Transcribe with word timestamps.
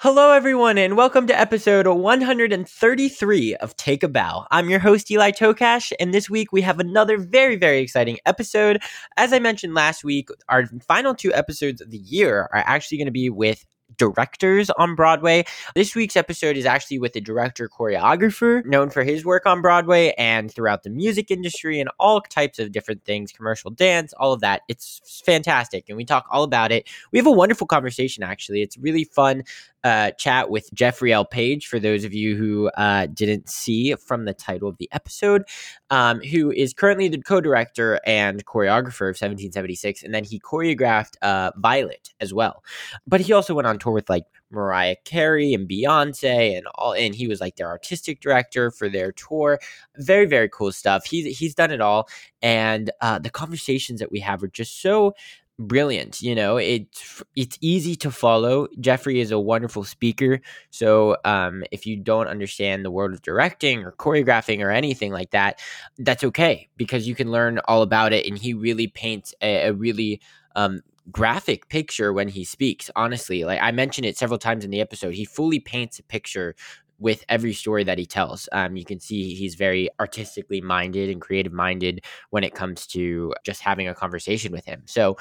Hello, 0.00 0.32
everyone, 0.32 0.76
and 0.76 0.94
welcome 0.94 1.26
to 1.26 1.40
episode 1.40 1.86
133 1.86 3.56
of 3.56 3.74
Take 3.76 4.02
a 4.02 4.08
Bow. 4.08 4.46
I'm 4.50 4.68
your 4.68 4.78
host, 4.78 5.10
Eli 5.10 5.30
Tokash, 5.30 5.90
and 5.98 6.12
this 6.12 6.28
week 6.28 6.52
we 6.52 6.60
have 6.60 6.78
another 6.78 7.16
very, 7.16 7.56
very 7.56 7.78
exciting 7.78 8.18
episode. 8.26 8.82
As 9.16 9.32
I 9.32 9.38
mentioned 9.38 9.72
last 9.72 10.04
week, 10.04 10.28
our 10.50 10.66
final 10.86 11.14
two 11.14 11.32
episodes 11.32 11.80
of 11.80 11.90
the 11.90 11.96
year 11.96 12.50
are 12.52 12.62
actually 12.66 12.98
going 12.98 13.06
to 13.06 13.10
be 13.10 13.30
with 13.30 13.64
directors 13.96 14.68
on 14.70 14.94
Broadway. 14.94 15.44
This 15.74 15.94
week's 15.94 16.16
episode 16.16 16.56
is 16.56 16.66
actually 16.66 16.98
with 16.98 17.14
a 17.16 17.20
director 17.20 17.68
choreographer 17.68 18.64
known 18.64 18.90
for 18.90 19.04
his 19.04 19.24
work 19.24 19.46
on 19.46 19.62
Broadway 19.62 20.12
and 20.18 20.52
throughout 20.52 20.82
the 20.82 20.90
music 20.90 21.30
industry 21.30 21.80
and 21.80 21.88
all 21.98 22.20
types 22.20 22.58
of 22.58 22.72
different 22.72 23.04
things, 23.04 23.32
commercial 23.32 23.70
dance, 23.70 24.12
all 24.18 24.32
of 24.32 24.40
that. 24.40 24.62
It's 24.68 25.22
fantastic. 25.24 25.88
And 25.88 25.96
we 25.96 26.04
talk 26.04 26.26
all 26.30 26.42
about 26.42 26.72
it. 26.72 26.88
We 27.12 27.18
have 27.18 27.26
a 27.26 27.32
wonderful 27.32 27.66
conversation, 27.66 28.22
actually. 28.22 28.62
It's 28.62 28.76
really 28.76 29.04
fun 29.04 29.44
uh, 29.86 30.10
chat 30.18 30.50
with 30.50 30.68
Jeffrey 30.74 31.12
L. 31.12 31.24
Page, 31.24 31.68
for 31.68 31.78
those 31.78 32.02
of 32.02 32.12
you 32.12 32.34
who 32.34 32.68
uh, 32.70 33.06
didn't 33.06 33.48
see 33.48 33.94
from 33.94 34.24
the 34.24 34.34
title 34.34 34.68
of 34.68 34.76
the 34.78 34.88
episode, 34.90 35.44
um, 35.90 36.20
who 36.22 36.50
is 36.50 36.74
currently 36.74 37.06
the 37.06 37.22
co 37.22 37.40
director 37.40 38.00
and 38.04 38.44
choreographer 38.46 39.06
of 39.06 39.14
1776. 39.14 40.02
And 40.02 40.12
then 40.12 40.24
he 40.24 40.40
choreographed 40.40 41.14
uh, 41.22 41.52
Violet 41.54 42.12
as 42.18 42.34
well. 42.34 42.64
But 43.06 43.20
he 43.20 43.32
also 43.32 43.54
went 43.54 43.68
on 43.68 43.78
tour 43.78 43.92
with 43.92 44.10
like 44.10 44.24
Mariah 44.50 44.96
Carey 45.04 45.54
and 45.54 45.68
Beyonce 45.68 46.56
and 46.56 46.66
all 46.74 46.92
and 46.92 47.14
he 47.14 47.28
was 47.28 47.40
like 47.40 47.54
their 47.54 47.68
artistic 47.68 48.20
director 48.20 48.72
for 48.72 48.88
their 48.88 49.12
tour. 49.12 49.60
Very 49.98 50.26
very 50.26 50.48
cool 50.48 50.72
stuff. 50.72 51.06
He's 51.06 51.38
he's 51.38 51.54
done 51.54 51.70
it 51.70 51.80
all 51.80 52.08
and 52.42 52.90
uh, 53.00 53.18
the 53.18 53.30
conversations 53.30 54.00
that 54.00 54.10
we 54.12 54.20
have 54.20 54.42
are 54.42 54.48
just 54.48 54.80
so 54.80 55.14
brilliant 55.58 56.20
you 56.20 56.34
know? 56.34 56.56
It's 56.56 57.22
it's 57.34 57.58
easy 57.60 57.96
to 57.96 58.10
follow. 58.10 58.68
Jeffrey 58.80 59.20
is 59.20 59.30
a 59.30 59.38
wonderful 59.38 59.84
speaker 59.84 60.40
so 60.70 61.16
um, 61.24 61.64
if 61.70 61.86
you 61.86 61.96
don't 61.96 62.28
understand 62.28 62.84
the 62.84 62.90
world 62.90 63.12
of 63.12 63.22
directing 63.22 63.84
or 63.84 63.92
choreographing 63.92 64.62
or 64.62 64.70
anything 64.70 65.12
like 65.12 65.30
that 65.30 65.60
that's 65.98 66.24
okay 66.24 66.68
because 66.76 67.08
you 67.08 67.14
can 67.14 67.30
learn 67.30 67.58
all 67.66 67.82
about 67.82 68.12
it 68.12 68.26
and 68.26 68.38
he 68.38 68.54
really 68.54 68.86
paints 68.86 69.34
a, 69.40 69.68
a 69.68 69.72
really 69.72 70.20
um, 70.54 70.80
graphic 71.10 71.68
picture 71.68 72.12
when 72.12 72.28
he 72.28 72.44
speaks 72.44 72.90
honestly. 72.96 73.44
Like 73.44 73.60
i 73.62 73.70
mentioned 73.70 74.06
it 74.06 74.16
several 74.16 74.38
times 74.38 74.64
in 74.64 74.70
the 74.70 74.80
episode 74.80 75.14
he 75.14 75.24
fully 75.24 75.60
paints 75.60 75.98
a 75.98 76.02
picture 76.02 76.54
with 76.98 77.24
every 77.28 77.52
story 77.52 77.84
that 77.84 77.98
he 77.98 78.06
tells. 78.06 78.48
Um, 78.52 78.76
you 78.76 78.84
can 78.84 79.00
see 79.00 79.34
he's 79.34 79.54
very 79.54 79.88
artistically 80.00 80.60
minded 80.60 81.10
and 81.10 81.20
creative 81.20 81.52
minded 81.52 82.04
when 82.30 82.44
it 82.44 82.54
comes 82.54 82.86
to 82.88 83.34
just 83.44 83.60
having 83.60 83.88
a 83.88 83.94
conversation 83.94 84.52
with 84.52 84.64
him. 84.64 84.82
So, 84.86 85.16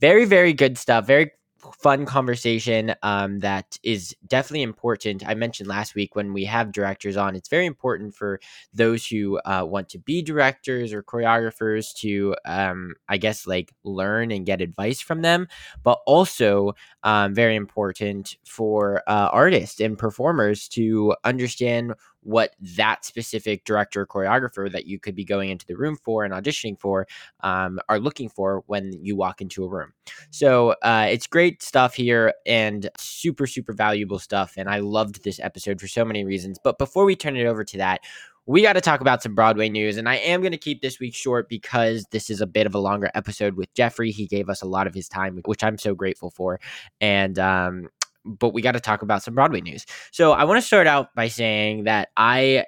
very, 0.00 0.24
very 0.24 0.52
good 0.52 0.78
stuff. 0.78 1.06
Very 1.06 1.32
fun 1.78 2.06
conversation 2.06 2.94
um, 3.02 3.40
that 3.40 3.78
is 3.82 4.14
definitely 4.26 4.62
important. 4.62 5.26
I 5.26 5.34
mentioned 5.34 5.68
last 5.68 5.94
week 5.94 6.16
when 6.16 6.32
we 6.32 6.44
have 6.44 6.72
directors 6.72 7.16
on, 7.16 7.36
it's 7.36 7.48
very 7.48 7.66
important 7.66 8.14
for 8.14 8.40
those 8.72 9.06
who 9.06 9.38
uh, 9.44 9.64
want 9.66 9.88
to 9.90 9.98
be 9.98 10.22
directors 10.22 10.92
or 10.92 11.02
choreographers 11.02 11.94
to, 11.96 12.34
um, 12.44 12.94
I 13.08 13.18
guess, 13.18 13.46
like 13.46 13.72
learn 13.84 14.30
and 14.30 14.46
get 14.46 14.60
advice 14.60 15.00
from 15.00 15.22
them, 15.22 15.48
but 15.82 16.00
also 16.06 16.74
um, 17.02 17.34
very 17.34 17.56
important 17.56 18.36
for 18.44 19.02
uh, 19.06 19.28
artists 19.32 19.80
and 19.80 19.98
performers 19.98 20.68
to 20.68 21.14
understand 21.24 21.94
what 22.22 22.54
that 22.60 23.04
specific 23.04 23.64
director 23.64 24.02
or 24.02 24.06
choreographer 24.06 24.70
that 24.70 24.86
you 24.86 24.98
could 24.98 25.14
be 25.14 25.24
going 25.24 25.50
into 25.50 25.66
the 25.66 25.76
room 25.76 25.96
for 26.04 26.24
and 26.24 26.34
auditioning 26.34 26.78
for 26.78 27.06
um, 27.40 27.78
are 27.88 27.98
looking 27.98 28.28
for 28.28 28.62
when 28.66 28.92
you 29.02 29.16
walk 29.16 29.40
into 29.40 29.64
a 29.64 29.68
room. 29.68 29.92
So 30.30 30.74
uh, 30.82 31.08
it's 31.10 31.26
great 31.26 31.62
stuff 31.62 31.94
here 31.94 32.34
and 32.46 32.88
super, 32.98 33.46
super 33.46 33.72
valuable 33.72 34.18
stuff. 34.18 34.54
And 34.56 34.68
I 34.68 34.80
loved 34.80 35.24
this 35.24 35.40
episode 35.40 35.80
for 35.80 35.88
so 35.88 36.04
many 36.04 36.24
reasons. 36.24 36.58
But 36.62 36.78
before 36.78 37.04
we 37.04 37.16
turn 37.16 37.36
it 37.36 37.46
over 37.46 37.64
to 37.64 37.78
that, 37.78 38.00
we 38.46 38.62
got 38.62 38.72
to 38.72 38.80
talk 38.80 39.00
about 39.00 39.22
some 39.22 39.34
Broadway 39.34 39.68
news. 39.68 39.96
And 39.96 40.08
I 40.08 40.16
am 40.16 40.40
going 40.40 40.52
to 40.52 40.58
keep 40.58 40.82
this 40.82 40.98
week 40.98 41.14
short 41.14 41.48
because 41.48 42.04
this 42.10 42.30
is 42.30 42.40
a 42.40 42.46
bit 42.46 42.66
of 42.66 42.74
a 42.74 42.78
longer 42.78 43.10
episode 43.14 43.54
with 43.54 43.72
Jeffrey. 43.74 44.10
He 44.10 44.26
gave 44.26 44.48
us 44.48 44.60
a 44.60 44.66
lot 44.66 44.86
of 44.86 44.94
his 44.94 45.08
time, 45.08 45.40
which 45.44 45.62
I'm 45.62 45.78
so 45.78 45.94
grateful 45.94 46.30
for. 46.30 46.58
And 47.00 47.38
um, 47.38 47.88
but 48.24 48.50
we 48.50 48.62
got 48.62 48.72
to 48.72 48.80
talk 48.80 49.02
about 49.02 49.22
some 49.22 49.34
Broadway 49.34 49.60
news. 49.60 49.86
So 50.12 50.32
I 50.32 50.44
want 50.44 50.60
to 50.60 50.66
start 50.66 50.86
out 50.86 51.14
by 51.14 51.28
saying 51.28 51.84
that 51.84 52.08
I 52.16 52.64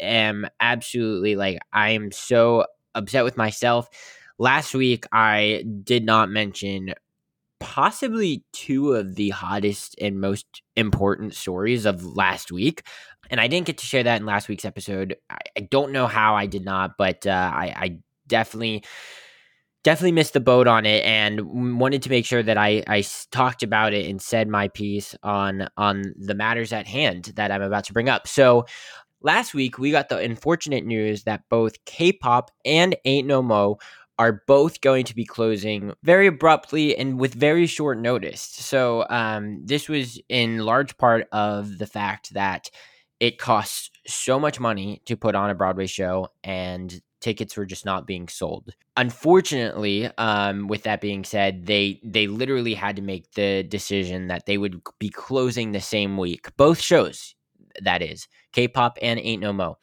am 0.00 0.46
absolutely 0.60 1.36
like 1.36 1.58
I 1.72 1.90
am 1.90 2.10
so 2.12 2.66
upset 2.94 3.24
with 3.24 3.36
myself. 3.36 3.88
Last 4.38 4.74
week 4.74 5.06
I 5.12 5.64
did 5.82 6.04
not 6.04 6.30
mention 6.30 6.94
possibly 7.60 8.44
two 8.52 8.92
of 8.92 9.14
the 9.14 9.30
hottest 9.30 9.94
and 10.00 10.20
most 10.20 10.62
important 10.76 11.34
stories 11.34 11.86
of 11.86 12.04
last 12.04 12.52
week. 12.52 12.82
And 13.30 13.40
I 13.40 13.46
didn't 13.46 13.66
get 13.66 13.78
to 13.78 13.86
share 13.86 14.02
that 14.02 14.20
in 14.20 14.26
last 14.26 14.48
week's 14.48 14.66
episode. 14.66 15.16
I, 15.30 15.38
I 15.56 15.60
don't 15.70 15.92
know 15.92 16.06
how 16.06 16.34
I 16.34 16.46
did 16.46 16.64
not, 16.64 16.98
but 16.98 17.26
uh, 17.26 17.30
I, 17.30 17.74
I 17.76 17.98
definitely 18.26 18.84
definitely 19.84 20.12
missed 20.12 20.32
the 20.32 20.40
boat 20.40 20.66
on 20.66 20.84
it 20.86 21.04
and 21.04 21.78
wanted 21.78 22.02
to 22.02 22.10
make 22.10 22.24
sure 22.26 22.42
that 22.42 22.58
I, 22.58 22.82
I 22.88 23.04
talked 23.30 23.62
about 23.62 23.92
it 23.92 24.10
and 24.10 24.20
said 24.20 24.48
my 24.48 24.68
piece 24.68 25.14
on 25.22 25.68
on 25.76 26.14
the 26.18 26.34
matters 26.34 26.72
at 26.72 26.88
hand 26.88 27.32
that 27.36 27.52
I'm 27.52 27.62
about 27.62 27.84
to 27.84 27.92
bring 27.92 28.08
up. 28.08 28.26
So 28.26 28.64
last 29.20 29.54
week 29.54 29.78
we 29.78 29.92
got 29.92 30.08
the 30.08 30.18
unfortunate 30.18 30.84
news 30.84 31.22
that 31.24 31.42
both 31.48 31.84
K-pop 31.84 32.50
and 32.64 32.96
Ain't 33.04 33.28
No 33.28 33.42
Mo 33.42 33.78
are 34.18 34.42
both 34.46 34.80
going 34.80 35.04
to 35.04 35.14
be 35.14 35.24
closing 35.24 35.92
very 36.02 36.28
abruptly 36.28 36.96
and 36.96 37.18
with 37.18 37.34
very 37.34 37.66
short 37.66 37.98
notice. 37.98 38.42
So 38.42 39.04
um, 39.10 39.60
this 39.64 39.88
was 39.88 40.20
in 40.28 40.58
large 40.58 40.96
part 40.96 41.26
of 41.32 41.78
the 41.78 41.86
fact 41.86 42.32
that 42.34 42.70
it 43.20 43.38
costs 43.38 43.90
so 44.06 44.38
much 44.38 44.60
money 44.60 45.02
to 45.06 45.16
put 45.16 45.34
on 45.34 45.50
a 45.50 45.54
Broadway 45.54 45.86
show 45.86 46.28
and 46.44 47.00
tickets 47.24 47.56
were 47.56 47.64
just 47.64 47.86
not 47.86 48.06
being 48.06 48.28
sold. 48.28 48.74
Unfortunately, 48.98 50.10
um, 50.18 50.68
with 50.68 50.82
that 50.82 51.00
being 51.00 51.24
said, 51.24 51.64
they 51.64 51.98
they 52.04 52.26
literally 52.26 52.74
had 52.74 52.96
to 52.96 53.02
make 53.02 53.32
the 53.32 53.62
decision 53.62 54.28
that 54.28 54.44
they 54.44 54.58
would 54.58 54.82
be 54.98 55.08
closing 55.08 55.72
the 55.72 55.80
same 55.80 56.18
week, 56.18 56.54
both 56.56 56.80
shows. 56.80 57.34
That 57.82 58.02
is 58.02 58.28
K-pop 58.52 58.98
and 59.00 59.18
Ain't 59.18 59.40
No 59.40 59.52
Mo. 59.52 59.78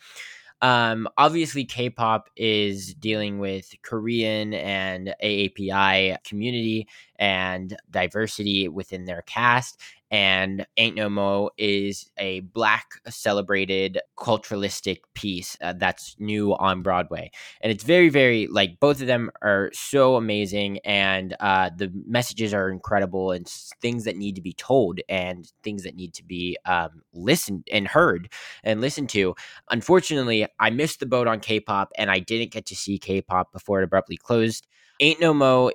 Um, 0.62 1.08
obviously, 1.18 1.66
K-pop 1.66 2.30
is 2.38 2.94
dealing 2.94 3.40
with 3.40 3.74
Korean 3.82 4.54
and 4.54 5.16
AAPI 5.24 6.24
community 6.24 6.88
and 7.22 7.78
diversity 7.92 8.68
within 8.68 9.06
their 9.06 9.22
cast, 9.22 9.80
and 10.10 10.66
Ain't 10.76 10.96
No 10.96 11.08
Mo 11.08 11.52
is 11.56 12.10
a 12.18 12.40
black 12.42 13.00
celebrated 13.08 14.00
culturalistic 14.18 14.98
piece 15.14 15.56
uh, 15.62 15.74
that's 15.74 16.16
new 16.20 16.54
on 16.56 16.82
Broadway. 16.82 17.30
And 17.62 17.72
it's 17.72 17.84
very, 17.84 18.10
very 18.10 18.48
like 18.48 18.80
both 18.80 19.00
of 19.02 19.08
them 19.08 19.30
are 19.44 19.70
so 19.72 20.16
amazing, 20.16 20.80
and 20.80 21.36
uh, 21.40 21.70
the 21.78 21.92
messages 22.08 22.56
are 22.56 22.70
incredible 22.72 23.32
and 23.32 23.48
things 23.48 24.04
that 24.06 24.18
need 24.18 24.36
to 24.36 24.42
be 24.42 24.54
told 24.54 25.00
and 25.08 25.50
things 25.64 25.84
that 25.84 25.96
need 25.96 26.16
to 26.16 26.26
be 26.26 26.58
um, 26.66 27.04
listened 27.14 27.68
and 27.72 27.88
heard 27.88 28.34
and 28.64 28.82
listened 28.82 29.10
to. 29.10 29.36
Unfortunately, 29.70 30.48
I 30.60 30.72
missed 30.72 31.00
the 31.00 31.06
boat 31.06 31.28
on 31.28 31.40
K 31.40 31.60
pop 31.60 31.92
and 31.98 32.10
I 32.10 32.18
didn't 32.18 32.52
get 32.52 32.66
to 32.66 32.76
see 32.76 32.98
K 32.98 33.22
pop 33.22 33.52
before 33.54 33.80
it 33.80 33.84
abruptly 33.84 34.18
closed. 34.18 34.66
Ain't 35.00 35.20
No 35.20 35.34
Mo 35.34 35.72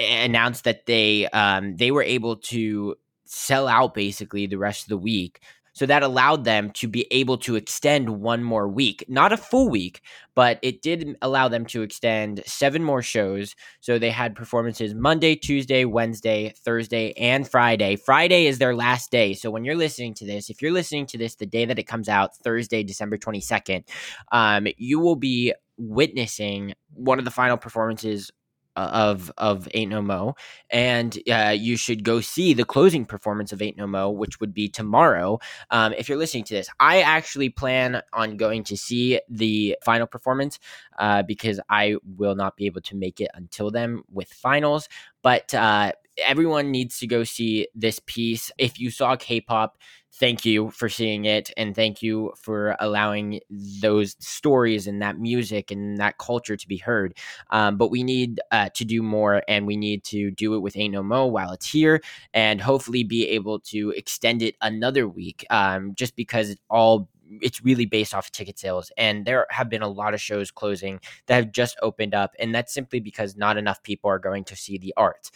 announced 0.00 0.64
that 0.64 0.86
they 0.86 1.26
um, 1.28 1.76
they 1.76 1.90
were 1.90 2.02
able 2.02 2.36
to 2.36 2.96
sell 3.24 3.68
out 3.68 3.94
basically 3.94 4.46
the 4.46 4.58
rest 4.58 4.82
of 4.82 4.88
the 4.88 4.98
week 4.98 5.40
so 5.72 5.86
that 5.86 6.02
allowed 6.02 6.44
them 6.44 6.70
to 6.72 6.88
be 6.88 7.06
able 7.10 7.38
to 7.38 7.56
extend 7.56 8.20
one 8.20 8.42
more 8.42 8.68
week, 8.68 9.04
not 9.08 9.32
a 9.32 9.36
full 9.36 9.68
week, 9.68 10.02
but 10.34 10.58
it 10.62 10.82
did 10.82 11.16
allow 11.22 11.48
them 11.48 11.64
to 11.66 11.82
extend 11.82 12.42
seven 12.44 12.82
more 12.82 13.02
shows. 13.02 13.54
So 13.80 13.98
they 13.98 14.10
had 14.10 14.34
performances 14.34 14.94
Monday, 14.94 15.36
Tuesday, 15.36 15.84
Wednesday, 15.84 16.52
Thursday, 16.64 17.12
and 17.12 17.48
Friday. 17.48 17.96
Friday 17.96 18.46
is 18.46 18.58
their 18.58 18.74
last 18.74 19.10
day. 19.10 19.32
So 19.32 19.50
when 19.50 19.64
you're 19.64 19.76
listening 19.76 20.14
to 20.14 20.26
this, 20.26 20.50
if 20.50 20.60
you're 20.60 20.72
listening 20.72 21.06
to 21.06 21.18
this 21.18 21.36
the 21.36 21.46
day 21.46 21.64
that 21.64 21.78
it 21.78 21.84
comes 21.84 22.08
out, 22.08 22.36
Thursday, 22.36 22.82
December 22.82 23.16
22nd, 23.16 23.84
um, 24.32 24.66
you 24.76 24.98
will 24.98 25.16
be 25.16 25.54
witnessing 25.78 26.74
one 26.92 27.18
of 27.18 27.24
the 27.24 27.30
final 27.30 27.56
performances 27.56 28.30
of 28.76 29.30
of 29.38 29.68
Ain't 29.74 29.90
No 29.90 30.02
Mo, 30.02 30.34
and 30.70 31.18
uh, 31.30 31.54
you 31.56 31.76
should 31.76 32.04
go 32.04 32.20
see 32.20 32.54
the 32.54 32.64
closing 32.64 33.04
performance 33.04 33.52
of 33.52 33.60
Ain't 33.62 33.76
No 33.76 33.86
Mo, 33.86 34.10
which 34.10 34.40
would 34.40 34.54
be 34.54 34.68
tomorrow. 34.68 35.38
Um, 35.70 35.92
if 35.94 36.08
you're 36.08 36.18
listening 36.18 36.44
to 36.44 36.54
this, 36.54 36.68
I 36.78 37.00
actually 37.00 37.48
plan 37.50 38.02
on 38.12 38.36
going 38.36 38.64
to 38.64 38.76
see 38.76 39.20
the 39.28 39.76
final 39.84 40.06
performance 40.06 40.58
uh, 40.98 41.22
because 41.22 41.60
I 41.68 41.96
will 42.16 42.34
not 42.34 42.56
be 42.56 42.66
able 42.66 42.82
to 42.82 42.96
make 42.96 43.20
it 43.20 43.30
until 43.34 43.70
then 43.70 44.02
with 44.10 44.28
finals. 44.32 44.88
But 45.22 45.52
uh, 45.54 45.92
everyone 46.24 46.70
needs 46.70 46.98
to 46.98 47.06
go 47.06 47.24
see 47.24 47.68
this 47.74 48.00
piece. 48.06 48.50
If 48.58 48.78
you 48.78 48.90
saw 48.90 49.16
K-pop 49.16 49.78
thank 50.20 50.44
you 50.44 50.70
for 50.70 50.90
seeing 50.90 51.24
it 51.24 51.50
and 51.56 51.74
thank 51.74 52.02
you 52.02 52.32
for 52.36 52.76
allowing 52.78 53.40
those 53.80 54.14
stories 54.20 54.86
and 54.86 55.00
that 55.00 55.18
music 55.18 55.70
and 55.70 55.98
that 55.98 56.18
culture 56.18 56.56
to 56.56 56.68
be 56.68 56.76
heard. 56.76 57.16
Um, 57.48 57.78
but 57.78 57.90
we 57.90 58.04
need 58.04 58.38
uh, 58.50 58.68
to 58.74 58.84
do 58.84 59.02
more 59.02 59.42
and 59.48 59.66
we 59.66 59.76
need 59.76 60.04
to 60.04 60.30
do 60.30 60.54
it 60.54 60.58
with 60.58 60.76
ain't 60.76 60.92
no 60.92 61.02
mo 61.02 61.26
while 61.26 61.52
it's 61.52 61.70
here 61.70 62.02
and 62.34 62.60
hopefully 62.60 63.02
be 63.02 63.28
able 63.28 63.60
to 63.60 63.90
extend 63.96 64.42
it 64.42 64.56
another 64.60 65.08
week 65.08 65.46
um, 65.48 65.94
just 65.94 66.14
because 66.14 66.50
it's 66.50 66.60
all 66.68 67.08
it's 67.40 67.64
really 67.64 67.86
based 67.86 68.12
off 68.12 68.26
of 68.26 68.32
ticket 68.32 68.58
sales. 68.58 68.90
And 68.98 69.24
there 69.24 69.46
have 69.50 69.70
been 69.70 69.82
a 69.82 69.88
lot 69.88 70.14
of 70.14 70.20
shows 70.20 70.50
closing 70.50 71.00
that 71.26 71.36
have 71.36 71.52
just 71.52 71.78
opened 71.80 72.12
up 72.14 72.34
and 72.38 72.54
that's 72.54 72.74
simply 72.74 73.00
because 73.00 73.36
not 73.36 73.56
enough 73.56 73.82
people 73.82 74.10
are 74.10 74.18
going 74.18 74.44
to 74.44 74.56
see 74.56 74.76
the 74.76 74.92
art 74.96 75.30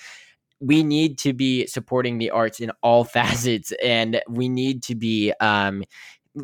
we 0.65 0.83
need 0.83 1.19
to 1.19 1.33
be 1.33 1.67
supporting 1.67 2.19
the 2.19 2.31
arts 2.31 2.61
in 2.61 2.73
all 2.83 3.05
facets 3.19 3.73
and 3.83 4.21
we 4.29 4.49
need 4.49 4.83
to 4.85 4.95
be 4.95 5.33
um, 5.41 5.85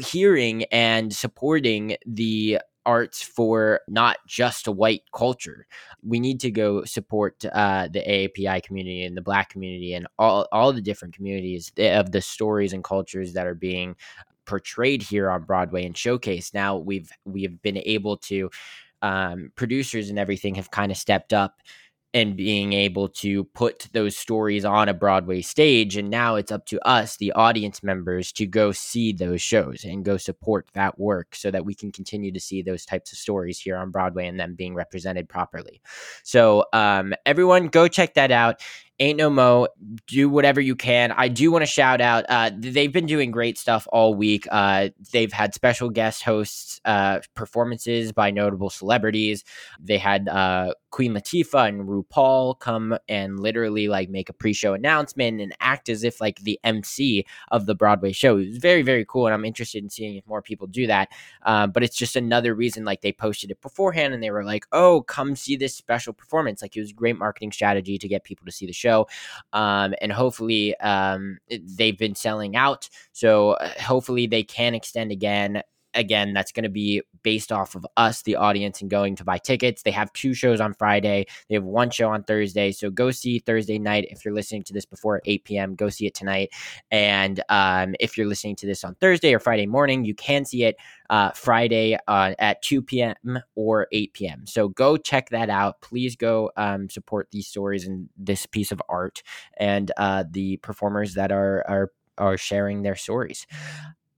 hearing 0.05 0.64
and 0.64 1.12
supporting 1.12 1.96
the 2.06 2.61
arts 2.87 3.22
for 3.22 3.81
not 3.88 4.19
just 4.26 4.67
a 4.67 4.72
white 4.72 5.02
culture. 5.14 5.67
We 6.02 6.19
need 6.19 6.40
to 6.40 6.50
go 6.50 6.84
support 6.84 7.44
uh, 7.44 7.88
the 7.93 8.00
AAPI 8.00 8.62
community 8.62 9.05
and 9.05 9.17
the 9.17 9.22
Black 9.22 9.50
community 9.50 9.94
and 9.94 10.06
all 10.19 10.46
all 10.52 10.72
the 10.72 10.81
different 10.81 11.14
communities 11.14 11.70
of 11.78 12.12
the 12.12 12.20
stories 12.20 12.72
and 12.72 12.82
cultures 12.82 13.34
that 13.34 13.46
are 13.46 13.55
being 13.55 13.96
portrayed 14.46 15.02
here 15.02 15.31
on 15.31 15.44
Broadway 15.44 15.84
and 15.84 15.94
showcased. 15.94 16.55
Now 16.55 16.76
we've 16.78 17.11
we've 17.25 17.61
been 17.62 17.78
able 17.78 18.17
to 18.19 18.50
um, 19.02 19.52
producers 19.56 20.11
and 20.11 20.19
everything 20.19 20.56
have 20.56 20.70
kind 20.70 20.90
of 20.90 20.99
stepped 20.99 21.32
up 21.32 21.61
and 22.12 22.37
being 22.37 22.73
able 22.73 23.09
to 23.09 23.45
put 23.45 23.87
those 23.93 24.17
stories 24.17 24.65
on 24.65 24.89
a 24.89 24.95
Broadway 24.95 25.41
stage. 25.43 25.97
And 25.97 26.11
now 26.11 26.35
it's 26.35 26.51
up 26.51 26.67
to 26.67 26.85
us, 26.87 27.17
the 27.17 27.33
audience 27.33 27.83
members, 27.83 28.33
to 28.33 28.47
go 28.47 28.73
see 28.73 29.12
those 29.12 29.41
shows 29.41 29.85
and 29.85 30.05
go 30.05 30.17
support 30.17 30.67
that 30.75 30.99
work 30.99 31.35
so 31.37 31.51
that 31.51 31.65
we 31.65 31.75
can 31.75 31.93
continue 31.93 32.33
to 32.33 32.41
see 32.41 32.62
those 32.62 32.85
types 32.85 33.12
of 33.12 33.19
stories 33.19 33.61
here 33.61 33.77
on 33.77 33.91
Broadway 33.91 34.27
and 34.27 34.41
them 34.41 34.55
being 34.57 34.75
represented 34.75 35.29
properly. 35.29 35.81
So, 36.25 36.65
um, 36.73 37.15
everyone, 37.25 37.69
go 37.69 37.87
check 37.87 38.15
that 38.15 38.33
out. 38.33 38.61
Ain't 38.99 39.17
No 39.17 39.31
Mo, 39.31 39.67
do 40.06 40.29
whatever 40.29 40.61
you 40.61 40.77
can. 40.77 41.11
I 41.13 41.29
do 41.29 41.51
want 41.51 41.63
to 41.63 41.67
shout 41.67 42.03
out, 42.03 42.27
uh, 42.29 42.51
they've 42.55 42.93
been 42.93 43.06
doing 43.06 43.31
great 43.31 43.56
stuff 43.56 43.89
all 43.91 44.15
week. 44.15 44.47
Uh, 44.51 44.91
they've 45.11 45.33
had 45.33 45.55
special 45.55 45.89
guest 45.89 46.23
hosts, 46.23 46.83
uh, 46.85 47.21
performances 47.35 48.13
by 48.13 48.31
notable 48.31 48.69
celebrities. 48.69 49.43
They 49.83 49.97
had 49.97 50.29
uh, 50.29 50.75
Queen 50.91 51.15
Latifah 51.15 51.69
and 51.69 51.89
RuPaul 51.89 52.59
come 52.59 52.97
and 53.09 53.41
literally 53.41 53.89
like 53.89 54.11
make 54.11 54.29
a 54.29 54.35
pre-show 54.35 54.75
announcement 54.75 55.41
and 55.41 55.55
act 55.61 55.89
as 55.89 56.05
if 56.05 56.21
like 56.21 56.41
the 56.41 56.61
MC 56.63 57.25
of 57.51 57.65
the 57.65 57.75
Broadway 57.75 58.13
show. 58.13 58.35
It 58.39 58.49
was 58.49 58.59
very, 58.59 58.83
very 58.83 59.07
cool, 59.07 59.27
and 59.27 59.35
I'm 59.35 59.45
interested 59.47 59.83
in 59.83 59.89
seeing 59.89 60.17
if 60.17 60.27
more 60.27 60.43
people 60.43 60.67
do 60.67 60.87
that. 60.87 61.09
Uh, 61.43 61.67
but 61.67 61.83
it's 61.83 61.97
just 61.97 62.17
another 62.17 62.55
reason 62.55 62.85
like 62.85 63.01
they 63.01 63.13
posted 63.13 63.51
it 63.51 63.63
beforehand 63.63 64.13
and 64.13 64.23
they 64.23 64.31
were 64.31 64.45
like, 64.45 64.67
"Oh, 64.73 65.03
come 65.03 65.37
see 65.37 65.57
this 65.57 65.75
special 65.75 66.13
performance!" 66.13 66.61
Like 66.61 66.77
it 66.77 66.81
was 66.81 66.93
great 66.93 67.17
marketing 67.17 67.53
strategy 67.53 67.97
to 67.97 68.09
get 68.09 68.25
people 68.25 68.45
to 68.45 68.53
see 68.53 68.67
the 68.67 68.73
show 68.73 68.91
show. 68.91 69.09
Um, 69.53 69.95
and 70.01 70.13
hopefully, 70.13 70.77
um, 70.81 71.39
they've 71.49 71.99
been 71.99 72.15
selling 72.15 72.57
out. 72.57 72.89
So 73.13 73.53
uh, 73.53 73.71
hopefully, 73.81 74.27
they 74.27 74.43
can 74.43 74.75
extend 74.75 75.13
again 75.13 75.63
again, 75.95 76.33
that's 76.33 76.53
going 76.53 76.65
to 76.65 76.71
be 76.71 77.03
based 77.23 77.53
off 77.53 77.75
of 77.75 77.87
us, 77.97 78.23
the 78.23 78.37
audience, 78.37 78.81
and 78.81 78.91
going 78.91 79.17
to 79.17 79.25
buy 79.25 79.39
tickets. 79.39 79.83
They 79.83 79.91
have 79.91 80.13
two 80.13 80.35
shows 80.35 80.61
on 80.61 80.75
Friday. 80.75 81.27
They 81.49 81.55
have 81.55 81.65
one 81.65 81.91
show 81.91 82.11
on 82.11 82.23
Thursday. 82.25 82.73
So 82.73 82.91
go 82.91 83.11
see 83.11 83.39
Thursday 83.39 83.79
night. 83.79 84.07
If 84.11 84.25
you're 84.25 84.35
listening 84.35 84.63
to 84.65 84.73
this 84.73 84.87
before 84.87 85.21
8 85.25 85.45
p.m., 85.45 85.75
go 85.75 85.89
see 85.89 86.07
it 86.07 86.15
tonight. 86.15 86.51
And 86.91 87.43
um, 87.49 87.95
if 88.01 88.17
you're 88.17 88.27
listening 88.27 88.57
to 88.57 88.67
this 88.67 88.85
on 88.85 88.95
Thursday 88.97 89.35
or 89.35 89.39
Friday 89.39 89.67
morning, 89.67 90.05
you 90.05 90.15
can 90.15 90.45
see 90.45 90.65
it 90.65 90.77
uh, 91.11 91.31
Friday 91.33 91.99
uh, 92.07 92.35
at 92.39 92.63
2 92.63 92.83
p.m. 92.83 93.41
or 93.55 93.87
8 93.93 94.13
p.m. 94.13 94.47
So 94.47 94.69
go 94.69 94.97
check 94.97 95.31
that 95.31 95.51
out. 95.51 95.81
Please 95.81 96.17
go 96.17 96.51
um, 96.57 96.89
support 96.89 97.29
these 97.31 97.47
stories 97.47 97.87
and 97.87 98.09
this 98.17 98.47
piece 98.47 98.73
of 98.73 98.81
art 98.89 99.23
and 99.57 99.91
uh, 99.97 100.25
the 100.31 100.57
performers 100.59 101.15
that 101.15 101.33
are 101.33 101.65
are 101.69 101.93
are 102.19 102.37
sharing 102.37 102.83
their 102.83 102.97
stories 102.97 103.47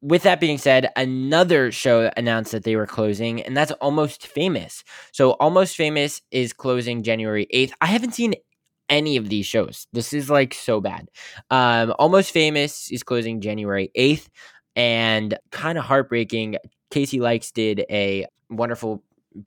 with 0.02 0.24
that 0.24 0.40
being 0.40 0.58
said, 0.58 0.90
another 0.96 1.70
show 1.70 2.10
announced 2.16 2.52
that 2.52 2.64
they 2.64 2.74
were 2.76 2.86
closing, 2.86 3.40
and 3.42 3.56
that's 3.56 3.70
Almost 3.72 4.26
Famous. 4.26 4.82
So, 5.12 5.32
Almost 5.32 5.76
Famous 5.76 6.20
is 6.32 6.52
closing 6.52 7.04
January 7.04 7.46
8th. 7.54 7.72
I 7.80 7.86
haven't 7.86 8.14
seen 8.14 8.34
any 8.88 9.16
of 9.16 9.28
these 9.28 9.46
shows. 9.46 9.86
This 9.92 10.12
is 10.12 10.28
like 10.28 10.54
so 10.54 10.80
bad. 10.80 11.08
Um, 11.50 11.94
Almost 11.98 12.32
Famous 12.32 12.90
is 12.90 13.04
closing 13.04 13.40
January 13.40 13.90
8th, 13.96 14.28
and 14.74 15.38
kind 15.50 15.78
of 15.78 15.84
heartbreaking. 15.84 16.56
Casey 16.90 17.20
Likes 17.20 17.52
did 17.52 17.84
a 17.88 18.26
wonderful 18.50 19.02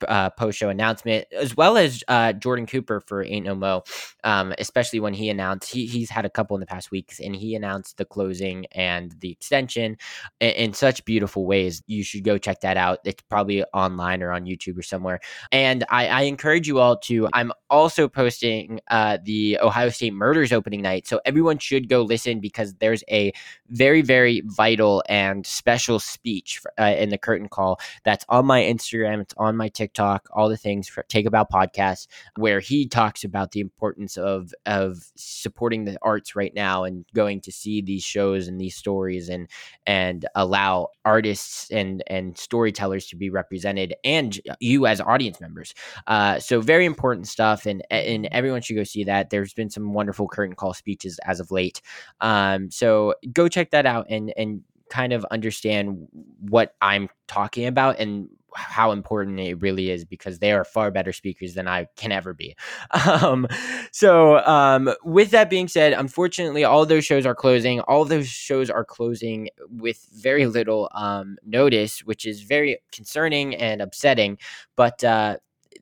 uh, 0.08 0.30
post 0.30 0.58
show 0.58 0.68
announcement, 0.68 1.26
as 1.32 1.56
well 1.56 1.76
as 1.76 2.02
uh, 2.08 2.32
Jordan 2.32 2.66
Cooper 2.66 3.00
for 3.00 3.24
Ain't 3.24 3.46
No 3.46 3.54
Mo, 3.54 3.82
um, 4.24 4.54
especially 4.58 5.00
when 5.00 5.14
he 5.14 5.28
announced 5.30 5.70
he, 5.70 5.86
he's 5.86 6.10
had 6.10 6.24
a 6.24 6.30
couple 6.30 6.56
in 6.56 6.60
the 6.60 6.66
past 6.66 6.90
weeks, 6.90 7.20
and 7.20 7.34
he 7.34 7.54
announced 7.54 7.96
the 7.96 8.04
closing 8.04 8.66
and 8.72 9.14
the 9.20 9.30
extension 9.30 9.96
in, 10.40 10.50
in, 10.50 10.72
such 10.72 11.04
beautiful 11.04 11.46
ways. 11.46 11.82
You 11.86 12.02
should 12.02 12.24
go 12.24 12.38
check 12.38 12.60
that 12.60 12.76
out. 12.76 13.00
It's 13.04 13.22
probably 13.28 13.64
online 13.74 14.22
or 14.22 14.32
on 14.32 14.44
YouTube 14.44 14.78
or 14.78 14.82
somewhere. 14.82 15.20
And 15.52 15.84
I, 15.88 16.08
I 16.08 16.22
encourage 16.22 16.66
you 16.68 16.78
all 16.78 16.96
to. 16.98 17.28
I'm 17.32 17.52
also 17.70 18.08
posting 18.08 18.80
uh, 18.90 19.18
the 19.24 19.58
Ohio 19.60 19.88
State 19.88 20.14
Murders 20.14 20.52
opening 20.52 20.82
night, 20.82 21.06
so 21.06 21.20
everyone 21.24 21.58
should 21.58 21.88
go 21.88 22.02
listen 22.02 22.40
because 22.40 22.74
there's 22.74 23.02
a 23.10 23.32
very 23.68 24.02
very 24.02 24.42
vital 24.46 25.02
and 25.08 25.46
special 25.46 25.98
speech 25.98 26.58
for, 26.58 26.72
uh, 26.78 26.94
in 26.98 27.10
the 27.10 27.18
curtain 27.18 27.48
call 27.48 27.80
that's 28.04 28.24
on 28.28 28.46
my 28.46 28.62
Instagram. 28.62 29.20
It's 29.20 29.34
on 29.36 29.56
my 29.56 29.68
TikTok, 29.76 30.28
all 30.32 30.48
the 30.48 30.56
things 30.56 30.88
for 30.88 31.04
Take 31.04 31.26
a 31.26 31.30
Bow 31.30 31.46
podcast, 31.50 32.06
where 32.36 32.60
he 32.60 32.88
talks 32.88 33.24
about 33.24 33.52
the 33.52 33.60
importance 33.60 34.16
of 34.16 34.52
of 34.64 34.98
supporting 35.16 35.84
the 35.84 35.98
arts 36.02 36.34
right 36.34 36.52
now 36.54 36.84
and 36.84 37.04
going 37.14 37.40
to 37.42 37.52
see 37.52 37.82
these 37.82 38.02
shows 38.02 38.48
and 38.48 38.60
these 38.60 38.74
stories 38.74 39.28
and 39.28 39.48
and 39.86 40.26
allow 40.34 40.88
artists 41.04 41.70
and 41.70 42.02
and 42.06 42.36
storytellers 42.38 43.06
to 43.06 43.16
be 43.16 43.30
represented 43.30 43.94
and 44.04 44.40
you 44.60 44.86
as 44.86 45.00
audience 45.00 45.40
members. 45.40 45.74
Uh, 46.06 46.38
so 46.38 46.60
very 46.60 46.86
important 46.86 47.28
stuff, 47.28 47.66
and 47.66 47.82
and 47.90 48.26
everyone 48.32 48.62
should 48.62 48.76
go 48.76 48.84
see 48.84 49.04
that. 49.04 49.30
There's 49.30 49.54
been 49.54 49.70
some 49.70 49.92
wonderful 49.92 50.28
curtain 50.28 50.56
call 50.56 50.74
speeches 50.74 51.20
as 51.24 51.40
of 51.40 51.50
late. 51.50 51.82
Um, 52.20 52.70
so 52.70 53.14
go 53.32 53.48
check 53.48 53.70
that 53.70 53.86
out 53.86 54.06
and 54.08 54.32
and 54.36 54.62
kind 54.88 55.12
of 55.12 55.24
understand 55.30 56.06
what 56.40 56.74
I'm 56.80 57.08
talking 57.26 57.66
about 57.66 57.98
and 57.98 58.28
how 58.56 58.92
important 58.92 59.38
it 59.38 59.60
really 59.60 59.90
is 59.90 60.04
because 60.04 60.38
they 60.38 60.52
are 60.52 60.64
far 60.64 60.90
better 60.90 61.12
speakers 61.12 61.54
than 61.54 61.68
I 61.68 61.86
can 61.96 62.12
ever 62.12 62.34
be. 62.34 62.56
Um, 63.06 63.46
so, 63.92 64.38
um, 64.46 64.92
with 65.04 65.30
that 65.30 65.48
being 65.48 65.68
said, 65.68 65.92
unfortunately, 65.92 66.64
all 66.64 66.84
those 66.84 67.04
shows 67.04 67.24
are 67.24 67.34
closing. 67.34 67.80
All 67.80 68.04
those 68.04 68.26
shows 68.26 68.68
are 68.68 68.84
closing 68.84 69.48
with 69.70 70.06
very 70.12 70.46
little 70.46 70.90
um, 70.94 71.36
notice, 71.44 72.00
which 72.00 72.26
is 72.26 72.42
very 72.42 72.78
concerning 72.92 73.54
and 73.54 73.80
upsetting. 73.80 74.38
But 74.76 75.02
uh, 75.04 75.36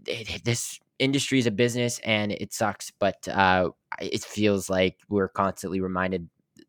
it, 0.07 0.45
this 0.45 0.79
industry 0.99 1.39
is 1.39 1.47
a 1.47 1.51
business 1.51 1.99
and 2.01 2.33
it 2.33 2.53
sucks, 2.53 2.93
but 2.99 3.27
uh, 3.29 3.71
it 4.01 4.23
feels 4.23 4.71
like 4.71 4.99
we're 5.09 5.29
constantly 5.29 5.81
reminded 5.81 6.29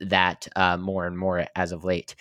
that 0.09 0.47
uh, 0.55 0.77
more 0.77 1.05
and 1.05 1.17
more 1.17 1.45
as 1.55 1.71
of 1.71 1.83
late. 1.83 2.15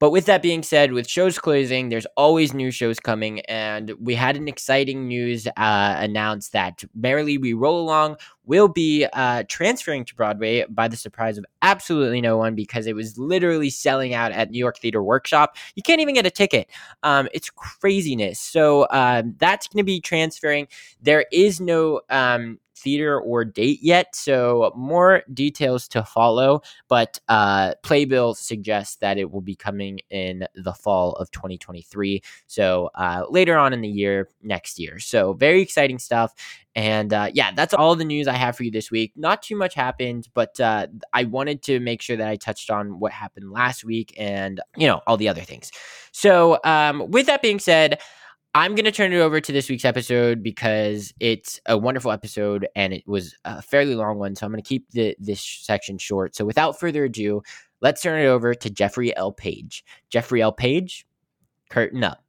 But 0.00 0.10
with 0.12 0.26
that 0.26 0.42
being 0.42 0.62
said, 0.62 0.92
with 0.92 1.08
shows 1.08 1.40
closing, 1.40 1.88
there's 1.88 2.06
always 2.16 2.54
new 2.54 2.70
shows 2.70 3.00
coming, 3.00 3.40
and 3.46 3.92
we 4.00 4.14
had 4.14 4.36
an 4.36 4.46
exciting 4.46 5.08
news 5.08 5.48
uh, 5.48 5.96
announced 5.98 6.52
that 6.52 6.84
Merrily 6.94 7.36
We 7.36 7.52
Roll 7.52 7.80
Along 7.80 8.16
will 8.44 8.68
be 8.68 9.06
uh, 9.12 9.42
transferring 9.48 10.04
to 10.04 10.14
Broadway 10.14 10.64
by 10.68 10.86
the 10.86 10.96
surprise 10.96 11.36
of 11.36 11.44
absolutely 11.62 12.20
no 12.20 12.36
one 12.36 12.54
because 12.54 12.86
it 12.86 12.94
was 12.94 13.18
literally 13.18 13.70
selling 13.70 14.14
out 14.14 14.30
at 14.30 14.50
New 14.50 14.58
York 14.58 14.78
Theater 14.78 15.02
Workshop. 15.02 15.56
You 15.74 15.82
can't 15.82 16.00
even 16.00 16.14
get 16.14 16.26
a 16.26 16.30
ticket. 16.30 16.68
Um, 17.02 17.28
it's 17.34 17.50
craziness. 17.50 18.38
So 18.38 18.86
um, 18.90 19.34
that's 19.38 19.66
going 19.66 19.80
to 19.80 19.84
be 19.84 20.00
transferring. 20.00 20.68
There 21.02 21.26
is 21.32 21.60
no 21.60 22.02
um, 22.08 22.60
theater 22.78 23.20
or 23.20 23.44
date 23.44 23.80
yet, 23.82 24.14
so 24.14 24.72
more 24.76 25.22
details 25.32 25.88
to 25.88 26.02
follow. 26.04 26.62
But 26.88 27.20
uh, 27.28 27.74
Playbill 27.82 28.34
suggests 28.34 28.96
that 28.96 29.18
it 29.18 29.30
will 29.30 29.40
be 29.40 29.54
coming 29.54 30.00
in 30.10 30.46
the 30.54 30.72
fall 30.72 31.12
of 31.14 31.30
2023, 31.30 32.22
so 32.46 32.90
uh, 32.94 33.24
later 33.28 33.56
on 33.56 33.72
in 33.72 33.80
the 33.80 33.88
year 33.88 34.28
next 34.42 34.78
year. 34.78 34.98
So 34.98 35.32
very 35.32 35.60
exciting 35.62 35.98
stuff. 35.98 36.34
And 36.74 37.12
uh, 37.12 37.30
yeah, 37.34 37.50
that's 37.56 37.74
all 37.74 37.96
the 37.96 38.04
news 38.04 38.28
I 38.28 38.34
have 38.34 38.56
for 38.56 38.62
you 38.62 38.70
this 38.70 38.90
week. 38.90 39.12
Not 39.16 39.42
too 39.42 39.56
much 39.56 39.74
happened, 39.74 40.28
but 40.32 40.60
uh, 40.60 40.86
I 41.12 41.24
wanted 41.24 41.62
to 41.64 41.80
make 41.80 42.00
sure 42.00 42.16
that 42.16 42.28
I 42.28 42.36
touched 42.36 42.70
on 42.70 43.00
what 43.00 43.10
happened 43.10 43.50
last 43.50 43.84
week 43.84 44.14
and 44.16 44.60
you 44.76 44.86
know 44.86 45.00
all 45.06 45.16
the 45.16 45.28
other 45.28 45.42
things. 45.42 45.72
So 46.12 46.60
um, 46.64 47.10
with 47.10 47.26
that 47.26 47.42
being 47.42 47.58
said. 47.58 48.00
I'm 48.54 48.74
going 48.74 48.86
to 48.86 48.92
turn 48.92 49.12
it 49.12 49.18
over 49.18 49.40
to 49.40 49.52
this 49.52 49.68
week's 49.68 49.84
episode 49.84 50.42
because 50.42 51.12
it's 51.20 51.60
a 51.66 51.76
wonderful 51.76 52.10
episode 52.10 52.66
and 52.74 52.92
it 52.92 53.06
was 53.06 53.36
a 53.44 53.62
fairly 53.62 53.94
long 53.94 54.18
one. 54.18 54.34
So 54.34 54.46
I'm 54.46 54.52
going 54.52 54.62
to 54.62 54.68
keep 54.68 54.90
the, 54.90 55.14
this 55.18 55.40
section 55.40 55.98
short. 55.98 56.34
So 56.34 56.44
without 56.44 56.80
further 56.80 57.04
ado, 57.04 57.42
let's 57.80 58.02
turn 58.02 58.20
it 58.20 58.26
over 58.26 58.54
to 58.54 58.70
Jeffrey 58.70 59.14
L. 59.16 59.32
Page. 59.32 59.84
Jeffrey 60.10 60.40
L. 60.40 60.52
Page, 60.52 61.06
curtain 61.68 62.02
up. 62.02 62.24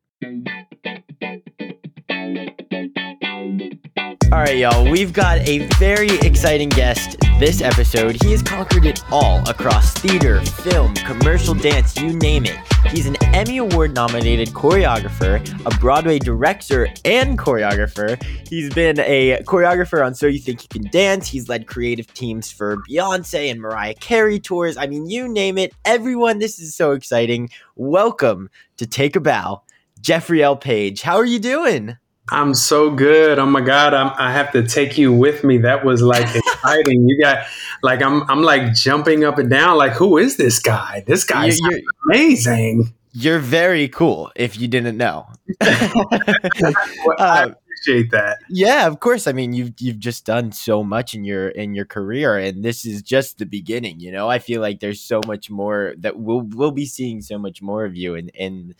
All 4.31 4.37
right, 4.37 4.57
y'all, 4.57 4.87
we've 4.87 5.11
got 5.11 5.39
a 5.47 5.65
very 5.79 6.11
exciting 6.19 6.69
guest 6.69 7.17
this 7.39 7.61
episode. 7.61 8.21
He 8.21 8.31
has 8.33 8.43
conquered 8.43 8.85
it 8.85 9.03
all 9.09 9.39
across 9.49 9.91
theater, 9.93 10.39
film, 10.41 10.93
commercial 10.93 11.55
dance, 11.55 11.97
you 11.97 12.13
name 12.13 12.45
it. 12.45 12.55
He's 12.91 13.07
an 13.07 13.15
Emmy 13.33 13.57
Award 13.57 13.95
nominated 13.95 14.49
choreographer, 14.49 15.41
a 15.65 15.75
Broadway 15.79 16.19
director, 16.19 16.89
and 17.05 17.39
choreographer. 17.39 18.21
He's 18.47 18.71
been 18.71 18.99
a 18.99 19.41
choreographer 19.45 20.05
on 20.05 20.13
So 20.13 20.27
You 20.27 20.37
Think 20.37 20.61
You 20.61 20.67
Can 20.69 20.91
Dance. 20.91 21.27
He's 21.27 21.49
led 21.49 21.65
creative 21.65 22.13
teams 22.13 22.51
for 22.51 22.77
Beyonce 22.87 23.49
and 23.49 23.59
Mariah 23.59 23.95
Carey 23.95 24.39
tours. 24.39 24.77
I 24.77 24.85
mean, 24.85 25.09
you 25.09 25.27
name 25.27 25.57
it. 25.57 25.73
Everyone, 25.85 26.37
this 26.37 26.59
is 26.59 26.75
so 26.75 26.91
exciting. 26.91 27.49
Welcome 27.75 28.51
to 28.77 28.85
Take 28.85 29.15
a 29.15 29.19
Bow, 29.19 29.63
Jeffrey 30.01 30.43
L. 30.43 30.55
Page. 30.55 31.01
How 31.01 31.15
are 31.15 31.25
you 31.25 31.39
doing? 31.39 31.97
I'm 32.31 32.53
so 32.53 32.91
good. 32.91 33.39
Oh 33.39 33.45
my 33.45 33.61
God. 33.61 33.93
I'm, 33.93 34.11
I 34.17 34.31
have 34.31 34.51
to 34.53 34.65
take 34.67 34.97
you 34.97 35.13
with 35.13 35.43
me. 35.43 35.57
That 35.59 35.83
was 35.83 36.01
like 36.01 36.35
exciting. 36.35 37.07
you 37.07 37.19
got 37.21 37.45
like, 37.81 38.01
I'm, 38.01 38.29
I'm 38.29 38.41
like 38.41 38.73
jumping 38.73 39.23
up 39.23 39.37
and 39.37 39.49
down. 39.49 39.77
Like, 39.77 39.93
who 39.93 40.17
is 40.17 40.37
this 40.37 40.59
guy? 40.59 41.03
This 41.07 41.23
guy's 41.23 41.59
you're, 41.59 41.71
you're, 41.71 41.81
amazing. 42.05 42.93
You're 43.13 43.39
very 43.39 43.87
cool 43.87 44.31
if 44.35 44.59
you 44.59 44.67
didn't 44.67 44.97
know. 44.97 45.27
well, 45.59 45.69
I 47.19 47.43
um, 47.43 47.55
appreciate 47.65 48.11
that. 48.11 48.37
Yeah, 48.49 48.85
of 48.85 48.99
course. 48.99 49.25
I 49.25 49.31
mean, 49.31 49.53
you've, 49.53 49.73
you've 49.79 49.99
just 49.99 50.25
done 50.25 50.51
so 50.51 50.83
much 50.83 51.15
in 51.15 51.23
your, 51.23 51.49
in 51.49 51.73
your 51.73 51.85
career 51.85 52.37
and 52.37 52.63
this 52.63 52.85
is 52.85 53.01
just 53.01 53.39
the 53.39 53.45
beginning. 53.45 53.99
You 53.99 54.11
know, 54.11 54.29
I 54.29 54.39
feel 54.39 54.61
like 54.61 54.79
there's 54.79 55.01
so 55.01 55.21
much 55.25 55.49
more 55.49 55.95
that 55.97 56.19
we'll, 56.19 56.41
we'll 56.41 56.71
be 56.71 56.85
seeing 56.85 57.21
so 57.21 57.39
much 57.39 57.61
more 57.61 57.85
of 57.85 57.95
you 57.95 58.15
in, 58.15 58.29
in 58.29 58.75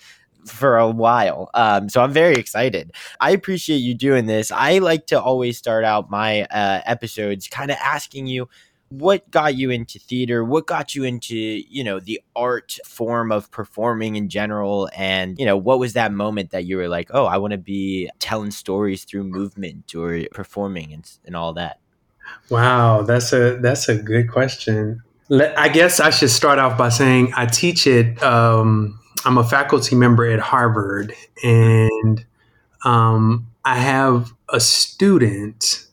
for 0.46 0.77
a 0.77 0.89
while. 0.89 1.50
Um, 1.53 1.89
so 1.89 2.01
I'm 2.01 2.13
very 2.13 2.36
excited. 2.36 2.91
I 3.19 3.31
appreciate 3.31 3.77
you 3.77 3.93
doing 3.93 4.25
this. 4.25 4.51
I 4.51 4.79
like 4.79 5.08
to 5.08 5.22
always 5.22 5.58
start 5.58 5.84
out 5.84 6.10
my 6.10 6.43
uh, 6.43 6.81
episodes 6.86 7.48
kind 7.48 7.72
of 7.72 7.77
asking 7.81 8.27
you 8.27 8.50
what 8.89 9.29
got 9.29 9.55
you 9.55 9.69
into 9.69 10.00
theater 10.00 10.43
what 10.43 10.65
got 10.65 10.96
you 10.96 11.03
into 11.03 11.36
you 11.36 11.84
know 11.84 12.00
the 12.00 12.19
art 12.36 12.79
form 12.86 13.31
of 13.31 13.50
performing 13.51 14.15
in 14.15 14.29
general 14.29 14.89
and 14.96 15.38
you 15.39 15.46
know 15.46 15.55
what 15.55 15.79
was 15.79 15.93
that 15.93 16.12
moment 16.12 16.50
that 16.50 16.65
you 16.65 16.75
were 16.75 16.88
like 16.88 17.10
oh 17.13 17.25
i 17.25 17.38
want 17.38 17.51
to 17.51 17.58
be 17.58 18.10
telling 18.17 18.50
stories 18.50 19.03
through 19.03 19.24
movement 19.24 19.93
or 19.93 20.24
performing 20.34 20.91
and, 20.91 21.12
and 21.24 21.36
all 21.36 21.53
that 21.53 21.79
wow 22.50 23.03
that's 23.03 23.31
a 23.31 23.58
that's 23.58 23.88
a 23.89 23.96
good 23.96 24.29
question 24.29 25.03
i 25.55 25.69
guess 25.69 26.00
i 26.00 26.10
should 26.10 26.31
start 26.31 26.58
off 26.58 26.75
by 26.75 26.89
saying 26.89 27.31
i 27.36 27.46
teach 27.46 27.86
it 27.86 28.22
um, 28.24 28.99
I'm 29.25 29.38
a 29.38 29.44
faculty 29.44 29.96
member 29.96 30.25
at 30.25 30.39
Harvard, 30.39 31.13
and 31.44 32.25
um, 32.84 33.48
I 33.66 33.75
have 33.75 34.34
a 34.50 34.60
student 34.60 35.86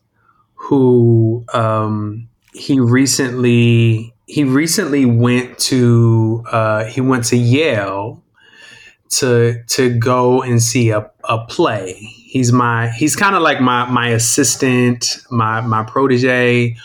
who 0.54 1.44
um, 1.52 2.28
he 2.54 2.80
recently 2.80 4.14
he 4.26 4.44
recently 4.44 5.04
went 5.04 5.58
to 5.58 6.44
uh, 6.50 6.84
he 6.84 7.00
went 7.00 7.24
to 7.26 7.36
Yale 7.36 8.22
to 9.08 9.62
to 9.68 9.98
go 9.98 10.42
and 10.42 10.62
see 10.62 10.90
a, 10.90 11.10
a 11.24 11.44
play. 11.46 11.92
He's 11.94 12.52
my 12.52 12.88
he's 12.90 13.16
kind 13.16 13.36
of 13.36 13.42
like 13.42 13.60
my 13.60 13.88
my 13.90 14.08
assistant, 14.08 15.18
my 15.30 15.60
my 15.60 15.84
protege. 15.84 16.76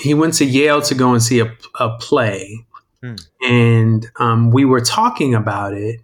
He 0.00 0.14
went 0.14 0.34
to 0.34 0.44
Yale 0.44 0.82
to 0.82 0.94
go 0.94 1.12
and 1.12 1.22
see 1.22 1.40
a, 1.40 1.56
a 1.78 1.96
play 1.98 2.66
Hmm. 3.02 3.14
And 3.42 4.06
um, 4.16 4.50
we 4.50 4.64
were 4.64 4.80
talking 4.80 5.34
about 5.34 5.74
it, 5.74 6.00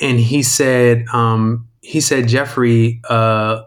and 0.00 0.20
he 0.20 0.42
said, 0.42 1.06
um, 1.12 1.68
he 1.80 2.00
said, 2.00 2.28
Jeffrey, 2.28 3.00
uh, 3.08 3.62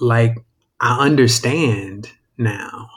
like 0.00 0.36
I 0.80 1.04
understand 1.04 2.10
now. 2.36 2.88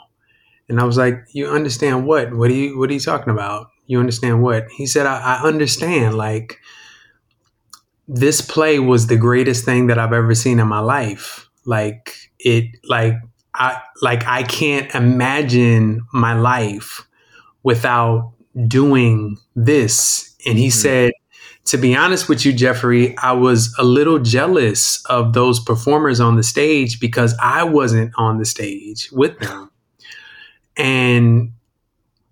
And 0.68 0.80
I 0.80 0.84
was 0.84 0.98
like, 0.98 1.24
you 1.32 1.46
understand 1.46 2.06
what? 2.06 2.34
What 2.34 2.50
are 2.50 2.54
you 2.54 2.78
what 2.78 2.90
are 2.90 2.92
you 2.92 3.00
talking 3.00 3.32
about? 3.32 3.70
You 3.86 4.00
understand 4.00 4.42
what? 4.42 4.68
He 4.70 4.86
said, 4.86 5.06
I, 5.06 5.36
I 5.36 5.42
understand. 5.46 6.16
Like 6.16 6.58
this 8.08 8.40
play 8.40 8.78
was 8.78 9.06
the 9.06 9.16
greatest 9.16 9.64
thing 9.64 9.86
that 9.86 9.98
I've 9.98 10.12
ever 10.12 10.34
seen 10.34 10.58
in 10.58 10.66
my 10.66 10.80
life. 10.80 11.48
Like 11.64 12.30
it 12.40 12.66
like 12.84 13.14
I 13.54 13.80
like 14.02 14.26
I 14.26 14.42
can't 14.42 14.92
imagine 14.94 16.04
my 16.12 16.34
life 16.34 17.06
without 17.62 18.32
doing 18.66 19.38
this. 19.54 20.34
And 20.46 20.58
he 20.58 20.68
mm-hmm. 20.68 20.72
said, 20.72 21.12
to 21.66 21.76
be 21.76 21.96
honest 21.96 22.28
with 22.28 22.46
you, 22.46 22.52
Jeffrey, 22.52 23.16
I 23.18 23.32
was 23.32 23.74
a 23.78 23.84
little 23.84 24.20
jealous 24.20 25.04
of 25.06 25.32
those 25.32 25.58
performers 25.58 26.20
on 26.20 26.36
the 26.36 26.44
stage 26.44 27.00
because 27.00 27.34
I 27.42 27.64
wasn't 27.64 28.12
on 28.16 28.38
the 28.38 28.44
stage 28.44 29.10
with 29.12 29.38
them. 29.40 29.70
And 30.76 31.52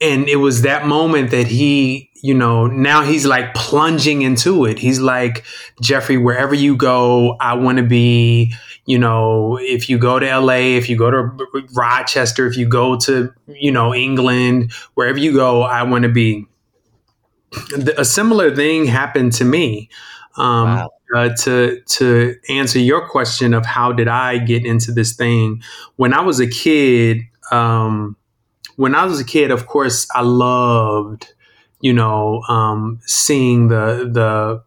and 0.00 0.28
it 0.28 0.36
was 0.36 0.62
that 0.62 0.86
moment 0.86 1.30
that 1.30 1.46
he, 1.46 2.10
you 2.16 2.34
know, 2.34 2.66
now 2.66 3.02
he's 3.02 3.24
like 3.24 3.54
plunging 3.54 4.22
into 4.22 4.66
it. 4.66 4.78
He's 4.78 5.00
like, 5.00 5.44
Jeffrey, 5.80 6.18
wherever 6.18 6.54
you 6.54 6.76
go, 6.76 7.36
I 7.40 7.54
want 7.54 7.78
to 7.78 7.84
be, 7.84 8.52
you 8.86 8.98
know, 8.98 9.58
if 9.60 9.88
you 9.88 9.98
go 9.98 10.18
to 10.18 10.38
LA, 10.38 10.76
if 10.76 10.88
you 10.88 10.96
go 10.96 11.10
to 11.10 11.30
Rochester, 11.74 12.46
if 12.46 12.56
you 12.56 12.68
go 12.68 12.96
to, 13.00 13.32
you 13.48 13.72
know, 13.72 13.94
England, 13.94 14.72
wherever 14.94 15.18
you 15.18 15.32
go, 15.32 15.62
I 15.62 15.82
want 15.84 16.02
to 16.02 16.08
be. 16.10 16.46
A 17.96 18.04
similar 18.04 18.54
thing 18.54 18.84
happened 18.84 19.32
to 19.34 19.44
me. 19.44 19.88
Um, 20.36 20.64
wow. 20.64 20.90
uh, 21.14 21.28
to 21.28 21.80
to 21.80 22.34
answer 22.48 22.80
your 22.80 23.08
question 23.08 23.54
of 23.54 23.64
how 23.64 23.92
did 23.92 24.08
I 24.08 24.38
get 24.38 24.66
into 24.66 24.90
this 24.90 25.14
thing 25.14 25.62
when 25.94 26.12
I 26.12 26.20
was 26.20 26.40
a 26.40 26.48
kid. 26.48 27.20
Um, 27.52 28.16
when 28.76 28.96
I 28.96 29.04
was 29.04 29.20
a 29.20 29.24
kid, 29.24 29.52
of 29.52 29.68
course, 29.68 30.08
I 30.12 30.22
loved, 30.22 31.32
you 31.80 31.92
know, 31.92 32.42
um, 32.48 32.98
seeing 33.06 33.68
the 33.68 34.10
the 34.10 34.62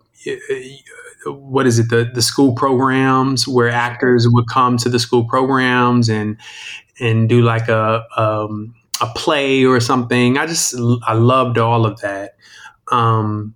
what 1.33 1.67
is 1.67 1.79
it 1.79 1.89
the 1.89 2.09
the 2.13 2.21
school 2.21 2.53
programs 2.53 3.47
where 3.47 3.69
actors 3.69 4.27
would 4.29 4.47
come 4.47 4.77
to 4.77 4.89
the 4.89 4.99
school 4.99 5.25
programs 5.25 6.09
and 6.09 6.37
and 6.99 7.29
do 7.29 7.41
like 7.41 7.67
a 7.67 8.03
um, 8.17 8.73
a 9.01 9.07
play 9.07 9.65
or 9.65 9.79
something. 9.79 10.37
I 10.37 10.45
just 10.45 10.75
I 11.05 11.13
loved 11.13 11.57
all 11.57 11.85
of 11.85 11.99
that. 12.01 12.35
Um, 12.91 13.55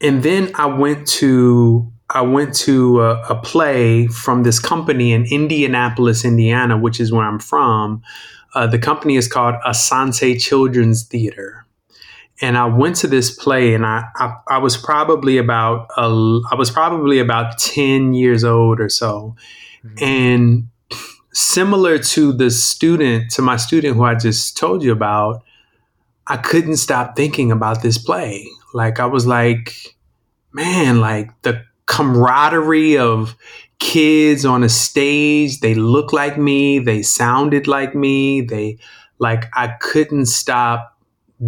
and 0.00 0.22
then 0.22 0.50
I 0.54 0.66
went 0.66 1.06
to 1.08 1.90
I 2.10 2.22
went 2.22 2.54
to 2.56 3.02
a, 3.02 3.20
a, 3.28 3.34
play 3.42 4.06
from 4.06 4.42
this 4.42 4.58
company 4.58 5.12
in 5.12 5.26
Indianapolis, 5.26 6.24
Indiana, 6.24 6.78
which 6.78 7.00
is 7.00 7.12
where 7.12 7.26
I'm 7.26 7.38
from. 7.38 8.02
Uh, 8.54 8.66
the 8.66 8.78
company 8.78 9.16
is 9.16 9.28
called 9.28 9.56
Asante 9.66 10.40
Children's 10.40 11.04
Theater 11.04 11.66
and 12.40 12.56
I 12.56 12.66
went 12.66 12.96
to 12.96 13.06
this 13.06 13.30
play, 13.30 13.74
and 13.74 13.84
I 13.84 14.04
I, 14.16 14.36
I 14.48 14.58
was 14.58 14.76
probably 14.76 15.38
about 15.38 15.88
uh, 15.96 16.38
I 16.50 16.54
was 16.56 16.70
probably 16.70 17.18
about 17.18 17.58
ten 17.58 18.14
years 18.14 18.44
old 18.44 18.80
or 18.80 18.88
so, 18.88 19.36
mm-hmm. 19.84 20.04
and 20.04 20.68
similar 21.32 21.98
to 21.98 22.32
the 22.32 22.50
student 22.50 23.30
to 23.30 23.42
my 23.42 23.56
student 23.56 23.96
who 23.96 24.02
I 24.02 24.14
just 24.14 24.56
told 24.56 24.82
you 24.82 24.92
about, 24.92 25.42
I 26.26 26.36
couldn't 26.36 26.78
stop 26.78 27.16
thinking 27.16 27.52
about 27.52 27.82
this 27.82 27.98
play. 27.98 28.46
Like 28.74 29.00
I 29.00 29.06
was 29.06 29.26
like, 29.26 29.96
man, 30.52 31.00
like 31.00 31.30
the 31.42 31.64
camaraderie 31.86 32.98
of 32.98 33.36
kids 33.78 34.44
on 34.44 34.64
a 34.64 34.68
stage, 34.68 35.60
they 35.60 35.74
look 35.74 36.12
like 36.12 36.36
me, 36.36 36.78
they 36.78 37.02
sounded 37.02 37.66
like 37.66 37.94
me, 37.94 38.40
they 38.40 38.78
like 39.18 39.46
I 39.54 39.68
couldn't 39.68 40.26
stop 40.26 40.87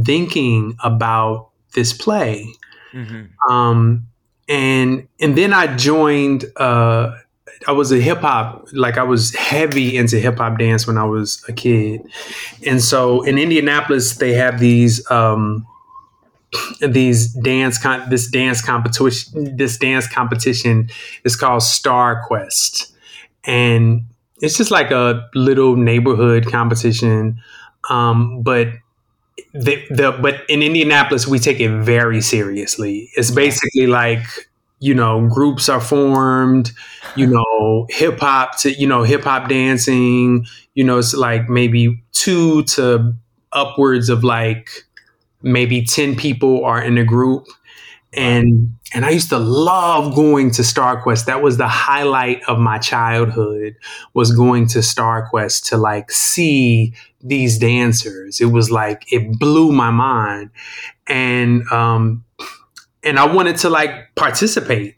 thinking 0.05 0.77
about 0.83 1.51
this 1.75 1.93
play. 1.93 2.47
Mm-hmm. 2.93 3.53
Um, 3.53 4.07
and 4.49 5.07
and 5.21 5.37
then 5.37 5.53
I 5.53 5.75
joined. 5.77 6.45
Uh, 6.57 7.17
I 7.69 7.73
was 7.73 7.93
a 7.93 8.01
hip 8.01 8.21
hop, 8.21 8.69
like 8.73 8.97
I 8.97 9.03
was 9.03 9.35
heavy 9.35 9.97
into 9.97 10.19
hip 10.19 10.39
hop 10.39 10.59
dance 10.59 10.87
when 10.87 10.97
I 10.97 11.05
was 11.05 11.45
a 11.47 11.53
kid, 11.53 12.01
and 12.67 12.83
so 12.83 13.23
in 13.23 13.39
Indianapolis 13.39 14.17
they 14.17 14.33
have 14.33 14.59
these 14.59 15.09
um, 15.11 15.67
these 16.81 17.33
dance 17.35 17.79
con- 17.79 18.09
this 18.09 18.29
dance 18.29 18.63
competition. 18.63 19.57
This 19.57 19.77
dance 19.77 20.09
competition 20.09 20.89
is 21.25 21.37
called 21.37 21.63
Star 21.63 22.25
Quest, 22.27 22.93
and 23.45 24.07
it's 24.41 24.57
just 24.57 24.71
like 24.71 24.91
a 24.91 25.29
little 25.35 25.77
neighborhood 25.77 26.51
competition. 26.51 27.41
Um, 27.89 28.43
but 28.43 28.69
the, 29.53 29.85
the 29.91 30.19
but 30.21 30.43
in 30.49 30.63
Indianapolis 30.63 31.27
we 31.27 31.39
take 31.39 31.61
it 31.61 31.71
very 31.83 32.21
seriously. 32.21 33.11
It's 33.15 33.31
basically 33.31 33.87
like 33.87 34.25
you 34.79 34.95
know 34.95 35.29
groups 35.29 35.69
are 35.69 35.81
formed, 35.81 36.73
you 37.17 37.27
know 37.61 37.87
hip 37.91 38.21
hop 38.21 38.59
to 38.61 38.73
you 38.73 38.87
know 38.87 39.03
hip 39.03 39.25
hop 39.25 39.49
dancing. 39.49 40.47
You 40.75 40.85
know 40.85 40.99
it's 40.99 41.15
like 41.15 41.49
maybe 41.49 42.03
two 42.13 42.65
to 42.65 43.15
upwards 43.53 44.09
of 44.09 44.25
like 44.25 44.71
maybe 45.43 45.83
ten 45.85 46.17
people 46.17 46.65
are 46.65 46.83
in 46.83 46.99
a 46.99 47.05
group, 47.05 47.47
and 48.13 48.75
and 48.93 49.05
I 49.05 49.11
used 49.11 49.29
to 49.29 49.39
love 49.39 50.15
going 50.15 50.51
to 50.53 50.63
StarQuest. 50.63 51.27
That 51.27 51.43
was 51.43 51.57
the 51.57 51.69
highlight 51.69 52.43
of 52.49 52.59
my 52.59 52.79
childhood 52.79 53.77
was 54.15 54.33
going 54.33 54.67
to 54.69 54.79
StarQuest 54.81 55.69
to 55.69 55.77
like 55.77 56.11
see 56.11 56.95
these 57.23 57.59
dancers. 57.59 58.41
It 58.41 58.47
was 58.47 58.71
like 58.71 59.13
it 59.13 59.39
blew 59.39 59.73
my 59.73 59.91
mind, 59.91 60.51
and 61.07 61.63
um, 61.71 62.25
and 63.03 63.19
I 63.19 63.33
wanted 63.33 63.57
to 63.59 63.71
like 63.71 64.15
participate. 64.15 64.95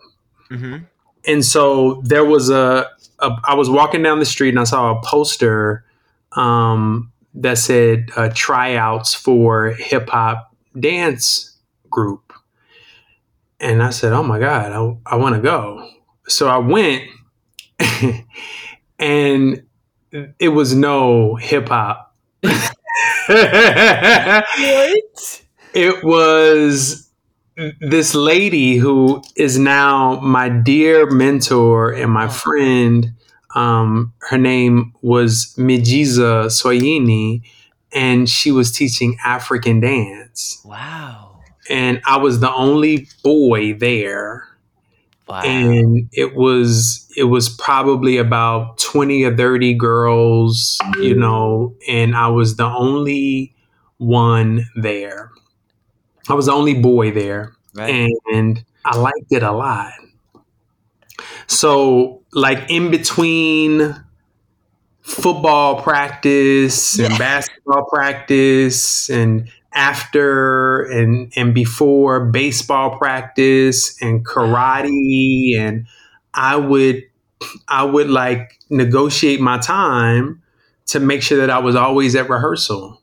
Mm-hmm. 0.51 0.85
And 1.25 1.45
so 1.45 2.03
there 2.05 2.25
was 2.25 2.51
a, 2.51 2.89
a. 3.19 3.31
I 3.45 3.55
was 3.55 3.71
walking 3.71 4.03
down 4.03 4.19
the 4.19 4.25
street 4.25 4.51
and 4.51 4.61
I 4.61 4.65
saw 4.65 4.99
a 4.99 5.03
poster 5.03 5.85
um, 6.33 7.13
that 7.35 7.59
said 7.59 8.11
uh, 8.17 8.31
tryouts 8.35 9.15
for 9.15 9.71
hip 9.71 10.09
hop 10.09 10.55
dance 10.79 11.57
group, 11.91 12.33
and 13.61 13.83
I 13.83 13.91
said, 13.91 14.13
"Oh 14.13 14.23
my 14.23 14.39
god, 14.39 14.73
I, 14.73 15.15
I 15.15 15.17
want 15.17 15.37
to 15.37 15.41
go." 15.41 15.89
So 16.29 16.49
I 16.49 16.59
went, 16.59 17.05
and 18.99 19.63
it 20.39 20.49
was 20.49 20.75
no 20.75 21.37
hip 21.37 21.69
hop 21.69 22.12
what? 22.43 24.35
It 25.75 26.05
was 26.05 27.09
this 27.81 28.15
lady 28.15 28.77
who 28.77 29.23
is 29.37 29.59
now 29.59 30.21
my 30.21 30.49
dear 30.49 31.09
mentor 31.11 31.93
and 31.93 32.11
my 32.11 32.29
friend. 32.29 33.13
Um, 33.55 34.15
her 34.31 34.39
name 34.39 34.95
was 35.03 35.55
Mijiza 35.59 36.47
Soyini, 36.47 37.43
and 37.93 38.29
she 38.29 38.51
was 38.51 38.73
teaching 38.73 39.19
African 39.25 39.81
dance. 39.81 40.61
Wow. 40.65 41.41
And 41.69 42.01
I 42.07 42.17
was 42.17 42.41
the 42.41 42.53
only 42.53 43.09
boy 43.23 43.75
there. 43.75 44.49
Wow. 45.29 45.41
And 45.43 46.09
it 46.13 46.35
was 46.35 47.09
it 47.17 47.25
was 47.25 47.49
probably 47.49 48.19
about 48.19 48.79
20 48.79 49.25
or 49.25 49.37
30 49.37 49.75
girls, 49.75 50.79
you 50.97 51.15
mm. 51.15 51.19
know, 51.19 51.75
and 51.89 52.17
I 52.17 52.29
was 52.29 52.57
the 52.57 52.67
only 52.67 53.55
one 53.99 54.67
there. 54.75 55.31
I 56.29 56.35
was 56.35 56.47
the 56.47 56.53
only 56.53 56.75
boy 56.75 57.13
there. 57.13 57.55
Right. 57.75 58.13
And 58.33 58.65
I 58.85 58.97
liked 58.97 59.31
it 59.31 59.43
a 59.43 59.53
lot. 59.53 59.93
So, 61.47 62.23
like 62.33 62.71
in 62.71 62.91
between 62.91 63.95
football 65.03 65.83
practice 65.83 66.99
and 66.99 67.17
basketball 67.19 67.85
practice 67.85 69.11
and 69.11 69.49
after 69.75 70.83
and 70.83 71.33
and 71.37 71.55
before 71.55 72.27
baseball 72.27 72.99
practice 72.99 74.01
and 74.03 74.27
karate 74.27 75.57
and 75.59 75.87
I 76.35 76.57
would 76.57 77.03
I 77.69 77.85
would 77.85 78.11
like 78.11 78.59
negotiate 78.71 79.41
my 79.41 79.59
time 79.59 80.43
to 80.87 81.01
make 81.01 81.23
sure 81.23 81.39
that 81.39 81.51
I 81.51 81.59
was 81.59 81.75
always 81.75 82.15
at 82.15 82.29
rehearsal. 82.29 83.01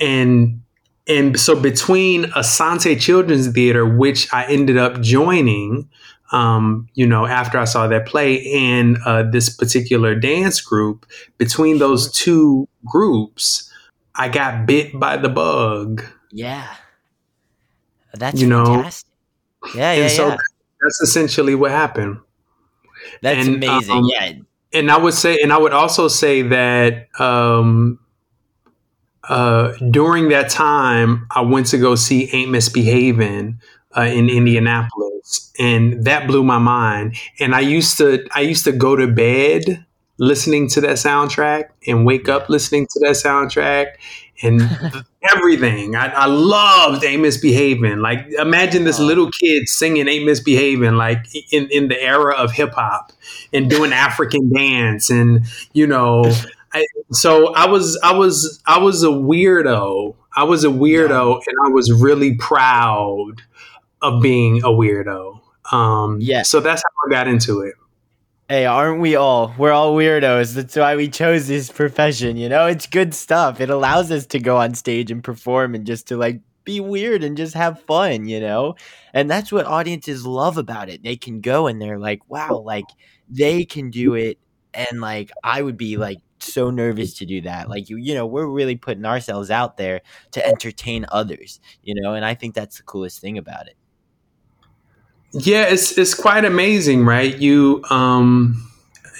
And 0.00 0.62
and 1.08 1.38
so 1.38 1.60
between 1.60 2.24
Asante 2.24 3.00
Children's 3.00 3.48
Theater, 3.48 3.84
which 3.84 4.32
I 4.32 4.46
ended 4.46 4.76
up 4.76 5.00
joining, 5.00 5.88
um, 6.30 6.88
you 6.94 7.06
know, 7.06 7.26
after 7.26 7.58
I 7.58 7.64
saw 7.64 7.88
that 7.88 8.06
play, 8.06 8.52
and 8.52 8.98
uh, 9.04 9.24
this 9.24 9.54
particular 9.54 10.14
dance 10.14 10.60
group, 10.60 11.04
between 11.38 11.78
those 11.78 12.10
two 12.12 12.68
groups, 12.84 13.71
I 14.14 14.28
got 14.28 14.66
bit 14.66 14.98
by 14.98 15.16
the 15.16 15.28
bug. 15.28 16.04
Yeah. 16.30 16.66
That's 18.14 18.40
you 18.40 18.46
know. 18.46 18.88
Yeah, 19.74 19.92
yeah, 19.92 20.02
and 20.02 20.10
so 20.10 20.28
yeah. 20.28 20.36
that's 20.80 21.00
essentially 21.02 21.54
what 21.54 21.70
happened. 21.70 22.18
That's 23.22 23.46
and, 23.46 23.62
amazing. 23.62 23.96
Um, 23.96 24.08
yeah. 24.12 24.32
And 24.74 24.90
I 24.90 24.96
would 24.96 25.14
say, 25.14 25.38
and 25.42 25.52
I 25.52 25.58
would 25.58 25.72
also 25.72 26.08
say 26.08 26.42
that 26.42 27.08
um, 27.20 27.98
uh, 29.28 29.72
during 29.90 30.28
that 30.30 30.50
time, 30.50 31.26
I 31.30 31.42
went 31.42 31.68
to 31.68 31.78
go 31.78 31.94
see 31.94 32.28
Ain't 32.32 32.50
Misbehaving 32.50 33.60
uh, 33.96 34.02
in 34.02 34.28
Indianapolis, 34.28 35.52
and 35.58 36.04
that 36.04 36.26
blew 36.26 36.42
my 36.42 36.58
mind. 36.58 37.16
And 37.38 37.54
I 37.54 37.60
used 37.60 37.98
to, 37.98 38.26
I 38.34 38.40
used 38.40 38.64
to 38.64 38.72
go 38.72 38.96
to 38.96 39.06
bed 39.06 39.84
listening 40.18 40.68
to 40.68 40.80
that 40.82 40.96
soundtrack 40.96 41.70
and 41.86 42.04
wake 42.04 42.28
up 42.28 42.48
listening 42.48 42.86
to 42.86 43.00
that 43.00 43.12
soundtrack 43.12 43.94
and 44.42 44.62
everything. 45.22 45.96
I, 45.96 46.06
I 46.08 46.26
loved 46.26 47.04
Ain't 47.04 47.22
Misbehaving. 47.22 47.98
Like 47.98 48.26
imagine 48.38 48.84
this 48.84 49.00
oh. 49.00 49.04
little 49.04 49.30
kid 49.30 49.68
singing 49.68 50.08
Ain't 50.08 50.24
Misbehaving 50.24 50.96
like 50.96 51.26
in, 51.52 51.68
in 51.70 51.88
the 51.88 52.00
era 52.00 52.34
of 52.34 52.52
hip 52.52 52.74
hop 52.74 53.12
and 53.52 53.70
doing 53.70 53.92
African 53.92 54.52
dance 54.52 55.10
and 55.10 55.44
you 55.72 55.86
know 55.86 56.24
I, 56.72 56.86
so 57.10 57.54
I 57.54 57.66
was 57.66 57.98
I 58.02 58.12
was 58.12 58.62
I 58.66 58.78
was 58.78 59.02
a 59.02 59.08
weirdo. 59.08 60.14
I 60.34 60.44
was 60.44 60.64
a 60.64 60.68
weirdo 60.68 61.42
and 61.46 61.56
I 61.66 61.68
was 61.68 61.92
really 61.92 62.36
proud 62.36 63.42
of 64.00 64.22
being 64.22 64.62
a 64.62 64.68
weirdo. 64.68 65.40
Um 65.70 66.18
yeah. 66.20 66.42
so 66.42 66.60
that's 66.60 66.82
how 66.82 67.08
I 67.08 67.10
got 67.10 67.28
into 67.28 67.60
it. 67.60 67.74
Hey, 68.52 68.66
aren't 68.66 69.00
we 69.00 69.16
all? 69.16 69.54
We're 69.56 69.72
all 69.72 69.96
weirdos. 69.96 70.52
That's 70.52 70.76
why 70.76 70.94
we 70.94 71.08
chose 71.08 71.48
this 71.48 71.70
profession. 71.72 72.36
You 72.36 72.50
know, 72.50 72.66
it's 72.66 72.86
good 72.86 73.14
stuff. 73.14 73.62
It 73.62 73.70
allows 73.70 74.10
us 74.10 74.26
to 74.26 74.38
go 74.38 74.58
on 74.58 74.74
stage 74.74 75.10
and 75.10 75.24
perform 75.24 75.74
and 75.74 75.86
just 75.86 76.06
to 76.08 76.18
like 76.18 76.42
be 76.64 76.78
weird 76.78 77.24
and 77.24 77.34
just 77.34 77.54
have 77.54 77.80
fun, 77.84 78.28
you 78.28 78.40
know? 78.40 78.74
And 79.14 79.30
that's 79.30 79.52
what 79.52 79.64
audiences 79.64 80.26
love 80.26 80.58
about 80.58 80.90
it. 80.90 81.02
They 81.02 81.16
can 81.16 81.40
go 81.40 81.66
and 81.66 81.80
they're 81.80 81.98
like, 81.98 82.28
wow, 82.28 82.58
like 82.58 82.84
they 83.26 83.64
can 83.64 83.88
do 83.88 84.12
it. 84.12 84.38
And 84.74 85.00
like, 85.00 85.30
I 85.42 85.62
would 85.62 85.78
be 85.78 85.96
like 85.96 86.18
so 86.38 86.68
nervous 86.68 87.14
to 87.20 87.24
do 87.24 87.40
that. 87.40 87.70
Like, 87.70 87.88
you, 87.88 87.96
you 87.96 88.12
know, 88.14 88.26
we're 88.26 88.46
really 88.46 88.76
putting 88.76 89.06
ourselves 89.06 89.50
out 89.50 89.78
there 89.78 90.02
to 90.32 90.46
entertain 90.46 91.06
others, 91.10 91.58
you 91.82 91.94
know? 91.98 92.12
And 92.12 92.22
I 92.22 92.34
think 92.34 92.54
that's 92.54 92.76
the 92.76 92.82
coolest 92.82 93.18
thing 93.18 93.38
about 93.38 93.66
it. 93.66 93.76
Yeah, 95.32 95.64
it's 95.64 95.96
it's 95.96 96.14
quite 96.14 96.44
amazing, 96.44 97.04
right? 97.04 97.36
You 97.36 97.82
um 97.90 98.68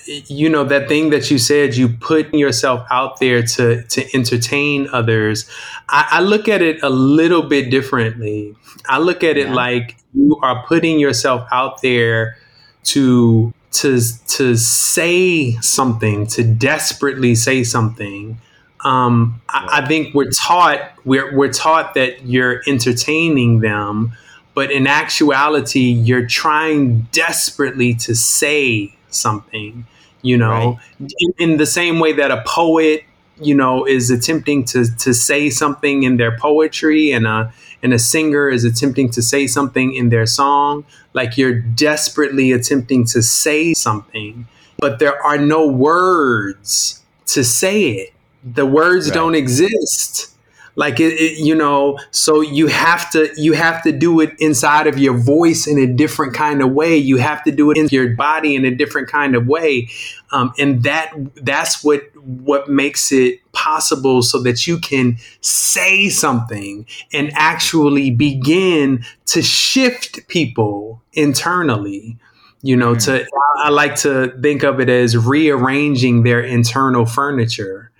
you 0.06 0.48
know 0.48 0.64
that 0.64 0.88
thing 0.88 1.10
that 1.10 1.30
you 1.30 1.38
said 1.38 1.76
you 1.76 1.88
put 1.88 2.34
yourself 2.34 2.86
out 2.90 3.18
there 3.20 3.42
to 3.42 3.82
to 3.84 4.14
entertain 4.14 4.88
others. 4.92 5.48
I, 5.88 6.08
I 6.10 6.20
look 6.20 6.48
at 6.48 6.60
it 6.60 6.82
a 6.82 6.90
little 6.90 7.42
bit 7.42 7.70
differently. 7.70 8.54
I 8.86 8.98
look 8.98 9.24
at 9.24 9.36
it 9.38 9.50
like 9.50 9.96
you 10.12 10.38
are 10.42 10.66
putting 10.66 10.98
yourself 10.98 11.46
out 11.50 11.80
there 11.80 12.36
to 12.84 13.54
to 13.72 14.00
to 14.28 14.56
say 14.56 15.52
something 15.60 16.26
to 16.26 16.44
desperately 16.44 17.34
say 17.34 17.64
something. 17.64 18.38
Um, 18.84 19.40
I, 19.48 19.80
I 19.80 19.86
think 19.86 20.14
we're 20.14 20.30
taught 20.30 20.92
we're, 21.04 21.34
we're 21.34 21.52
taught 21.52 21.94
that 21.94 22.26
you're 22.26 22.62
entertaining 22.66 23.60
them 23.60 24.12
but 24.54 24.70
in 24.70 24.86
actuality 24.86 25.80
you're 25.80 26.26
trying 26.26 27.02
desperately 27.12 27.94
to 27.94 28.14
say 28.14 28.94
something 29.08 29.86
you 30.22 30.36
know 30.36 30.78
right. 31.00 31.12
in, 31.18 31.34
in, 31.50 31.56
the 31.58 31.66
same 31.66 31.98
way 31.98 32.12
that 32.12 32.30
a 32.30 32.42
poet 32.46 33.04
you 33.40 33.54
know, 33.54 33.84
is 33.84 34.10
attempting 34.10 34.64
to 34.64 34.84
to 34.96 35.14
say 35.14 35.50
something 35.50 36.02
in 36.02 36.16
their 36.16 36.36
poetry, 36.36 37.12
and 37.12 37.26
a 37.26 37.52
and 37.82 37.92
a 37.92 37.98
singer 37.98 38.48
is 38.48 38.64
attempting 38.64 39.10
to 39.10 39.22
say 39.22 39.46
something 39.46 39.94
in 39.94 40.10
their 40.10 40.26
song. 40.26 40.84
Like 41.12 41.36
you're 41.36 41.60
desperately 41.60 42.52
attempting 42.52 43.04
to 43.06 43.22
say 43.22 43.74
something, 43.74 44.46
but 44.78 44.98
there 44.98 45.20
are 45.22 45.38
no 45.38 45.66
words 45.66 47.02
to 47.26 47.44
say 47.44 47.88
it. 47.90 48.12
The 48.44 48.66
words 48.66 49.08
right. 49.08 49.14
don't 49.14 49.34
exist 49.34 50.31
like 50.74 51.00
it, 51.00 51.12
it, 51.14 51.38
you 51.38 51.54
know 51.54 51.98
so 52.10 52.40
you 52.40 52.66
have 52.66 53.10
to 53.10 53.28
you 53.36 53.52
have 53.52 53.82
to 53.82 53.92
do 53.92 54.20
it 54.20 54.34
inside 54.38 54.86
of 54.86 54.98
your 54.98 55.16
voice 55.16 55.66
in 55.66 55.78
a 55.78 55.86
different 55.86 56.34
kind 56.34 56.62
of 56.62 56.72
way. 56.72 56.96
You 56.96 57.18
have 57.18 57.42
to 57.44 57.50
do 57.50 57.70
it 57.70 57.76
in 57.76 57.88
your 57.90 58.10
body 58.10 58.54
in 58.54 58.64
a 58.64 58.74
different 58.74 59.08
kind 59.08 59.34
of 59.34 59.46
way. 59.46 59.88
Um, 60.30 60.52
and 60.58 60.82
that 60.84 61.12
that's 61.36 61.84
what 61.84 62.02
what 62.16 62.68
makes 62.68 63.12
it 63.12 63.40
possible 63.52 64.22
so 64.22 64.40
that 64.42 64.66
you 64.66 64.78
can 64.78 65.18
say 65.40 66.08
something 66.08 66.86
and 67.12 67.30
actually 67.34 68.10
begin 68.10 69.04
to 69.26 69.42
shift 69.42 70.26
people 70.28 71.02
internally. 71.12 72.18
You 72.64 72.76
know 72.76 72.94
mm-hmm. 72.94 73.24
to 73.24 73.26
i 73.64 73.70
like 73.70 73.96
to 73.96 74.38
think 74.40 74.62
of 74.62 74.78
it 74.78 74.88
as 74.88 75.16
rearranging 75.16 76.22
their 76.22 76.40
internal 76.40 77.04
furniture 77.04 77.90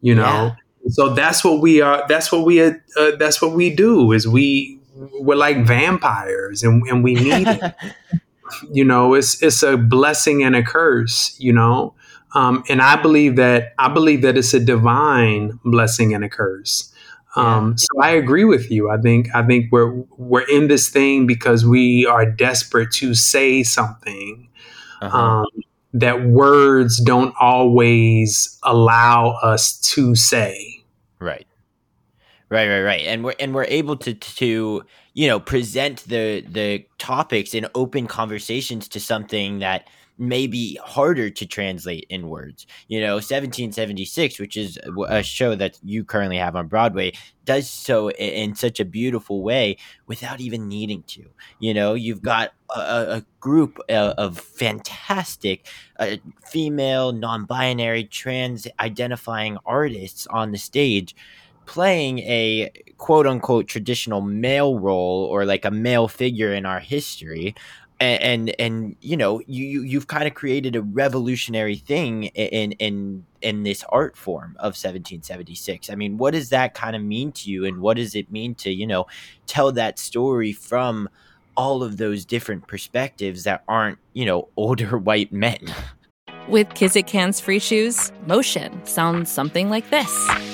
you 0.00 0.14
know? 0.14 0.22
Yeah 0.22 0.54
so 0.88 1.10
that's 1.10 1.44
what 1.44 1.60
we 1.60 1.80
are. 1.80 2.04
That's 2.08 2.30
what 2.30 2.44
we. 2.44 2.60
Uh, 2.60 2.72
that's 3.18 3.40
what 3.40 3.52
we 3.52 3.74
do. 3.74 4.12
Is 4.12 4.28
we 4.28 4.80
we're 4.94 5.36
like 5.36 5.64
vampires, 5.64 6.62
and, 6.62 6.82
and 6.88 7.02
we 7.02 7.14
need 7.14 7.48
it. 7.48 7.74
you 8.72 8.84
know, 8.84 9.14
it's 9.14 9.42
it's 9.42 9.62
a 9.62 9.76
blessing 9.76 10.42
and 10.42 10.54
a 10.54 10.62
curse. 10.62 11.36
You 11.38 11.52
know, 11.52 11.94
um, 12.34 12.64
and 12.68 12.82
I 12.82 13.00
believe 13.00 13.36
that 13.36 13.74
I 13.78 13.88
believe 13.88 14.22
that 14.22 14.36
it's 14.36 14.52
a 14.54 14.60
divine 14.60 15.58
blessing 15.64 16.14
and 16.14 16.24
a 16.24 16.28
curse. 16.28 16.92
Um, 17.36 17.70
yeah. 17.70 17.74
So 17.76 18.02
I 18.02 18.10
agree 18.10 18.44
with 18.44 18.70
you. 18.70 18.90
I 18.90 18.98
think 18.98 19.28
I 19.34 19.42
think 19.42 19.72
we're 19.72 19.92
we're 20.16 20.48
in 20.48 20.68
this 20.68 20.88
thing 20.88 21.26
because 21.26 21.64
we 21.64 22.06
are 22.06 22.30
desperate 22.30 22.90
to 22.92 23.14
say 23.14 23.62
something. 23.62 24.48
Uh-huh. 25.00 25.18
Um, 25.18 25.46
that 25.94 26.24
words 26.24 27.00
don't 27.00 27.32
always 27.38 28.58
allow 28.64 29.38
us 29.42 29.78
to 29.80 30.16
say. 30.16 30.73
Right. 31.24 31.46
Right, 32.50 32.68
right, 32.68 32.82
right. 32.82 33.00
And 33.06 33.24
we're 33.24 33.34
and 33.40 33.54
we're 33.54 33.64
able 33.64 33.96
to 33.96 34.14
to 34.14 34.84
you 35.14 35.28
know 35.28 35.40
present 35.40 36.04
the 36.06 36.42
the 36.46 36.86
topics 36.98 37.54
in 37.54 37.66
open 37.74 38.06
conversations 38.06 38.86
to 38.88 39.00
something 39.00 39.60
that 39.60 39.88
may 40.18 40.46
be 40.46 40.78
harder 40.82 41.28
to 41.28 41.46
translate 41.46 42.06
in 42.08 42.28
words. 42.28 42.66
You 42.88 43.00
know, 43.00 43.14
1776, 43.14 44.38
which 44.38 44.56
is 44.56 44.78
a 45.08 45.22
show 45.22 45.54
that 45.54 45.78
you 45.82 46.04
currently 46.04 46.36
have 46.36 46.56
on 46.56 46.68
Broadway, 46.68 47.12
does 47.44 47.68
so 47.68 48.10
in 48.10 48.54
such 48.54 48.80
a 48.80 48.84
beautiful 48.84 49.42
way 49.42 49.76
without 50.06 50.40
even 50.40 50.68
needing 50.68 51.02
to. 51.04 51.24
You 51.58 51.74
know, 51.74 51.94
you've 51.94 52.22
got 52.22 52.52
a, 52.74 52.80
a 52.80 53.24
group 53.40 53.78
of 53.88 54.38
fantastic 54.38 55.66
uh, 55.98 56.16
female, 56.46 57.12
non 57.12 57.44
binary, 57.44 58.04
trans 58.04 58.66
identifying 58.78 59.58
artists 59.66 60.26
on 60.28 60.52
the 60.52 60.58
stage 60.58 61.14
playing 61.66 62.18
a 62.20 62.70
quote 62.98 63.26
unquote 63.26 63.66
traditional 63.66 64.20
male 64.20 64.78
role 64.78 65.24
or 65.24 65.44
like 65.44 65.64
a 65.64 65.70
male 65.70 66.08
figure 66.08 66.52
in 66.52 66.66
our 66.66 66.80
history 66.80 67.54
and 68.04 68.22
and, 68.22 68.54
and 68.58 68.96
you 69.00 69.16
know 69.16 69.40
you 69.46 69.82
you've 69.82 70.06
kind 70.06 70.26
of 70.26 70.34
created 70.34 70.76
a 70.76 70.82
revolutionary 70.82 71.76
thing 71.76 72.24
in 72.24 72.72
in 72.72 73.24
in 73.42 73.62
this 73.62 73.84
art 73.88 74.16
form 74.16 74.56
of 74.58 74.74
1776 74.74 75.90
i 75.90 75.94
mean 75.94 76.16
what 76.16 76.32
does 76.32 76.50
that 76.50 76.74
kind 76.74 76.96
of 76.96 77.02
mean 77.02 77.32
to 77.32 77.50
you 77.50 77.64
and 77.64 77.80
what 77.80 77.96
does 77.96 78.14
it 78.14 78.30
mean 78.30 78.54
to 78.54 78.70
you 78.70 78.86
know 78.86 79.06
tell 79.46 79.72
that 79.72 79.98
story 79.98 80.52
from 80.52 81.08
all 81.56 81.82
of 81.82 81.96
those 81.96 82.24
different 82.24 82.66
perspectives 82.66 83.44
that 83.44 83.62
aren't 83.68 83.98
you 84.12 84.24
know 84.24 84.48
older 84.56 84.98
white 84.98 85.32
men? 85.32 85.58
With 86.48 86.68
kizik 86.70 87.08
hands 87.08 87.40
free 87.40 87.58
shoes 87.58 88.12
motion 88.26 88.84
sounds 88.84 89.30
something 89.30 89.70
like 89.70 89.88
this 89.90 90.53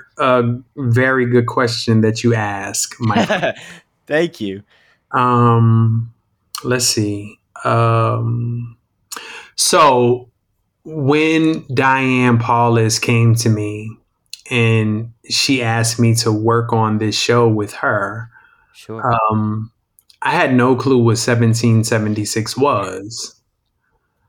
uh, 0.21 0.43
very 0.77 1.25
good 1.25 1.47
question 1.47 2.01
that 2.01 2.23
you 2.23 2.35
ask, 2.35 2.95
Mike. 2.99 3.57
Thank 4.07 4.39
you. 4.39 4.63
Um, 5.11 6.13
let's 6.63 6.85
see. 6.85 7.39
Um, 7.65 8.77
so 9.55 10.29
when 10.83 11.65
Diane 11.73 12.37
Paulus 12.37 12.99
came 12.99 13.35
to 13.35 13.49
me 13.49 13.97
and 14.49 15.11
she 15.29 15.63
asked 15.63 15.99
me 15.99 16.13
to 16.15 16.31
work 16.31 16.71
on 16.71 16.99
this 16.99 17.17
show 17.17 17.47
with 17.47 17.73
her, 17.75 18.29
sure. 18.73 19.11
Um, 19.31 19.71
I 20.21 20.31
had 20.31 20.53
no 20.53 20.75
clue 20.75 20.97
what 20.97 21.17
1776 21.17 22.55
was. 22.57 23.41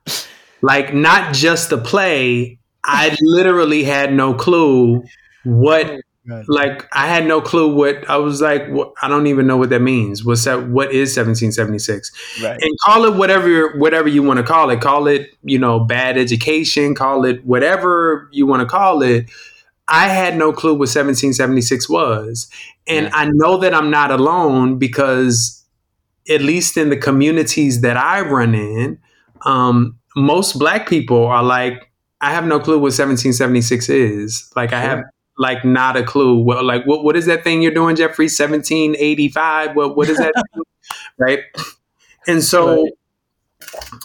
like, 0.62 0.94
not 0.94 1.34
just 1.34 1.68
the 1.68 1.76
play, 1.76 2.58
I 2.82 3.14
literally 3.20 3.84
had 3.84 4.14
no 4.14 4.32
clue 4.32 5.04
what 5.44 6.00
like 6.46 6.88
I 6.92 7.08
had 7.08 7.26
no 7.26 7.40
clue 7.40 7.74
what 7.74 8.08
I 8.08 8.16
was 8.16 8.40
like 8.40 8.68
what, 8.68 8.92
I 9.02 9.08
don't 9.08 9.26
even 9.26 9.46
know 9.46 9.56
what 9.56 9.70
that 9.70 9.82
means. 9.82 10.24
What's 10.24 10.44
that 10.44 10.68
what 10.68 10.92
is 10.92 11.16
1776? 11.16 12.40
Right. 12.42 12.60
And 12.60 12.78
call 12.84 13.04
it 13.04 13.14
whatever 13.14 13.76
whatever 13.78 14.08
you 14.08 14.22
want 14.22 14.38
to 14.38 14.44
call 14.44 14.70
it. 14.70 14.80
Call 14.80 15.06
it, 15.08 15.30
you 15.42 15.58
know, 15.58 15.80
bad 15.80 16.16
education, 16.16 16.94
call 16.94 17.24
it 17.24 17.44
whatever 17.44 18.28
you 18.32 18.46
want 18.46 18.60
to 18.60 18.66
call 18.66 19.02
it. 19.02 19.30
I 19.88 20.08
had 20.08 20.36
no 20.36 20.52
clue 20.52 20.72
what 20.72 20.88
1776 20.88 21.88
was. 21.88 22.48
And 22.86 23.06
yeah. 23.06 23.12
I 23.12 23.28
know 23.32 23.58
that 23.58 23.74
I'm 23.74 23.90
not 23.90 24.10
alone 24.10 24.78
because 24.78 25.64
at 26.30 26.40
least 26.40 26.76
in 26.76 26.88
the 26.88 26.96
communities 26.96 27.80
that 27.80 27.96
I 27.96 28.20
run 28.20 28.54
in, 28.54 29.00
um, 29.44 29.98
most 30.14 30.58
black 30.58 30.88
people 30.88 31.26
are 31.26 31.42
like 31.42 31.90
I 32.20 32.30
have 32.30 32.46
no 32.46 32.60
clue 32.60 32.74
what 32.74 32.92
1776 32.92 33.88
is. 33.88 34.52
Like 34.54 34.72
I 34.72 34.80
have 34.80 35.02
like 35.38 35.64
not 35.64 35.96
a 35.96 36.02
clue. 36.02 36.38
What 36.38 36.64
like 36.64 36.84
what 36.84 37.04
what 37.04 37.16
is 37.16 37.26
that 37.26 37.44
thing 37.44 37.62
you're 37.62 37.72
doing, 37.72 37.96
Jeffrey? 37.96 38.24
1785. 38.24 39.76
What 39.76 39.96
what 39.96 40.08
is 40.08 40.18
that? 40.18 40.32
right. 41.18 41.40
And 42.26 42.42
so 42.42 42.82
right. 42.82 42.92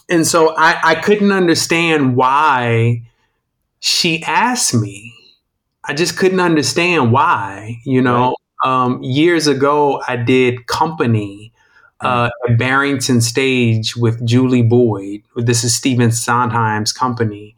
and 0.09 0.25
so 0.25 0.55
I, 0.55 0.79
I 0.83 0.95
couldn't 0.95 1.31
understand 1.31 2.15
why 2.15 3.03
she 3.79 4.23
asked 4.23 4.73
me. 4.73 5.13
I 5.83 5.93
just 5.93 6.17
couldn't 6.17 6.41
understand 6.41 7.11
why, 7.11 7.79
you 7.85 8.01
know. 8.01 8.27
Right. 8.27 8.33
Um, 8.65 9.03
years 9.03 9.45
ago 9.45 10.01
I 10.07 10.15
did 10.15 10.65
company 10.65 11.53
uh, 12.01 12.29
at 12.49 12.57
Barrington 12.57 13.21
Stage 13.21 13.95
with 13.95 14.25
Julie 14.25 14.63
Boyd. 14.63 15.21
This 15.35 15.63
is 15.63 15.75
Stephen 15.75 16.11
Sondheim's 16.11 16.91
company 16.91 17.55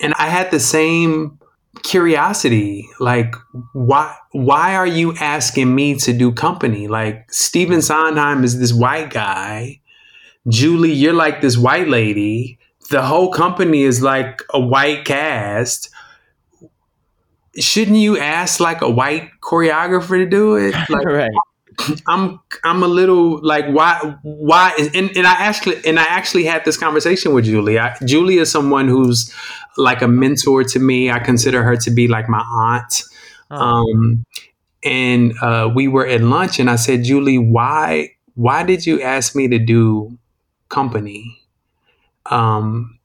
and 0.00 0.14
I 0.14 0.28
had 0.28 0.50
the 0.50 0.60
same 0.60 1.38
curiosity 1.82 2.88
like 3.00 3.34
why 3.72 4.14
why 4.32 4.74
are 4.74 4.86
you 4.86 5.14
asking 5.16 5.74
me 5.74 5.94
to 5.94 6.12
do 6.12 6.32
company 6.32 6.88
like 6.88 7.30
Stephen 7.32 7.82
Sondheim 7.82 8.44
is 8.44 8.58
this 8.58 8.72
white 8.72 9.10
guy 9.10 9.80
Julie 10.48 10.92
you're 10.92 11.12
like 11.12 11.40
this 11.40 11.56
white 11.56 11.88
lady 11.88 12.58
the 12.90 13.02
whole 13.02 13.30
company 13.32 13.82
is 13.82 14.02
like 14.02 14.42
a 14.52 14.60
white 14.60 15.04
cast 15.04 15.90
shouldn't 17.60 17.96
you 17.96 18.18
ask 18.18 18.60
like 18.60 18.82
a 18.82 18.90
white 18.90 19.30
choreographer 19.40 20.18
to 20.18 20.26
do 20.26 20.56
it? 20.56 20.74
Like, 20.88 21.04
right. 21.06 21.30
I'm 22.06 22.40
I'm 22.64 22.82
a 22.82 22.88
little 22.88 23.40
like 23.42 23.66
why 23.68 24.16
why 24.22 24.72
and, 24.94 25.16
and 25.16 25.26
I 25.26 25.34
actually 25.34 25.76
and 25.86 25.98
I 25.98 26.04
actually 26.04 26.44
had 26.44 26.64
this 26.64 26.76
conversation 26.76 27.32
with 27.34 27.44
Julie. 27.44 27.78
I, 27.78 27.96
Julie 28.04 28.38
is 28.38 28.50
someone 28.50 28.88
who's 28.88 29.32
like 29.76 30.02
a 30.02 30.08
mentor 30.08 30.64
to 30.64 30.78
me. 30.78 31.10
I 31.10 31.18
consider 31.18 31.62
her 31.62 31.76
to 31.76 31.90
be 31.90 32.08
like 32.08 32.28
my 32.28 32.40
aunt. 32.40 33.02
Oh. 33.50 33.56
Um, 33.56 34.24
and 34.84 35.32
uh, 35.42 35.70
we 35.74 35.88
were 35.88 36.06
at 36.06 36.20
lunch, 36.20 36.58
and 36.60 36.70
I 36.70 36.76
said, 36.76 37.04
Julie, 37.04 37.38
why 37.38 38.10
why 38.34 38.62
did 38.62 38.86
you 38.86 39.02
ask 39.02 39.34
me 39.34 39.48
to 39.48 39.58
do 39.58 40.18
company? 40.68 41.40
Um, 42.26 42.98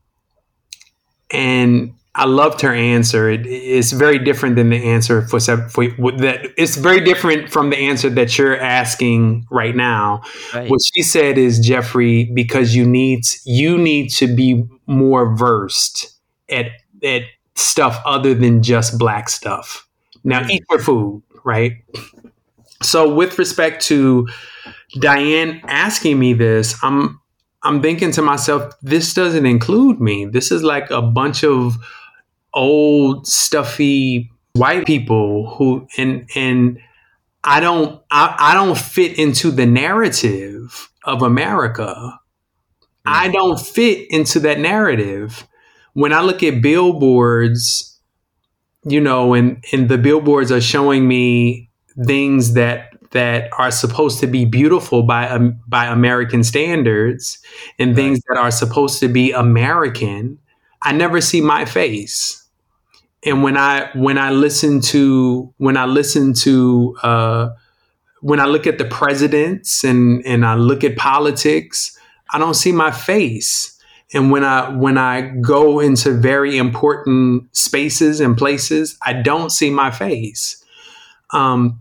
and 1.32 1.94
I 2.16 2.26
loved 2.26 2.62
her 2.62 2.74
answer. 2.74 3.30
It, 3.30 3.46
it's 3.48 3.92
very 3.92 4.20
different 4.20 4.56
than 4.56 4.70
the 4.70 4.84
answer 4.84 5.24
for, 5.24 5.40
for 5.40 5.88
that. 5.88 6.54
It's 6.58 6.76
very 6.76 7.02
different 7.02 7.52
from 7.52 7.72
the 7.72 7.78
answer 7.78 8.10
that 8.12 8.38
you're 8.38 8.60
asking 8.60 9.48
right 9.50 9.76
now. 9.76 10.22
Right. 10.54 10.70
What 10.70 10.80
she 10.94 11.02
said 11.02 11.40
is, 11.40 11.60
Jeffrey, 11.60 12.26
because 12.26 12.76
you 12.76 12.86
need 12.86 13.22
you 13.46 13.78
need 13.78 14.10
to 14.12 14.28
be 14.28 14.64
more 14.86 15.36
versed 15.36 16.20
at 16.50 16.68
at 17.04 17.24
stuff 17.56 18.00
other 18.06 18.34
than 18.36 18.62
just 18.62 19.00
black 19.00 19.28
stuff. 19.30 19.88
Now, 20.24 20.42
mm-hmm. 20.42 20.52
eat 20.52 20.64
your 20.70 20.80
food, 20.80 21.24
right? 21.44 21.74
So, 22.82 23.14
with 23.14 23.40
respect 23.40 23.84
to 23.88 24.28
Diane 25.00 25.62
asking 25.68 26.20
me 26.20 26.34
this, 26.34 26.78
I'm 26.84 27.20
I'm 27.64 27.82
thinking 27.82 28.12
to 28.12 28.22
myself, 28.22 28.74
this 28.82 29.14
doesn't 29.14 29.46
include 29.46 30.00
me. 30.00 30.26
This 30.26 30.52
is 30.52 30.64
like 30.64 30.92
a 30.92 31.02
bunch 31.02 31.44
of 31.44 31.78
old 32.54 33.28
stuffy 33.28 34.32
white 34.54 34.86
people 34.86 35.56
who 35.56 35.88
and 35.98 36.30
and 36.36 36.80
I 37.44 37.60
don't 37.60 38.02
I, 38.10 38.36
I 38.38 38.54
don't 38.54 38.78
fit 38.78 39.18
into 39.18 39.52
the 39.52 39.66
narrative 39.66 40.90
of 41.04 41.22
America. 41.22 42.20
I 43.06 43.28
mm. 43.28 43.34
don't 43.34 43.60
fit 43.60 44.10
into 44.12 44.40
that 44.42 44.60
narrative. 44.60 45.48
When 45.94 46.14
I 46.14 46.22
look 46.22 46.42
at 46.42 46.62
billboards, 46.62 48.00
you 48.86 49.02
know, 49.02 49.34
and 49.34 49.64
and 49.72 49.90
the 49.90 49.98
billboards 49.98 50.52
are 50.52 50.62
showing 50.62 51.08
me 51.08 51.70
things 52.06 52.54
that 52.54 52.90
that 53.12 53.50
are 53.60 53.70
supposed 53.70 54.20
to 54.20 54.28
be 54.28 54.46
beautiful 54.46 55.04
by 55.04 55.30
um, 55.30 55.60
by 55.68 55.86
American 55.86 56.44
standards 56.44 57.40
and 57.78 57.96
things 57.96 58.22
that 58.28 58.38
are 58.38 58.52
supposed 58.52 59.00
to 59.00 59.08
be 59.08 59.32
American, 59.32 60.40
I 60.82 60.94
never 60.94 61.22
see 61.22 61.42
my 61.42 61.66
face 61.66 62.43
and 63.26 63.44
when 63.44 63.58
I 63.58 63.90
when 63.94 64.18
I 64.18 64.32
listen 64.32 64.82
to 64.82 65.54
when 65.58 65.78
I 65.78 65.86
listen 65.86 66.34
to 66.36 66.98
uh, 67.04 67.50
when 68.22 68.40
I 68.40 68.46
look 68.46 68.68
at 68.68 68.78
the 68.78 68.86
presidents 68.86 69.84
and 69.84 70.26
and 70.26 70.46
I 70.46 70.56
look 70.56 70.84
at 70.84 70.98
politics, 70.98 71.98
I 72.32 72.40
don't 72.40 72.54
see 72.54 72.72
my 72.72 72.92
face. 72.92 73.70
And 74.14 74.30
when 74.30 74.44
I 74.44 74.70
when 74.70 74.98
I 74.98 75.22
go 75.22 75.80
into 75.80 76.12
very 76.14 76.58
important 76.58 77.56
spaces 77.56 78.20
and 78.20 78.38
places, 78.38 78.98
I 79.06 79.14
don't 79.14 79.52
see 79.52 79.70
my 79.70 79.90
face. 79.90 80.64
Um, 81.32 81.80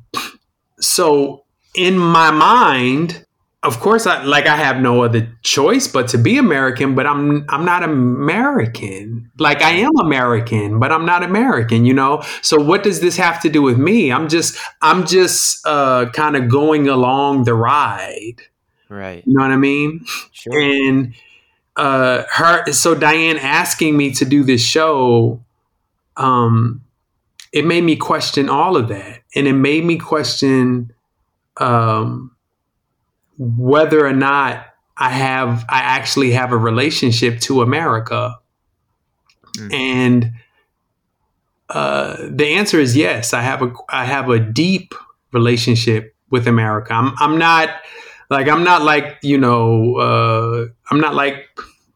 so 0.80 1.44
in 1.74 1.98
my 1.98 2.30
mind, 2.30 3.26
of 3.62 3.78
course 3.78 4.06
I 4.06 4.22
like 4.24 4.46
I 4.46 4.56
have 4.56 4.80
no 4.80 5.02
other 5.02 5.28
choice 5.42 5.86
but 5.86 6.08
to 6.08 6.18
be 6.18 6.36
American, 6.36 6.94
but 6.96 7.06
I'm 7.06 7.44
I'm 7.48 7.64
not 7.64 7.84
American. 7.84 9.30
Like 9.38 9.62
I 9.62 9.70
am 9.70 9.92
American, 10.00 10.80
but 10.80 10.90
I'm 10.90 11.06
not 11.06 11.22
American, 11.22 11.84
you 11.84 11.94
know? 11.94 12.22
So 12.42 12.60
what 12.60 12.82
does 12.82 13.00
this 13.00 13.16
have 13.16 13.40
to 13.42 13.48
do 13.48 13.62
with 13.62 13.78
me? 13.78 14.10
I'm 14.10 14.28
just 14.28 14.58
I'm 14.80 15.06
just 15.06 15.64
uh 15.64 16.10
kind 16.12 16.34
of 16.36 16.48
going 16.48 16.88
along 16.88 17.44
the 17.44 17.54
ride. 17.54 18.36
Right. 18.88 19.22
You 19.24 19.34
know 19.34 19.42
what 19.42 19.52
I 19.52 19.56
mean? 19.56 20.04
Sure. 20.32 20.58
And 20.60 21.14
uh 21.76 22.24
her 22.32 22.72
so 22.72 22.96
Diane 22.96 23.38
asking 23.38 23.96
me 23.96 24.12
to 24.14 24.24
do 24.24 24.42
this 24.42 24.60
show 24.62 25.40
um 26.16 26.82
it 27.52 27.64
made 27.64 27.84
me 27.84 27.94
question 27.94 28.48
all 28.48 28.76
of 28.76 28.88
that. 28.88 29.20
And 29.36 29.46
it 29.46 29.52
made 29.52 29.84
me 29.84 29.98
question 29.98 30.92
um 31.58 32.31
whether 33.42 34.06
or 34.06 34.12
not 34.12 34.66
I 34.96 35.10
have 35.10 35.64
I 35.68 35.80
actually 35.80 36.32
have 36.32 36.52
a 36.52 36.56
relationship 36.56 37.40
to 37.40 37.62
America. 37.62 38.38
Mm. 39.58 39.72
And 39.72 40.32
uh, 41.68 42.16
the 42.30 42.46
answer 42.46 42.78
is 42.78 42.96
yes. 42.96 43.34
I 43.34 43.40
have 43.40 43.62
a 43.62 43.72
I 43.88 44.04
have 44.04 44.28
a 44.28 44.38
deep 44.38 44.94
relationship 45.32 46.14
with 46.30 46.46
America. 46.46 46.92
I'm 46.94 47.14
I'm 47.18 47.38
not 47.38 47.70
like 48.30 48.48
I'm 48.48 48.62
not 48.62 48.82
like 48.82 49.18
you 49.22 49.38
know 49.38 49.96
uh, 49.96 50.66
I'm 50.90 51.00
not 51.00 51.14
like 51.14 51.46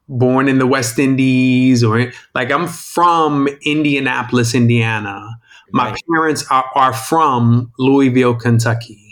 born 0.09 0.49
in 0.49 0.59
the 0.59 0.67
West 0.67 0.99
Indies 0.99 1.85
or 1.85 2.13
like 2.35 2.51
I'm 2.51 2.67
from 2.67 3.49
Indianapolis, 3.65 4.55
Indiana. 4.55 5.39
My 5.73 5.91
right. 5.91 6.01
parents 6.13 6.45
are, 6.51 6.65
are 6.75 6.93
from 6.93 7.73
Louisville, 7.79 8.37
Kentucky 8.37 9.06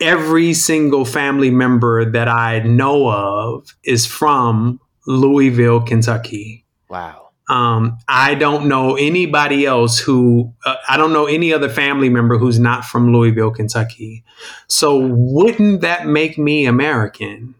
every 0.00 0.54
single 0.54 1.04
family 1.04 1.50
member 1.50 2.10
that 2.10 2.28
I 2.28 2.60
know 2.60 3.08
of 3.08 3.74
is 3.84 4.06
from 4.06 4.80
Louisville, 5.06 5.80
Kentucky. 5.80 6.64
Wow. 6.88 7.30
Um, 7.48 7.98
I 8.08 8.34
don't 8.34 8.68
know 8.68 8.96
anybody 8.96 9.66
else 9.66 9.98
who, 9.98 10.52
uh, 10.64 10.76
I 10.88 10.96
don't 10.96 11.12
know 11.12 11.26
any 11.26 11.52
other 11.52 11.68
family 11.68 12.08
member 12.08 12.38
who's 12.38 12.58
not 12.58 12.84
from 12.84 13.12
Louisville, 13.12 13.52
Kentucky. 13.52 14.24
So 14.66 14.98
wouldn't 14.98 15.82
that 15.82 16.06
make 16.06 16.38
me 16.38 16.66
American? 16.66 17.54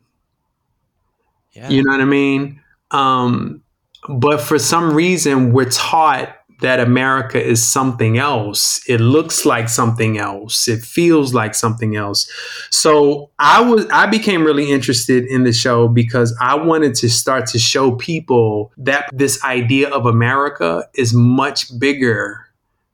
Yeah. 1.53 1.69
You 1.69 1.85
know 1.85 1.93
what 1.93 2.01
I 2.01 2.05
mean? 2.05 2.61
Um, 2.91 3.63
but 4.09 4.41
for 4.41 4.59
some 4.59 4.93
reason, 4.93 5.53
we're 5.53 5.71
taught 5.71 6.37
that 6.61 6.81
America 6.81 7.43
is 7.43 7.67
something 7.67 8.19
else. 8.19 8.81
It 8.89 8.99
looks 9.01 9.45
like 9.45 9.69
something 9.69 10.19
else. 10.19 10.69
It 10.69 10.83
feels 10.83 11.35
like 11.35 11.55
something 11.55 11.97
else. 11.97 12.31
So 12.71 13.31
I 13.39 13.61
was 13.61 13.87
I 13.91 14.07
became 14.07 14.45
really 14.45 14.71
interested 14.71 15.27
in 15.27 15.45
the 15.45 15.53
show 15.53 15.89
because 15.89 16.37
I 16.41 16.55
wanted 16.55 16.95
to 16.97 17.11
start 17.11 17.47
to 17.49 17.59
show 17.59 17.93
people 17.93 18.73
that 18.79 19.11
this 19.13 19.43
idea 19.45 19.91
of 19.91 20.07
America 20.07 20.89
is 20.95 21.13
much 21.13 21.79
bigger 21.79 22.47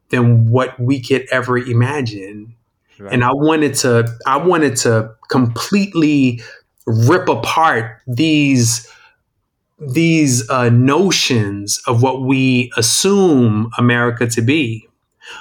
than 0.08 0.50
what 0.50 0.78
we 0.78 1.00
could 1.00 1.26
ever 1.30 1.56
imagine. 1.56 2.54
Right. 2.98 3.12
And 3.12 3.24
I 3.24 3.32
wanted 3.32 3.74
to 3.76 4.12
I 4.26 4.36
wanted 4.36 4.76
to 4.78 5.14
completely 5.28 6.42
rip 6.86 7.28
apart 7.28 8.00
these 8.06 8.88
these 9.88 10.48
uh, 10.50 10.68
notions 10.70 11.80
of 11.86 12.02
what 12.02 12.22
we 12.22 12.72
assume 12.76 13.70
America 13.78 14.26
to 14.26 14.42
be. 14.42 14.88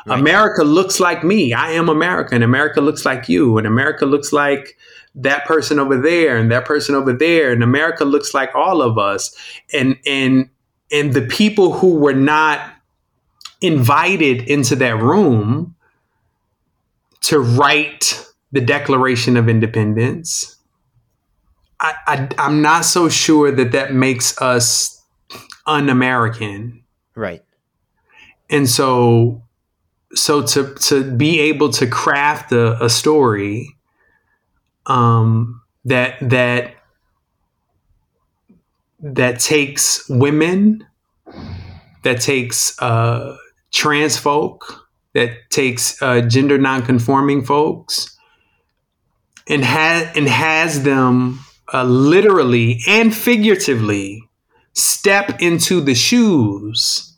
Right. 0.06 0.19
America 0.19 0.63
looks 0.63 0.99
like 0.99 1.23
me. 1.23 1.54
I 1.54 1.71
am 1.71 1.89
America, 1.89 2.36
and 2.36 2.43
America 2.43 2.82
looks 2.82 3.06
like 3.06 3.27
you, 3.27 3.58
and 3.58 3.67
America 3.67 4.06
looks 4.06 4.32
like 4.32 4.77
that 5.15 5.45
person 5.45 5.80
over 5.80 5.99
there, 5.99 6.38
and 6.38 6.51
that 6.51 6.65
person 6.65 6.95
over 6.95 7.13
there, 7.13 7.51
and 7.51 7.62
America 7.63 8.06
looks 8.06 8.34
like 8.34 8.54
all 8.56 8.82
of 8.82 8.97
us. 8.97 9.36
And 9.73 9.97
and 10.06 10.49
and 10.91 11.13
the 11.13 11.23
people 11.23 11.73
who 11.73 11.95
were 11.95 12.13
not 12.13 12.62
invited 13.62 14.41
into 14.49 14.75
that 14.77 14.97
room 14.97 15.75
to 17.21 17.39
write 17.39 18.25
the 18.51 18.62
Declaration 18.62 19.38
of 19.38 19.47
Independence 19.47 20.58
I, 21.82 21.96
I 22.08 22.30
I'm 22.38 22.62
not 22.62 22.86
so 22.86 23.10
sure 23.10 23.52
that 23.52 23.72
that 23.72 23.94
makes 23.94 24.39
us 24.41 25.04
un-American. 25.65 26.84
Right. 27.15 27.44
And 28.50 28.70
so 28.70 29.44
so 30.13 30.44
to 30.44 30.76
to 30.76 31.12
be 31.12 31.39
able 31.39 31.70
to 31.72 31.88
craft 31.88 32.52
a, 32.52 32.84
a 32.84 32.89
story 32.89 33.76
um 34.86 35.62
that 35.86 36.17
that 36.22 36.76
that 39.00 39.39
takes 39.39 40.08
women 40.10 40.86
that 42.04 42.20
takes 42.22 42.80
uh 42.82 43.36
trans 43.72 44.17
folk 44.17 44.88
that 45.13 45.32
takes 45.50 46.02
uh, 46.02 46.22
gender 46.22 46.58
nonconforming 46.58 47.44
folks 47.44 48.17
and 49.48 49.63
has 49.63 50.15
and 50.15 50.28
has 50.28 50.84
them 50.84 51.39
uh, 51.73 51.84
literally 51.84 52.81
and 52.88 53.15
figuratively 53.15 54.23
step 54.73 55.41
into 55.41 55.81
the 55.81 55.95
shoes 55.95 57.15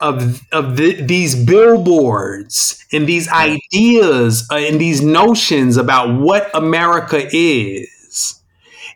of 0.00 0.40
of 0.52 0.76
the, 0.76 0.94
these 1.02 1.34
billboards 1.44 2.84
and 2.92 3.06
these 3.06 3.28
ideas 3.28 4.46
uh, 4.50 4.56
and 4.56 4.80
these 4.80 5.02
notions 5.02 5.76
about 5.76 6.18
what 6.20 6.50
America 6.54 7.28
is 7.32 8.40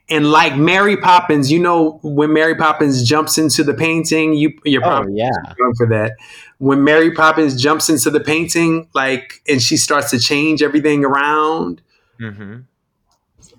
And 0.08 0.30
like 0.30 0.56
Mary 0.56 0.96
Poppins, 0.96 1.50
you 1.52 1.58
know, 1.60 1.98
when 2.02 2.32
Mary 2.32 2.54
Poppins 2.54 3.02
jumps 3.08 3.38
into 3.38 3.64
the 3.64 3.74
painting, 3.74 4.34
you 4.34 4.52
you're 4.64 4.82
Oh 4.82 4.87
probably 4.87 5.14
yeah. 5.14 5.54
going 5.58 5.74
for 5.76 5.87
that. 5.88 6.12
When 6.58 6.84
Mary 6.84 7.12
Poppins 7.12 7.60
jumps 7.60 7.88
into 7.88 8.10
the 8.10 8.20
painting, 8.20 8.88
like, 8.94 9.42
and 9.48 9.62
she 9.62 9.76
starts 9.76 10.10
to 10.10 10.18
change 10.18 10.62
everything 10.62 11.04
around, 11.04 11.82
Mm-hmm. 12.20 12.60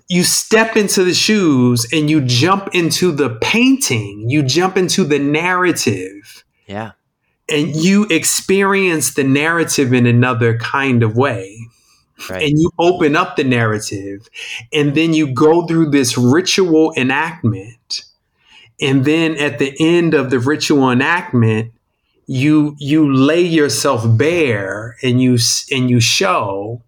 You 0.08 0.22
step 0.22 0.76
into 0.76 1.04
the 1.04 1.14
shoes 1.14 1.86
and 1.92 2.08
you 2.08 2.20
jump 2.20 2.68
into 2.72 3.10
the 3.12 3.30
painting, 3.40 4.28
you 4.28 4.42
jump 4.42 4.76
into 4.76 5.04
the 5.04 5.18
narrative, 5.18 6.44
Yeah. 6.66 6.92
and 7.48 7.74
you 7.74 8.06
experience 8.10 9.14
the 9.14 9.24
narrative 9.24 9.92
in 9.92 10.06
another 10.06 10.58
kind 10.58 11.02
of 11.02 11.16
way. 11.16 11.58
Right. 12.30 12.48
And 12.48 12.58
you 12.58 12.70
open 12.78 13.14
up 13.14 13.36
the 13.36 13.44
narrative, 13.44 14.28
and 14.72 14.94
then 14.94 15.12
you 15.12 15.32
go 15.34 15.66
through 15.66 15.90
this 15.90 16.16
ritual 16.16 16.94
enactment. 16.96 18.04
And 18.80 19.04
then 19.04 19.36
at 19.36 19.58
the 19.58 19.74
end 19.78 20.14
of 20.14 20.30
the 20.30 20.38
ritual 20.38 20.90
enactment, 20.90 21.72
you 22.26 22.74
you 22.78 23.12
lay 23.14 23.42
yourself 23.42 24.04
bare 24.16 24.96
and 25.02 25.20
you 25.22 25.38
and 25.70 25.88
you 25.90 26.00
show 26.00 26.82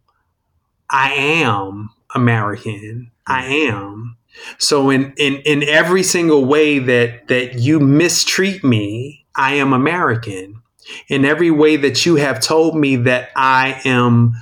I 0.90 1.12
am 1.12 1.90
American. 2.14 3.10
I 3.26 3.44
am. 3.46 4.16
So 4.58 4.90
in 4.90 5.12
in 5.16 5.36
in 5.44 5.62
every 5.64 6.02
single 6.02 6.44
way 6.44 6.78
that 6.78 7.28
that 7.28 7.58
you 7.58 7.80
mistreat 7.80 8.64
me, 8.64 9.26
I 9.34 9.54
am 9.54 9.72
American. 9.72 10.62
In 11.08 11.24
every 11.24 11.50
way 11.50 11.76
that 11.76 12.06
you 12.06 12.16
have 12.16 12.40
told 12.40 12.74
me 12.76 12.96
that 12.96 13.30
I 13.36 13.80
am 13.84 14.34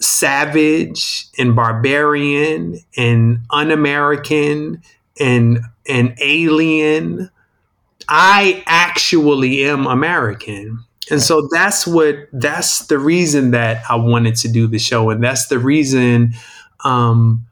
savage 0.00 1.26
and 1.38 1.54
barbarian 1.54 2.80
and 2.96 3.38
un-American 3.50 4.82
and 5.20 5.60
and 5.88 6.16
alien, 6.20 7.30
I 8.08 8.62
actually 8.66 9.64
am 9.64 9.86
American. 9.86 10.84
And 11.08 11.22
so 11.22 11.48
that's 11.52 11.86
what 11.86 12.16
that's 12.32 12.86
the 12.86 12.98
reason 12.98 13.52
that 13.52 13.84
I 13.88 13.94
wanted 13.94 14.34
to 14.36 14.48
do 14.48 14.66
the 14.66 14.78
show, 14.78 15.10
and 15.10 15.22
that's 15.22 15.46
the 15.46 15.58
reason 15.58 16.34
um, 16.86 17.46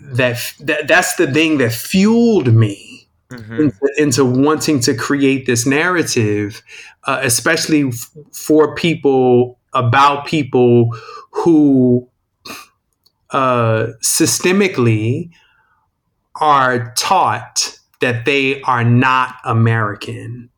that, 0.00 0.54
that 0.60 0.88
that's 0.88 1.16
the 1.16 1.26
thing 1.32 1.58
that 1.58 1.72
fueled 1.72 2.52
me 2.52 2.92
Mhm. 3.30 3.58
into, 3.58 3.92
into 3.98 4.24
wanting 4.24 4.78
to 4.80 4.94
create 4.94 5.46
this 5.46 5.66
narrative, 5.66 6.62
uh, 7.08 7.18
especially 7.22 7.88
f- 7.88 8.10
for 8.32 8.74
people 8.76 9.58
about 9.72 10.26
people 10.26 10.96
who 11.32 12.08
uh, 13.30 13.88
systemically 14.00 15.30
are 16.40 16.92
taught 16.94 17.80
that 18.00 18.24
they 18.26 18.62
are 18.62 18.84
not 18.84 19.34
American 19.44 20.48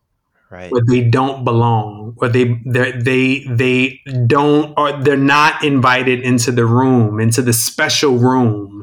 Right. 0.50 0.72
or 0.72 0.80
they 0.88 1.02
don't 1.02 1.44
belong 1.44 2.14
or 2.16 2.28
they 2.30 2.58
they 2.64 2.92
they 2.92 3.44
they 3.50 4.00
don't 4.26 4.72
or 4.78 4.92
they're 5.02 5.14
not 5.14 5.62
invited 5.62 6.20
into 6.20 6.50
the 6.52 6.64
room 6.64 7.20
into 7.20 7.42
the 7.42 7.52
special 7.52 8.16
room 8.16 8.78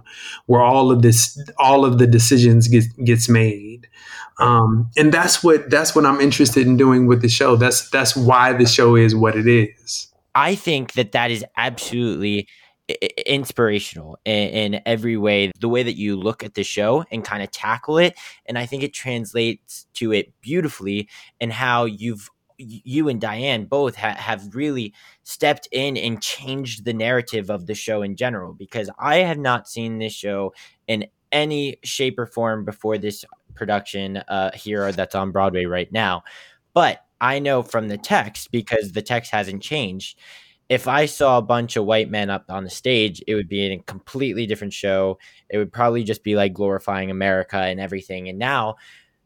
where 0.46 0.62
all 0.62 0.92
of 0.92 1.02
this 1.02 1.42
all 1.58 1.86
of 1.86 1.98
the 1.98 2.08
decisions 2.08 2.68
get, 2.68 2.86
gets 3.04 3.28
made. 3.28 3.88
Um, 4.38 4.90
and 4.98 5.14
that's 5.14 5.44
what 5.44 5.70
that's 5.70 5.96
what 5.96 6.06
I'm 6.06 6.20
interested 6.20 6.68
in 6.68 6.78
doing 6.78 7.08
with 7.08 7.22
the 7.22 7.30
show. 7.30 7.56
That's 7.56 7.90
that's 7.90 8.16
why 8.16 8.54
the 8.54 8.66
show 8.66 8.96
is 8.96 9.16
what 9.16 9.36
it 9.36 9.48
is. 9.48 10.08
I 10.34 10.56
think 10.56 10.94
that 10.94 11.14
that 11.14 11.32
is 11.32 11.46
absolutely 11.56 12.48
inspirational 12.88 14.18
in, 14.26 14.74
in 14.74 14.82
every 14.86 15.18
way. 15.18 15.52
The 15.60 15.70
way 15.70 15.84
that 15.84 15.98
you 15.98 16.16
look 16.16 16.44
at 16.44 16.54
the 16.54 16.64
show 16.64 17.06
and 17.12 17.24
kind 17.24 17.44
of 17.44 17.52
tackle 17.52 17.98
it, 17.98 18.18
and 18.46 18.58
I 18.58 18.66
think 18.66 18.84
it 18.84 18.94
translates 18.94 19.88
to 19.96 20.12
it 20.12 20.34
beautifully. 20.42 21.10
And 21.40 21.52
how 21.52 21.86
you've 21.86 22.30
you 22.58 23.10
and 23.10 23.20
Diane 23.20 23.66
both 23.66 23.98
ha- 23.98 24.16
have 24.16 24.56
really 24.56 24.94
stepped 25.24 25.68
in 25.74 25.98
and 25.98 26.22
changed 26.22 26.86
the 26.86 26.94
narrative 26.94 27.50
of 27.50 27.66
the 27.66 27.76
show 27.76 28.02
in 28.02 28.16
general. 28.16 28.54
Because 28.54 28.90
I 28.98 29.18
have 29.18 29.38
not 29.40 29.68
seen 29.68 29.98
this 29.98 30.14
show 30.14 30.54
in 30.88 31.06
any 31.32 31.78
shape 31.84 32.18
or 32.18 32.26
form 32.26 32.64
before 32.64 32.98
this 32.98 33.26
production 33.56 34.18
uh, 34.18 34.52
here 34.54 34.92
that's 34.92 35.16
on 35.16 35.32
Broadway 35.32 35.66
right 35.66 35.92
now, 35.92 36.24
but 36.74 37.00
I 37.22 37.40
know 37.40 37.64
from 37.64 37.88
the 37.88 37.98
text 37.98 38.52
because 38.52 38.92
the 38.92 39.02
text 39.02 39.32
hasn't 39.32 39.64
changed. 39.64 40.20
If 40.68 40.88
I 40.88 41.06
saw 41.06 41.38
a 41.38 41.44
bunch 41.44 41.76
of 41.76 41.86
white 41.86 42.10
men 42.10 42.30
up 42.30 42.46
on 42.50 42.64
the 42.64 42.70
stage, 42.70 43.22
it 43.28 43.36
would 43.36 43.48
be 43.48 43.66
in 43.66 43.80
a 43.80 43.84
completely 43.84 44.48
different 44.48 44.74
show. 44.74 45.20
It 45.50 45.58
would 45.58 45.72
probably 45.72 46.04
just 46.04 46.24
be 46.24 46.36
like 46.36 46.54
glorifying 46.54 47.12
America 47.12 47.58
and 47.58 47.80
everything. 47.80 48.30
And 48.30 48.40
now, 48.40 48.76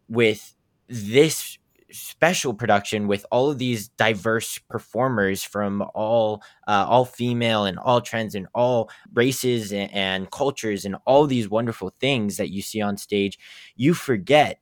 with 0.10 0.54
this 0.88 1.58
special 1.91 2.54
production 2.54 3.08
with 3.08 3.25
all 3.32 3.49
of 3.49 3.58
these 3.58 3.88
diverse 3.89 4.58
performers 4.69 5.43
from 5.43 5.84
all 5.93 6.43
uh, 6.67 6.86
all 6.88 7.06
female 7.06 7.65
and 7.65 7.80
all 7.80 8.02
trends 8.02 8.36
and 8.36 8.47
all 8.54 8.89
races 9.13 9.71
and, 9.71 9.91
and 9.93 10.32
cultures 10.32 10.86
and 10.86 10.95
all 11.06 11.25
these 11.25 11.49
wonderful 11.49 11.91
things 11.99 12.38
that 12.38 12.49
you 12.49 12.62
see 12.62 12.82
on 12.82 12.97
stage, 12.97 13.39
you 13.75 13.93
forget 13.93 14.60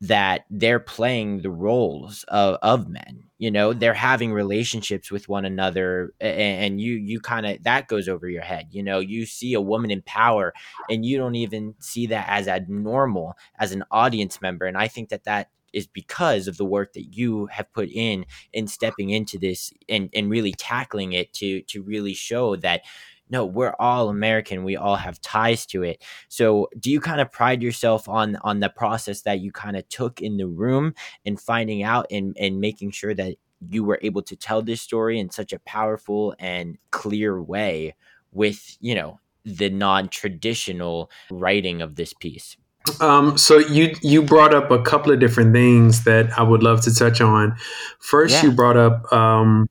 that 0.00 0.46
they're 0.48 0.80
playing 0.80 1.42
the 1.42 1.50
roles 1.50 2.24
of, 2.28 2.56
of 2.62 2.88
men 2.88 3.24
you 3.40 3.50
know 3.50 3.72
they're 3.72 3.94
having 3.94 4.32
relationships 4.32 5.10
with 5.10 5.28
one 5.28 5.44
another 5.46 6.12
and, 6.20 6.80
you 6.80 6.92
you 6.92 7.20
kind 7.20 7.46
of 7.46 7.62
that 7.64 7.88
goes 7.88 8.08
over 8.08 8.28
your 8.28 8.42
head 8.42 8.68
you 8.70 8.82
know 8.82 9.00
you 9.00 9.26
see 9.26 9.54
a 9.54 9.60
woman 9.60 9.90
in 9.90 10.02
power 10.02 10.52
and 10.90 11.04
you 11.04 11.16
don't 11.18 11.34
even 11.34 11.74
see 11.80 12.06
that 12.06 12.26
as 12.28 12.46
abnormal 12.46 13.34
as 13.58 13.72
an 13.72 13.82
audience 13.90 14.40
member 14.42 14.66
and 14.66 14.76
i 14.76 14.86
think 14.86 15.08
that 15.08 15.24
that 15.24 15.48
is 15.72 15.86
because 15.86 16.48
of 16.48 16.56
the 16.56 16.64
work 16.64 16.92
that 16.92 17.14
you 17.16 17.46
have 17.46 17.72
put 17.72 17.88
in 17.88 18.26
in 18.52 18.66
stepping 18.66 19.10
into 19.10 19.38
this 19.38 19.72
and 19.88 20.10
and 20.14 20.30
really 20.30 20.52
tackling 20.52 21.12
it 21.12 21.32
to 21.32 21.62
to 21.62 21.82
really 21.82 22.14
show 22.14 22.56
that 22.56 22.82
no 23.30 23.44
we're 23.44 23.74
all 23.78 24.08
american. 24.08 24.64
We 24.64 24.76
all 24.76 24.96
have 24.96 25.20
ties 25.20 25.66
to 25.66 25.82
it. 25.82 26.02
So 26.28 26.68
do 26.78 26.90
you 26.90 27.00
kind 27.00 27.20
of 27.20 27.30
pride 27.32 27.62
yourself 27.62 28.08
on 28.08 28.36
on 28.42 28.60
the 28.60 28.68
process 28.68 29.22
that 29.22 29.40
you 29.40 29.52
kind 29.52 29.76
of 29.76 29.88
took 29.88 30.20
in 30.20 30.36
the 30.36 30.46
room 30.46 30.94
and 31.24 31.40
finding 31.40 31.82
out 31.82 32.06
and 32.10 32.36
and 32.38 32.60
making 32.60 32.90
sure 32.90 33.14
that 33.14 33.36
you 33.68 33.84
were 33.84 33.98
able 34.02 34.22
to 34.22 34.36
tell 34.36 34.62
this 34.62 34.80
story 34.80 35.18
in 35.18 35.30
such 35.30 35.52
a 35.52 35.58
powerful 35.60 36.34
and 36.38 36.78
clear 36.90 37.42
way 37.42 37.94
with 38.32 38.76
you 38.80 38.94
know 38.94 39.18
the 39.44 39.70
non-traditional 39.70 41.10
writing 41.30 41.80
of 41.80 41.96
this 41.96 42.12
piece? 42.12 42.56
Um, 43.00 43.36
so 43.36 43.58
you 43.58 43.94
you 44.02 44.22
brought 44.22 44.54
up 44.54 44.70
a 44.70 44.82
couple 44.82 45.12
of 45.12 45.20
different 45.20 45.52
things 45.52 46.04
that 46.04 46.38
I 46.38 46.42
would 46.42 46.62
love 46.62 46.80
to 46.82 46.94
touch 46.94 47.20
on. 47.20 47.56
First 48.00 48.34
Yeah. 48.34 48.50
you 48.50 48.52
brought 48.56 48.76
up 48.76 49.12
um, 49.12 49.68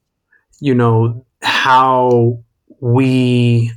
you 0.59 0.75
know 0.75 1.25
how 1.41 2.43
we 2.81 3.71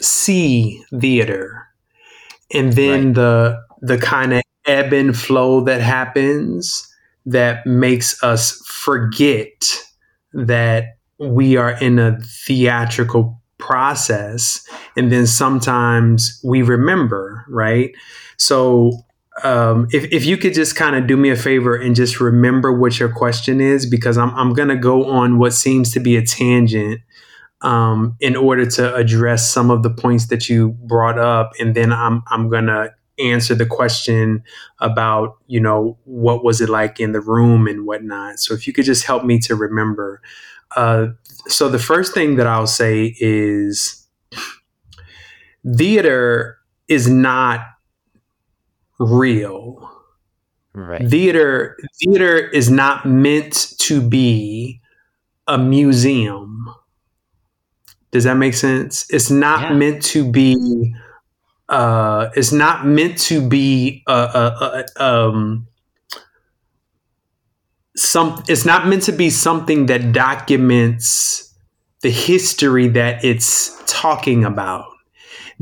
see 0.00 0.82
theater. 1.00 1.66
And 2.52 2.72
then 2.74 3.06
Right. 3.06 3.14
the 3.14 3.62
the 3.82 3.98
kind 3.98 4.32
of 4.34 4.42
ebb 4.66 4.92
and 4.92 5.16
flow 5.16 5.62
that 5.62 5.80
happens 5.80 6.86
that 7.26 7.66
makes 7.66 8.22
us 8.22 8.52
forget 8.66 9.82
that 10.34 10.96
we 11.18 11.56
are 11.56 11.72
in 11.80 11.98
a 11.98 12.18
theatrical 12.46 13.40
process. 13.58 14.66
And 14.96 15.10
then 15.12 15.26
sometimes 15.26 16.40
we 16.44 16.62
remember 16.62 17.44
right? 17.48 17.92
So 18.36 18.92
um, 19.44 19.86
if, 19.90 20.04
if 20.12 20.24
you 20.26 20.36
could 20.36 20.54
just 20.54 20.76
kind 20.76 20.96
of 20.96 21.06
do 21.06 21.16
me 21.16 21.30
a 21.30 21.36
favor 21.36 21.74
and 21.74 21.94
just 21.94 22.20
remember 22.20 22.72
what 22.72 22.98
your 22.98 23.08
question 23.08 23.60
is 23.60 23.86
because 23.86 24.18
i'm, 24.18 24.30
I'm 24.34 24.52
going 24.52 24.68
to 24.68 24.76
go 24.76 25.06
on 25.06 25.38
what 25.38 25.52
seems 25.52 25.92
to 25.92 26.00
be 26.00 26.16
a 26.16 26.22
tangent 26.22 27.00
um, 27.62 28.16
in 28.20 28.36
order 28.36 28.66
to 28.66 28.94
address 28.94 29.50
some 29.50 29.70
of 29.70 29.82
the 29.82 29.90
points 29.90 30.26
that 30.28 30.48
you 30.48 30.70
brought 30.70 31.18
up, 31.18 31.52
and 31.58 31.74
then 31.74 31.92
I'm 31.92 32.22
I'm 32.28 32.48
gonna 32.48 32.94
answer 33.18 33.54
the 33.54 33.66
question 33.66 34.42
about 34.78 35.36
you 35.46 35.60
know 35.60 35.98
what 36.04 36.42
was 36.42 36.60
it 36.60 36.68
like 36.68 37.00
in 37.00 37.12
the 37.12 37.20
room 37.20 37.66
and 37.66 37.86
whatnot. 37.86 38.38
So 38.40 38.54
if 38.54 38.66
you 38.66 38.72
could 38.72 38.84
just 38.84 39.04
help 39.04 39.24
me 39.24 39.38
to 39.40 39.54
remember. 39.54 40.22
Uh, 40.76 41.08
so 41.48 41.68
the 41.68 41.78
first 41.78 42.14
thing 42.14 42.36
that 42.36 42.46
I'll 42.46 42.66
say 42.66 43.16
is 43.18 44.06
theater 45.76 46.58
is 46.88 47.08
not 47.08 47.60
real 48.98 49.90
right 50.74 51.08
theater 51.08 51.76
theater 52.02 52.36
is 52.36 52.70
not 52.70 53.06
meant 53.06 53.74
to 53.78 54.00
be 54.00 54.80
a 55.48 55.58
museum 55.58 56.49
does 58.10 58.24
that 58.24 58.36
make 58.36 58.54
sense 58.54 59.06
it's 59.10 59.30
not 59.30 59.60
Yeah. 59.62 59.72
meant 59.74 60.02
to 60.04 60.30
be 60.30 60.94
uh 61.68 62.28
it's 62.34 62.52
not 62.52 62.86
meant 62.86 63.18
to 63.18 63.46
be 63.46 64.02
a, 64.06 64.12
a, 64.12 64.84
a 64.98 65.04
um 65.04 65.66
some 67.96 68.42
it's 68.48 68.64
not 68.64 68.86
meant 68.86 69.02
to 69.04 69.12
be 69.12 69.30
something 69.30 69.86
that 69.86 70.12
documents 70.12 71.54
the 72.02 72.10
history 72.10 72.88
that 72.88 73.24
it's 73.24 73.82
talking 73.86 74.44
about 74.44 74.86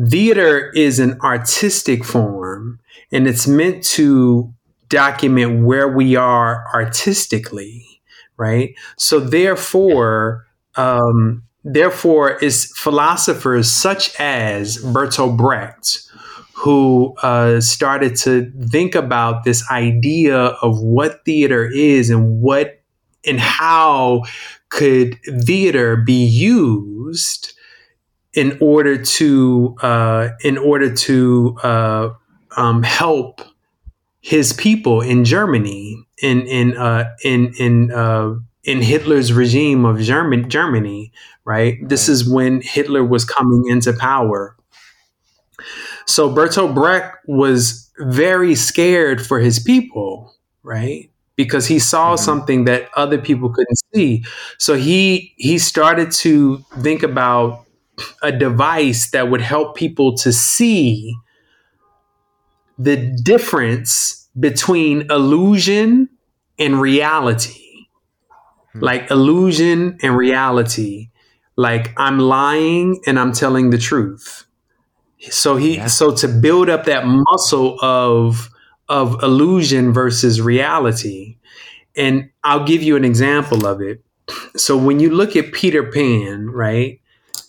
theater 0.09 0.71
is 0.75 0.99
an 0.99 1.19
artistic 1.23 2.05
form 2.05 2.79
and 3.11 3.27
it's 3.27 3.47
meant 3.49 3.83
to 3.83 4.53
document 4.89 5.65
where 5.65 5.89
we 5.89 6.17
are 6.17 6.65
artistically, 6.75 7.85
right? 8.37 8.75
So 8.97 9.21
therefore, 9.21 10.47
um, 10.77 11.43
therefore, 11.73 12.39
it's 12.43 12.77
philosophers 12.79 13.71
such 13.71 14.15
as 14.19 14.79
Bertolt 14.79 15.37
Brecht 15.37 16.09
who 16.59 17.15
uh, 17.23 17.61
started 17.61 18.17
to 18.17 18.51
think 18.69 18.97
about 18.97 19.45
this 19.45 19.65
idea 19.71 20.37
of 20.37 20.81
what 20.81 21.25
theater 21.25 21.71
is 21.73 22.11
and 22.11 22.41
what 22.41 22.81
and 23.25 23.39
how 23.39 24.25
could 24.69 25.17
theater 25.45 25.97
be 25.97 26.25
used 26.25 27.53
in 28.35 28.59
order 28.61 29.01
to 29.03 29.77
uh, 29.83 30.31
in 30.43 30.59
order 30.59 30.93
to 30.93 31.57
uh, 31.63 32.11
um, 32.57 32.83
help 32.83 33.41
his 34.21 34.53
people 34.53 35.01
in 35.01 35.25
Germany 35.25 36.05
in 36.23 36.43
in 36.47 36.77
uh, 36.77 37.09
in 37.23 37.53
in 37.59 37.93
uh, 37.93 38.35
in 38.65 38.83
Hitler's 38.83 39.33
regime 39.33 39.85
of 39.85 40.01
German 40.01 40.51
Germany, 40.51 41.13
right? 41.45 41.77
This 41.83 42.09
is 42.09 42.29
when 42.29 42.61
Hitler 42.63 43.05
was 43.05 43.25
coming 43.25 43.65
into 43.69 43.93
power. 43.93 44.57
So 46.07 46.31
Bertolt 46.35 46.75
Brecht 46.75 47.17
was 47.27 47.91
very 47.99 48.55
scared 48.55 49.25
for 49.25 49.41
his 49.41 49.59
people, 49.59 50.35
right? 50.63 51.11
Because 51.37 51.67
he 51.67 51.79
saw 51.79 52.15
mm-hmm. 52.15 52.25
something 52.25 52.65
that 52.65 52.89
other 52.97 53.19
people 53.19 53.51
couldn't 53.51 53.79
see. 53.95 54.25
So 54.59 54.75
he 54.75 55.35
he 55.37 55.59
started 55.59 56.11
to 56.13 56.59
think 56.81 57.03
about 57.03 57.65
a 58.23 58.33
device 58.33 59.11
that 59.11 59.31
would 59.31 59.41
help 59.41 59.77
people 59.77 60.17
to 60.19 60.33
see 60.33 61.15
the 62.79 62.97
difference 63.23 64.29
between 64.39 65.11
illusion 65.11 66.09
and 66.59 66.81
reality. 66.81 67.68
Hmm. 68.79 68.85
Like 68.85 69.11
illusion 69.11 69.99
and 70.03 70.17
reality. 70.17 71.11
Like 71.57 71.93
I'm 71.97 72.19
lying 72.19 73.01
and 73.07 73.19
I'm 73.19 73.33
telling 73.33 73.71
the 73.71 73.79
truth. 73.79 74.45
So 75.31 75.57
he 75.57 75.77
yeah. 75.77 75.89
so 75.89 76.15
to 76.17 76.29
build 76.29 76.69
up 76.69 76.85
that 76.85 77.05
muscle 77.07 77.79
of 77.83 78.51
of 78.89 79.23
illusion 79.23 79.93
versus 79.93 80.41
reality. 80.41 81.37
And 81.97 82.31
I'll 82.45 82.65
give 82.65 82.83
you 82.83 82.97
an 82.97 83.05
example 83.05 83.67
of 83.67 83.81
it. 83.83 84.03
So 84.57 84.77
when 84.77 85.01
you 85.01 85.11
look 85.11 85.35
at 85.37 85.53
Peter 85.53 85.91
Pan, 85.91 86.49
right? 86.51 87.01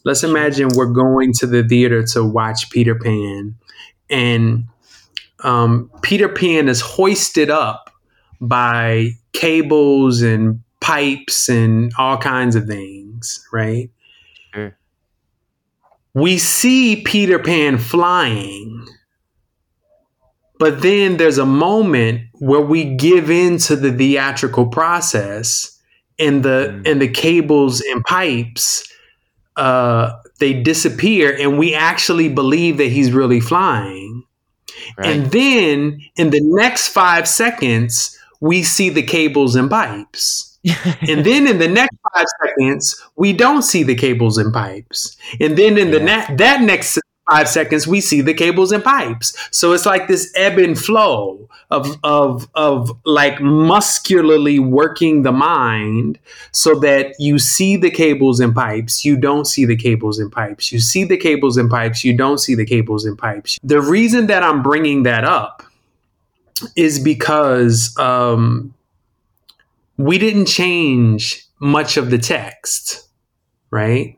Let's 0.06 0.24
imagine 0.24 0.70
we're 0.76 0.86
going 0.86 1.34
to 1.34 1.46
the 1.46 1.62
theater 1.68 2.04
to 2.14 2.24
watch 2.24 2.70
Peter 2.70 2.96
Pan 2.96 3.56
and 4.10 4.66
um, 5.44 5.92
Peter 6.02 6.28
Pan 6.28 6.68
is 6.68 6.82
hoisted 6.82 7.50
up 7.50 7.90
by 8.42 9.12
cables 9.34 10.22
and 10.22 10.62
pipes 10.90 11.50
and 11.50 11.92
all 11.98 12.18
kinds 12.18 12.56
of 12.56 12.66
things, 12.66 13.46
right? 13.52 13.90
Sure. 14.54 14.78
We 16.14 16.38
see 16.38 17.04
Peter 17.04 17.40
Pan 17.40 17.78
flying, 17.78 18.88
but 20.58 20.82
then 20.82 21.18
there's 21.18 21.38
a 21.38 21.46
moment 21.46 22.22
where 22.40 22.62
we 22.62 22.96
give 22.96 23.30
in 23.30 23.58
to 23.60 23.76
the 23.76 23.92
theatrical 23.92 24.68
process 24.68 25.80
and 26.18 26.44
the 26.44 26.82
mm. 26.84 26.92
and 26.92 27.02
the 27.02 27.08
cables 27.08 27.82
and 27.82 28.04
pipes 28.04 28.86
uh, 29.56 30.12
they 30.40 30.54
disappear 30.62 31.36
and 31.38 31.58
we 31.60 31.76
actually 31.76 32.30
believe 32.30 32.78
that 32.78 32.88
he's 32.88 33.12
really 33.12 33.40
flying 33.40 34.24
and 34.98 35.32
then 35.32 36.02
in 36.16 36.30
the 36.30 36.42
next 36.42 36.90
five 36.90 37.28
seconds, 37.28 38.18
we 38.40 38.64
see 38.64 38.90
the 38.90 39.04
cables 39.04 39.56
and 39.56 39.70
pipes. 39.70 40.49
and 41.08 41.26
then 41.26 41.48
in 41.48 41.58
the 41.58 41.68
next 41.68 41.96
five 42.14 42.26
seconds, 42.44 43.02
we 43.16 43.34
don't 43.34 43.62
see 43.62 43.84
the 43.84 43.96
cables 43.96 44.38
and 44.38 44.54
pipes. 44.54 45.16
And 45.40 45.58
then 45.58 45.78
in 45.78 45.92
the 45.92 46.00
na- 46.00 46.36
that 46.36 46.62
next 46.62 47.00
five 47.30 47.48
seconds, 47.48 47.88
we 47.88 48.02
see 48.02 48.22
the 48.22 48.34
cables 48.34 48.72
and 48.72 48.84
pipes. 48.84 49.38
So 49.52 49.72
it's 49.72 49.86
like 49.86 50.08
this 50.08 50.32
ebb 50.36 50.58
and 50.58 50.78
flow 50.78 51.48
of 51.72 51.98
of 52.04 52.48
of 52.56 52.92
like 53.06 53.40
muscularly 53.40 54.60
working 54.60 55.22
the 55.22 55.32
mind 55.32 56.20
so 56.52 56.76
that 56.80 57.16
you 57.20 57.38
see 57.40 57.78
the 57.78 57.92
cables 57.92 58.40
and 58.40 58.54
pipes, 58.54 59.06
you 59.06 59.16
don't 59.16 59.46
see 59.46 59.66
the 59.66 59.76
cables 59.76 60.20
and 60.20 60.32
pipes. 60.32 60.72
You 60.72 60.80
see 60.80 61.04
the 61.04 61.18
cables 61.18 61.58
and 61.58 61.70
pipes, 61.70 62.04
you 62.04 62.16
don't 62.16 62.40
see 62.40 62.56
the 62.56 62.66
cables 62.66 63.06
and 63.06 63.18
pipes. 63.18 63.60
The 63.64 63.82
reason 63.82 64.28
that 64.28 64.44
I'm 64.44 64.62
bringing 64.64 65.04
that 65.04 65.24
up 65.24 65.64
is 66.76 67.00
because 67.00 67.96
um, 67.98 68.74
we 70.00 70.18
didn't 70.18 70.46
change 70.46 71.46
much 71.62 71.98
of 71.98 72.10
the 72.10 72.18
text, 72.18 73.08
right? 73.70 74.18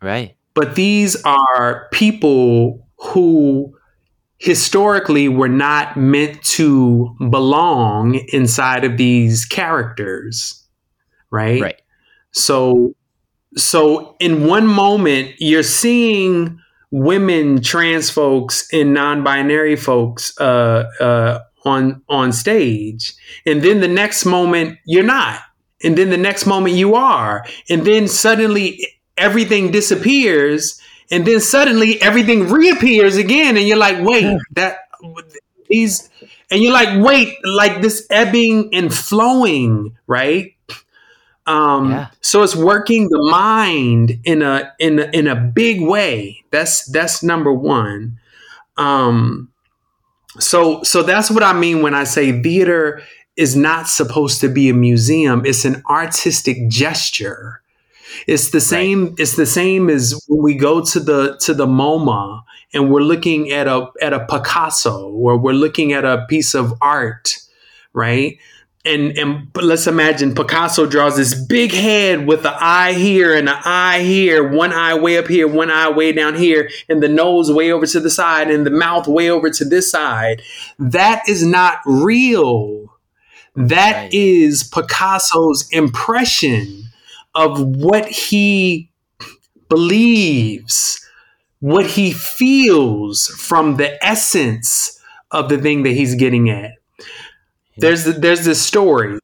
Right. 0.00 0.36
But 0.54 0.74
these 0.74 1.22
are 1.24 1.88
people 1.92 2.88
who 2.98 3.76
historically 4.38 5.28
were 5.28 5.48
not 5.48 5.98
meant 5.98 6.42
to 6.42 7.14
belong 7.30 8.14
inside 8.32 8.84
of 8.84 8.96
these 8.96 9.44
characters 9.44 10.60
right? 11.30 11.60
Right. 11.60 11.82
So 12.32 12.94
so 13.56 14.16
in 14.20 14.46
one 14.46 14.66
moment 14.66 15.34
you're 15.38 15.62
seeing 15.62 16.60
women 16.90 17.62
trans 17.62 18.10
folks 18.10 18.68
and 18.72 18.92
non-binary 18.92 19.76
folks 19.76 20.38
uh, 20.40 20.84
uh, 21.00 21.40
on 21.64 22.02
on 22.08 22.32
stage. 22.32 23.14
And 23.46 23.62
then 23.62 23.80
the 23.80 23.88
next 23.88 24.24
moment 24.24 24.78
you're 24.84 25.04
not. 25.04 25.40
And 25.82 25.96
then 25.96 26.10
the 26.10 26.16
next 26.16 26.46
moment 26.46 26.74
you 26.74 26.94
are. 26.94 27.46
And 27.68 27.84
then 27.84 28.08
suddenly 28.08 28.86
everything 29.16 29.70
disappears. 29.70 30.80
And 31.10 31.26
then 31.26 31.40
suddenly 31.40 32.00
everything 32.02 32.48
reappears 32.48 33.16
again. 33.16 33.56
And 33.56 33.66
you're 33.66 33.76
like 33.76 33.98
wait 34.00 34.38
that 34.52 34.78
these 35.68 36.08
and 36.50 36.60
you're 36.62 36.72
like 36.72 37.04
wait 37.04 37.34
like 37.44 37.82
this 37.82 38.06
ebbing 38.10 38.70
and 38.74 38.92
flowing 38.92 39.96
right? 40.06 40.54
Um 41.46 41.90
yeah. 41.90 42.08
so 42.20 42.42
it's 42.42 42.54
working 42.54 43.08
the 43.08 43.28
mind 43.30 44.20
in 44.24 44.42
a 44.42 44.72
in 44.78 44.98
a, 44.98 45.10
in 45.12 45.26
a 45.26 45.36
big 45.36 45.80
way. 45.80 46.44
That's 46.50 46.84
that's 46.86 47.22
number 47.22 47.52
1 47.52 48.18
um 48.76 49.50
so 50.38 50.82
so 50.82 51.02
that's 51.02 51.30
what 51.30 51.42
i 51.42 51.52
mean 51.52 51.82
when 51.82 51.94
i 51.94 52.04
say 52.04 52.40
theater 52.42 53.02
is 53.36 53.56
not 53.56 53.88
supposed 53.88 54.40
to 54.40 54.48
be 54.48 54.68
a 54.68 54.74
museum 54.74 55.44
it's 55.44 55.64
an 55.64 55.82
artistic 55.88 56.68
gesture 56.68 57.60
it's 58.26 58.50
the 58.50 58.60
same. 58.60 59.06
Right. 59.06 59.14
It's 59.18 59.36
the 59.36 59.46
same 59.46 59.88
as 59.88 60.20
when 60.28 60.42
we 60.42 60.54
go 60.54 60.84
to 60.84 61.00
the 61.00 61.36
to 61.42 61.54
the 61.54 61.66
MoMA 61.66 62.42
and 62.72 62.90
we're 62.90 63.00
looking 63.00 63.50
at 63.50 63.66
a 63.66 63.88
at 64.00 64.12
a 64.12 64.26
Picasso 64.26 65.10
or 65.10 65.38
we're 65.38 65.52
looking 65.52 65.92
at 65.92 66.04
a 66.04 66.26
piece 66.28 66.54
of 66.54 66.74
art, 66.80 67.36
right? 67.92 68.38
And 68.82 69.18
and 69.18 69.48
let's 69.54 69.86
imagine 69.86 70.34
Picasso 70.34 70.86
draws 70.86 71.16
this 71.16 71.34
big 71.34 71.70
head 71.70 72.26
with 72.26 72.42
the 72.42 72.56
eye 72.58 72.94
here 72.94 73.36
and 73.36 73.46
the 73.46 73.60
eye 73.62 74.00
here, 74.00 74.48
one 74.48 74.72
eye 74.72 74.94
way 74.94 75.18
up 75.18 75.28
here, 75.28 75.46
one 75.46 75.70
eye 75.70 75.90
way 75.90 76.12
down 76.12 76.34
here, 76.34 76.70
and 76.88 77.02
the 77.02 77.08
nose 77.08 77.52
way 77.52 77.70
over 77.70 77.84
to 77.84 78.00
the 78.00 78.08
side, 78.08 78.50
and 78.50 78.64
the 78.64 78.70
mouth 78.70 79.06
way 79.06 79.28
over 79.28 79.50
to 79.50 79.66
this 79.66 79.90
side. 79.90 80.40
That 80.78 81.28
is 81.28 81.44
not 81.44 81.80
real. 81.84 82.86
That 83.54 83.96
right. 83.96 84.14
is 84.14 84.62
Picasso's 84.64 85.68
impression 85.72 86.84
of 87.34 87.60
what 87.60 88.06
he 88.06 88.90
believes, 89.68 91.06
what 91.58 91.86
he 91.86 92.12
feels 92.12 93.26
from 93.26 93.76
the 93.76 94.02
essence 94.04 94.98
of 95.30 95.50
the 95.50 95.58
thing 95.58 95.82
that 95.82 95.92
he's 95.92 96.14
getting 96.14 96.48
at. 96.48 96.79
There's 97.76 98.04
the, 98.04 98.12
there's 98.12 98.44
this 98.44 98.60
story, 98.60 99.18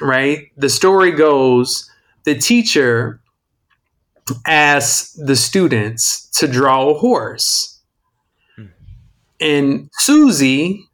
right? 0.00 0.50
The 0.56 0.68
story 0.68 1.12
goes 1.12 1.90
the 2.24 2.34
teacher 2.34 3.20
asks 4.46 5.12
the 5.14 5.36
students 5.36 6.28
to 6.38 6.46
draw 6.46 6.90
a 6.90 6.94
horse. 6.94 7.80
Hmm. 8.56 8.66
And 9.40 9.90
Susie, 9.94 10.84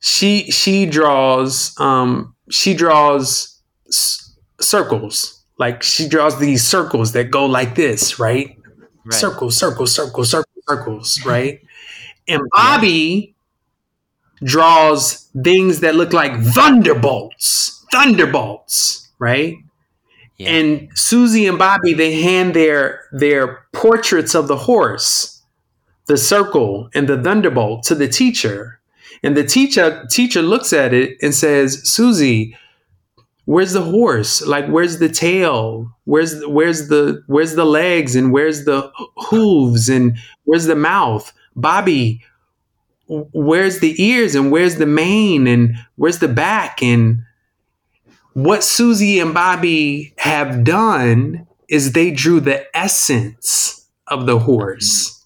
she 0.00 0.50
she 0.50 0.86
draws 0.86 1.78
um, 1.78 2.34
she 2.50 2.74
draws 2.74 3.60
s- 3.88 4.34
circles 4.60 5.44
like 5.58 5.82
she 5.82 6.08
draws 6.08 6.38
these 6.38 6.64
circles 6.66 7.12
that 7.12 7.30
go 7.30 7.46
like 7.46 7.74
this, 7.74 8.18
right? 8.18 8.56
right. 9.04 9.14
Circles, 9.14 9.56
circles, 9.56 9.94
circles, 9.94 10.30
circles, 10.30 10.64
circles, 10.68 11.24
right? 11.24 11.60
And 12.26 12.40
Bobby 12.56 13.33
draws 14.42 15.28
things 15.42 15.80
that 15.80 15.94
look 15.94 16.12
like 16.12 16.38
thunderbolts, 16.42 17.84
thunderbolts, 17.92 19.10
right? 19.18 19.56
Yeah. 20.38 20.50
And 20.50 20.98
Susie 20.98 21.46
and 21.46 21.58
Bobby 21.58 21.94
they 21.94 22.20
hand 22.20 22.54
their 22.54 23.04
their 23.12 23.66
portraits 23.72 24.34
of 24.34 24.48
the 24.48 24.56
horse 24.56 25.34
the 26.06 26.16
circle 26.16 26.90
and 26.94 27.08
the 27.08 27.20
thunderbolt 27.20 27.82
to 27.84 27.94
the 27.94 28.08
teacher. 28.08 28.80
And 29.22 29.36
the 29.36 29.44
teacher 29.44 30.06
teacher 30.10 30.42
looks 30.42 30.72
at 30.72 30.92
it 30.92 31.16
and 31.22 31.34
says, 31.34 31.88
Susie, 31.88 32.56
where's 33.46 33.72
the 33.72 33.82
horse? 33.82 34.46
Like 34.46 34.66
where's 34.66 34.98
the 34.98 35.08
tail? 35.08 35.90
Where's 36.04 36.44
where's 36.46 36.88
the 36.88 37.22
where's 37.26 37.54
the 37.54 37.64
legs 37.64 38.16
and 38.16 38.32
where's 38.32 38.64
the 38.64 38.90
hooves 39.16 39.88
and 39.88 40.18
where's 40.44 40.66
the 40.66 40.76
mouth? 40.76 41.32
Bobby, 41.56 42.22
where's 43.32 43.80
the 43.80 44.00
ears 44.02 44.34
and 44.34 44.50
where's 44.50 44.76
the 44.76 44.86
mane 44.86 45.46
and 45.46 45.76
where's 45.96 46.18
the 46.18 46.28
back 46.28 46.82
and 46.82 47.22
what 48.34 48.64
Susie 48.64 49.20
and 49.20 49.32
Bobby 49.32 50.12
have 50.18 50.64
done 50.64 51.46
is 51.68 51.92
they 51.92 52.10
drew 52.10 52.40
the 52.40 52.66
essence 52.76 53.88
of 54.08 54.26
the 54.26 54.40
horse. 54.40 55.24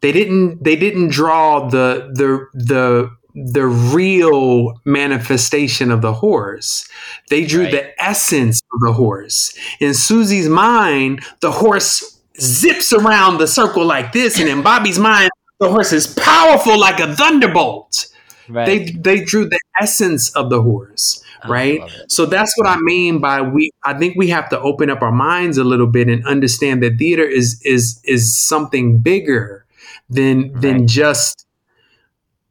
They 0.00 0.12
didn't 0.12 0.62
they 0.62 0.76
didn't 0.76 1.08
draw 1.08 1.68
the 1.68 2.10
the 2.14 2.46
the 2.54 3.10
the 3.34 3.66
real 3.66 4.80
manifestation 4.84 5.90
of 5.90 6.02
the 6.02 6.12
horse. 6.12 6.88
They 7.30 7.44
drew 7.44 7.64
right. 7.64 7.72
the 7.72 8.02
essence 8.02 8.62
of 8.72 8.80
the 8.80 8.92
horse. 8.92 9.56
In 9.80 9.94
Susie's 9.94 10.48
mind, 10.48 11.22
the 11.40 11.52
horse 11.52 12.20
zips 12.40 12.92
around 12.92 13.38
the 13.38 13.46
circle 13.46 13.84
like 13.84 14.12
this, 14.12 14.38
and 14.38 14.48
in 14.48 14.62
Bobby's 14.62 14.98
mind, 14.98 15.30
the 15.58 15.68
horse 15.68 15.92
is 15.92 16.06
powerful 16.06 16.78
like 16.78 17.00
a 17.00 17.14
thunderbolt. 17.14 18.06
Right. 18.48 18.66
They 18.66 18.92
they 18.92 19.24
drew 19.24 19.46
the 19.46 19.60
essence 19.80 20.30
of 20.30 20.48
the 20.48 20.62
horse, 20.62 21.22
right? 21.46 21.82
So 22.08 22.24
that's 22.24 22.52
what 22.56 22.66
I 22.66 22.78
mean 22.80 23.18
by 23.18 23.42
we. 23.42 23.70
I 23.84 23.92
think 23.92 24.16
we 24.16 24.28
have 24.28 24.48
to 24.50 24.60
open 24.60 24.88
up 24.88 25.02
our 25.02 25.12
minds 25.12 25.58
a 25.58 25.64
little 25.64 25.86
bit 25.86 26.08
and 26.08 26.26
understand 26.26 26.82
that 26.82 26.96
theater 26.98 27.24
is 27.24 27.60
is 27.62 28.00
is 28.04 28.34
something 28.34 28.98
bigger 28.98 29.66
than 30.08 30.52
right. 30.52 30.62
than 30.62 30.86
just 30.86 31.46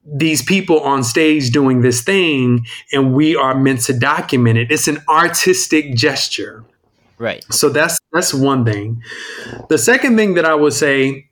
these 0.05 0.43
people 0.43 0.79
on 0.81 1.03
stage 1.03 1.49
doing 1.49 1.81
this 1.81 2.01
thing, 2.01 2.65
and 2.93 3.13
we 3.13 3.35
are 3.35 3.55
meant 3.55 3.81
to 3.81 3.93
document 3.93 4.59
it. 4.59 4.71
It's 4.71 4.87
an 4.87 4.99
artistic 5.09 5.95
gesture, 5.95 6.63
right? 7.17 7.43
So 7.51 7.69
that's 7.69 7.97
that's 8.13 8.35
one 8.35 8.65
thing. 8.65 9.01
The 9.69 9.79
second 9.79 10.15
thing 10.15 10.35
that 10.35 10.45
I 10.45 10.53
would 10.53 10.73
say 10.73 11.27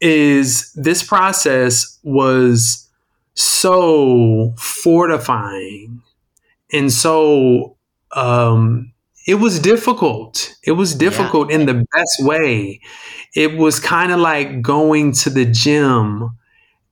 is 0.00 0.72
this 0.72 1.02
process 1.02 1.98
was 2.02 2.88
so 3.34 4.54
fortifying 4.56 6.02
and 6.72 6.92
so 6.92 7.76
um, 8.12 8.92
it 9.26 9.34
was 9.34 9.58
difficult. 9.60 10.54
It 10.64 10.72
was 10.72 10.94
difficult 10.94 11.50
yeah. 11.50 11.56
in 11.56 11.66
the 11.66 11.86
best 11.94 12.16
way. 12.20 12.80
It 13.34 13.56
was 13.56 13.78
kind 13.78 14.12
of 14.12 14.20
like 14.20 14.62
going 14.62 15.12
to 15.12 15.30
the 15.30 15.44
gym 15.44 16.30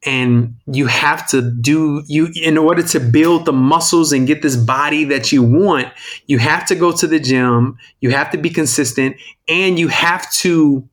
and 0.05 0.55
you 0.67 0.87
have 0.87 1.27
to 1.29 1.51
do 1.51 2.03
you 2.07 2.29
in 2.37 2.59
order 2.59 2.83
to 2.83 3.01
build 3.01 3.47
the 3.47 3.53
muscles 3.53 4.13
and 4.13 4.27
get 4.27 4.43
this 4.43 4.55
body 4.55 5.05
that 5.05 5.33
you 5.33 5.43
want 5.43 5.89
you 6.27 6.39
have 6.39 6.67
to 6.67 6.75
go 6.75 6.93
to 6.93 7.07
the 7.07 7.19
gym 7.19 7.79
you 8.01 8.11
have 8.11 8.31
to 8.31 8.37
be 8.37 8.51
consistent 8.51 9.17
and 9.49 9.79
you 9.79 9.89
have 9.89 10.31
to 10.31 10.87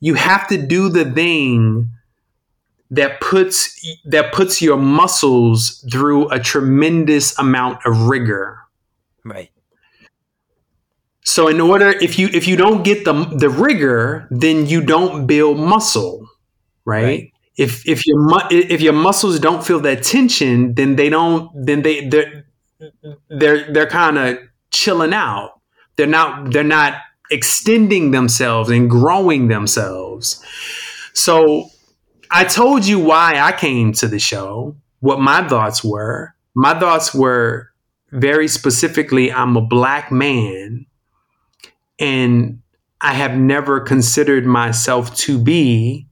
you 0.00 0.14
have 0.14 0.46
to 0.48 0.56
do 0.56 0.88
the 0.88 1.04
thing 1.04 1.90
that 2.90 3.20
puts 3.20 3.80
that 4.06 4.32
puts 4.32 4.62
your 4.62 4.76
muscles 4.76 5.84
through 5.90 6.28
a 6.30 6.40
tremendous 6.40 7.38
amount 7.38 7.84
of 7.84 8.08
rigor. 8.08 8.60
Right. 9.24 9.50
So 11.24 11.48
in 11.48 11.60
order 11.60 11.90
if 11.90 12.18
you 12.18 12.28
if 12.32 12.48
you 12.48 12.56
don't 12.56 12.82
get 12.82 13.04
the 13.04 13.12
the 13.12 13.50
rigor, 13.50 14.26
then 14.30 14.66
you 14.66 14.80
don't 14.80 15.26
build 15.26 15.58
muscle, 15.58 16.26
right? 16.84 17.04
right. 17.04 17.32
If 17.58 17.86
if 17.86 18.06
your 18.06 18.16
if 18.50 18.80
your 18.80 18.92
muscles 18.94 19.38
don't 19.38 19.64
feel 19.64 19.80
that 19.80 20.02
tension, 20.04 20.74
then 20.74 20.96
they 20.96 21.10
don't 21.10 21.50
then 21.54 21.82
they 21.82 22.08
they're 22.08 22.46
they're 23.28 23.70
they're 23.72 23.86
kind 23.86 24.16
of 24.16 24.38
chilling 24.70 25.12
out. 25.12 25.60
They're 25.96 26.06
not 26.06 26.52
they're 26.52 26.64
not 26.64 26.94
extending 27.30 28.10
themselves 28.10 28.70
and 28.70 28.88
growing 28.88 29.48
themselves. 29.48 30.44
So 31.12 31.68
I 32.30 32.44
told 32.44 32.86
you 32.86 32.98
why 32.98 33.38
I 33.38 33.52
came 33.52 33.92
to 33.94 34.08
the 34.08 34.18
show, 34.18 34.76
what 35.00 35.20
my 35.20 35.46
thoughts 35.48 35.82
were. 35.84 36.34
My 36.54 36.78
thoughts 36.78 37.14
were 37.14 37.70
very 38.10 38.48
specifically 38.48 39.30
I'm 39.30 39.56
a 39.56 39.60
black 39.60 40.10
man 40.10 40.86
and 41.98 42.60
I 43.00 43.14
have 43.14 43.36
never 43.36 43.80
considered 43.80 44.46
myself 44.46 45.14
to 45.18 45.38
be 45.38 46.06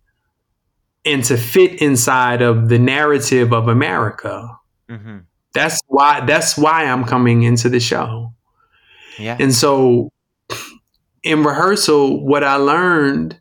and 1.05 1.25
to 1.25 1.37
fit 1.37 1.81
inside 1.81 2.43
of 2.43 2.69
the 2.69 2.79
narrative 2.79 3.53
of 3.53 3.69
America. 3.69 4.57
Mm-hmm. 4.89 5.19
That's 5.55 5.81
why 5.87 6.21
that's 6.27 6.59
why 6.59 6.85
I'm 6.85 7.05
coming 7.05 7.45
into 7.45 7.69
the 7.69 7.81
show. 7.81 8.33
Yeah. 9.19 9.37
And 9.41 9.55
so 9.55 10.13
in 11.27 11.43
rehearsal, 11.43 12.25
what 12.25 12.45
I 12.45 12.55
learned 12.57 13.41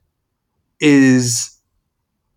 is 0.80 1.56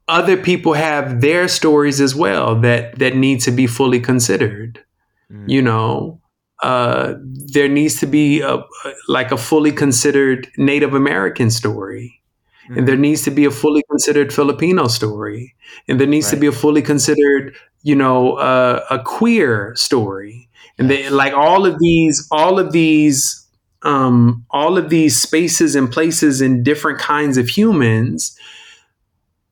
other 0.07 0.37
people 0.37 0.75
have 0.75 1.21
their 1.21 1.49
stories 1.49 2.01
as 2.01 2.15
well 2.15 2.61
that 2.61 2.99
that 2.99 3.17
need 3.17 3.41
to 3.41 3.51
be 3.51 3.67
fully 3.67 4.01
considered. 4.01 4.85
Mm. 5.33 5.49
You 5.49 5.63
know, 5.63 6.21
uh, 6.63 7.15
there 7.55 7.69
needs 7.69 8.01
to 8.01 8.07
be 8.07 8.41
a, 8.41 8.63
like 9.09 9.33
a 9.33 9.37
fully 9.37 9.73
considered 9.73 10.49
Native 10.57 10.95
American 10.95 11.51
story, 11.51 12.21
mm. 12.69 12.77
and 12.77 12.87
there 12.87 12.95
mm-hmm. 12.95 13.03
needs 13.03 13.23
to 13.23 13.31
be 13.31 13.45
a 13.47 13.51
fully 13.51 13.83
considered 13.91 14.33
Filipino 14.33 14.87
story, 14.87 15.55
and 15.89 15.99
there 15.99 16.07
needs 16.07 16.27
right. 16.27 16.35
to 16.35 16.41
be 16.41 16.47
a 16.47 16.53
fully 16.53 16.83
considered, 16.83 17.57
you 17.83 17.95
know, 17.95 18.35
uh, 18.35 18.85
a 18.91 18.99
queer 18.99 19.75
story, 19.77 20.49
and 20.79 20.91
they, 20.91 21.09
like 21.09 21.33
all 21.33 21.65
of 21.65 21.79
these, 21.79 22.29
all 22.31 22.59
of 22.59 22.73
these. 22.73 23.47
Um, 23.83 24.45
all 24.51 24.77
of 24.77 24.91
these 24.91 25.21
spaces 25.21 25.77
and 25.77 25.91
places 25.91 26.41
and 26.41 26.65
different 26.65 26.99
kinds 26.99 27.37
of 27.37 27.49
humans 27.49 28.37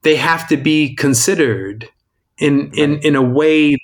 they 0.06 0.14
have 0.14 0.46
to 0.46 0.56
be 0.56 0.94
considered 0.94 1.88
in 2.38 2.70
in 2.74 2.98
in 2.98 3.16
a 3.16 3.22
way 3.22 3.76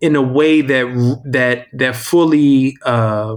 in 0.00 0.16
a 0.16 0.22
way 0.22 0.62
that 0.62 1.20
that 1.26 1.66
that 1.74 1.94
fully 1.94 2.76
uh, 2.86 3.36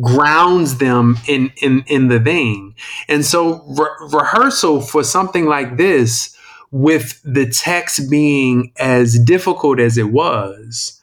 grounds 0.00 0.78
them 0.78 1.18
in 1.26 1.52
in 1.60 1.84
in 1.88 2.08
the 2.08 2.20
thing. 2.20 2.74
And 3.08 3.24
so 3.24 3.64
re- 3.76 4.08
rehearsal 4.12 4.80
for 4.80 5.02
something 5.02 5.46
like 5.46 5.76
this, 5.76 6.36
with 6.70 7.20
the 7.24 7.46
text 7.46 8.08
being 8.08 8.72
as 8.78 9.18
difficult 9.18 9.80
as 9.80 9.98
it 9.98 10.12
was, 10.12 11.00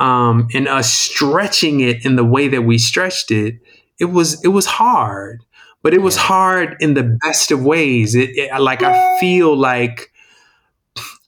um, 0.00 0.48
and 0.54 0.68
us 0.68 0.90
stretching 0.90 1.80
it 1.80 2.04
in 2.06 2.16
the 2.16 2.24
way 2.24 2.48
that 2.48 2.62
we 2.62 2.78
stretched 2.78 3.30
it, 3.30 3.56
it 4.02 4.10
was 4.10 4.42
it 4.44 4.48
was 4.48 4.66
hard 4.66 5.42
but 5.82 5.92
it 5.92 6.00
was 6.00 6.16
hard 6.16 6.76
in 6.80 6.94
the 6.94 7.18
best 7.22 7.50
of 7.50 7.64
ways. 7.64 8.14
It, 8.14 8.30
it, 8.36 8.60
like 8.60 8.82
I 8.82 9.18
feel 9.18 9.54
like 9.56 10.12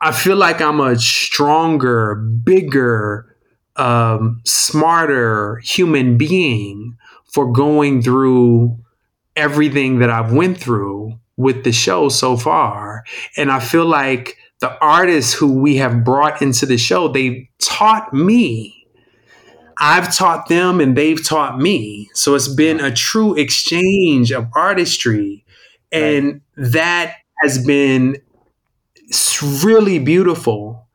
I 0.00 0.12
feel 0.12 0.36
like 0.36 0.60
I'm 0.60 0.80
a 0.80 0.98
stronger, 0.98 2.14
bigger, 2.14 3.36
um, 3.76 4.40
smarter 4.44 5.56
human 5.64 6.16
being 6.16 6.96
for 7.32 7.50
going 7.50 8.02
through 8.02 8.78
everything 9.34 9.98
that 9.98 10.10
I've 10.10 10.32
went 10.32 10.58
through 10.58 11.18
with 11.36 11.64
the 11.64 11.72
show 11.72 12.08
so 12.08 12.36
far. 12.36 13.04
And 13.36 13.50
I 13.50 13.58
feel 13.58 13.86
like 13.86 14.36
the 14.60 14.78
artists 14.78 15.32
who 15.32 15.58
we 15.58 15.76
have 15.76 16.04
brought 16.04 16.40
into 16.40 16.66
the 16.66 16.78
show, 16.78 17.08
they 17.08 17.50
taught 17.58 18.12
me 18.14 18.83
I've 19.86 20.16
taught 20.16 20.48
them 20.48 20.80
and 20.80 20.96
they've 20.96 21.22
taught 21.22 21.58
me. 21.58 22.08
So 22.14 22.34
it's 22.34 22.48
been 22.48 22.80
a 22.80 22.90
true 22.90 23.34
exchange 23.34 24.32
of 24.32 24.48
artistry. 24.54 25.44
And 25.92 26.40
right. 26.56 26.72
that 26.72 27.16
has 27.42 27.62
been 27.64 28.16
really 29.62 29.98
beautiful. 29.98 30.88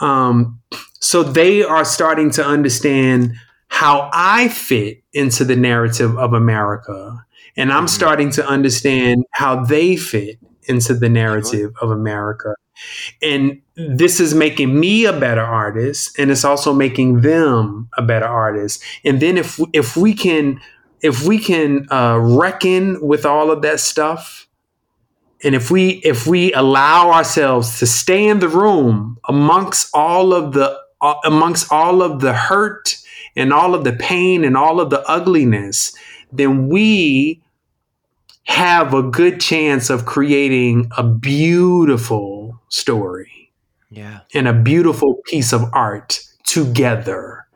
Um, 0.00 0.60
so 1.00 1.22
they 1.22 1.62
are 1.62 1.86
starting 1.86 2.30
to 2.32 2.44
understand 2.44 3.32
how 3.68 4.10
I 4.12 4.48
fit 4.48 5.02
into 5.14 5.46
the 5.46 5.56
narrative 5.56 6.18
of 6.18 6.34
America. 6.34 7.24
And 7.56 7.72
I'm 7.72 7.86
mm-hmm. 7.86 7.86
starting 7.86 8.30
to 8.32 8.46
understand 8.46 9.24
how 9.30 9.64
they 9.64 9.96
fit 9.96 10.38
into 10.64 10.92
the 10.92 11.08
narrative 11.08 11.72
sure. 11.74 11.80
of 11.80 11.90
America. 11.90 12.54
And 13.22 13.62
this 13.76 14.20
is 14.20 14.34
making 14.34 14.78
me 14.78 15.06
a 15.06 15.18
better 15.18 15.42
artist 15.42 16.18
and 16.18 16.30
it's 16.30 16.44
also 16.44 16.72
making 16.72 17.22
them 17.22 17.88
a 17.96 18.02
better 18.02 18.26
artist. 18.26 18.82
And 19.04 19.20
then 19.20 19.38
if 19.38 19.60
if 19.72 19.96
we 19.96 20.14
can 20.14 20.60
if 21.02 21.24
we 21.24 21.38
can 21.38 21.86
uh, 21.90 22.18
reckon 22.18 23.06
with 23.06 23.24
all 23.24 23.50
of 23.50 23.62
that 23.62 23.80
stuff 23.80 24.46
and 25.42 25.54
if 25.54 25.70
we 25.70 26.00
if 26.04 26.26
we 26.26 26.52
allow 26.54 27.10
ourselves 27.10 27.78
to 27.78 27.86
stay 27.86 28.26
in 28.26 28.40
the 28.40 28.48
room 28.48 29.18
amongst 29.28 29.88
all 29.94 30.32
of 30.32 30.52
the 30.52 30.78
uh, 31.00 31.14
amongst 31.24 31.70
all 31.70 32.02
of 32.02 32.20
the 32.20 32.32
hurt 32.32 32.96
and 33.36 33.52
all 33.52 33.74
of 33.74 33.84
the 33.84 33.92
pain 33.92 34.44
and 34.44 34.56
all 34.56 34.80
of 34.80 34.90
the 34.90 35.02
ugliness 35.08 35.94
then 36.32 36.68
we 36.68 37.42
have 38.44 38.94
a 38.94 39.02
good 39.02 39.40
chance 39.40 39.90
of 39.90 40.06
creating 40.06 40.90
a 40.96 41.02
beautiful 41.02 42.35
story 42.68 43.52
Yeah. 43.90 44.20
and 44.34 44.48
a 44.48 44.52
beautiful 44.52 45.20
piece 45.26 45.52
of 45.52 45.64
art 45.72 46.20
together. 46.44 47.46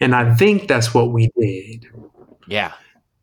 And 0.00 0.14
I 0.14 0.34
think 0.34 0.68
that's 0.68 0.94
what 0.94 1.12
we 1.12 1.30
did. 1.38 1.86
Yeah. 2.46 2.72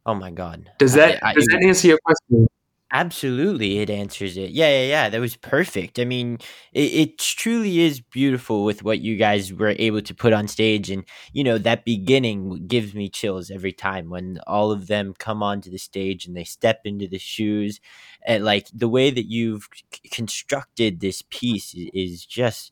Oh 0.05 0.13
my 0.13 0.31
God. 0.31 0.69
Does 0.79 0.93
that 0.93 1.23
I- 1.23 1.31
I- 1.31 1.33
does 1.33 1.45
that 1.47 1.63
answer 1.63 1.87
your 1.89 1.99
question? 2.05 2.47
Absolutely, 2.89 3.79
it 3.79 3.89
answers 3.89 4.37
it. 4.37 4.51
Yeah, 4.51 4.69
yeah, 4.69 4.87
yeah. 4.87 5.09
That 5.09 5.19
was 5.19 5.35
perfect. 5.35 5.99
I 5.99 6.05
mean, 6.05 6.37
it, 6.71 6.79
it 6.93 7.17
truly 7.17 7.79
is 7.81 7.99
beautiful 7.99 8.63
with 8.63 8.81
what 8.81 8.99
you 9.01 9.17
guys 9.17 9.51
were 9.51 9.75
able 9.77 10.01
to 10.01 10.15
put 10.15 10.31
on 10.31 10.47
stage, 10.47 10.89
and 10.89 11.03
you 11.33 11.43
know 11.43 11.57
that 11.57 11.83
beginning 11.83 12.65
gives 12.65 12.93
me 12.95 13.09
chills 13.09 13.51
every 13.51 13.73
time 13.73 14.09
when 14.09 14.39
all 14.47 14.71
of 14.71 14.87
them 14.87 15.13
come 15.19 15.43
onto 15.43 15.69
the 15.69 15.77
stage 15.77 16.25
and 16.25 16.37
they 16.37 16.45
step 16.45 16.79
into 16.85 17.09
the 17.09 17.19
shoes, 17.19 17.81
and 18.25 18.45
like 18.45 18.67
the 18.73 18.87
way 18.87 19.09
that 19.09 19.29
you've 19.29 19.67
c- 19.93 20.07
constructed 20.09 21.01
this 21.01 21.21
piece 21.29 21.75
i- 21.77 21.89
is 21.93 22.25
just 22.25 22.71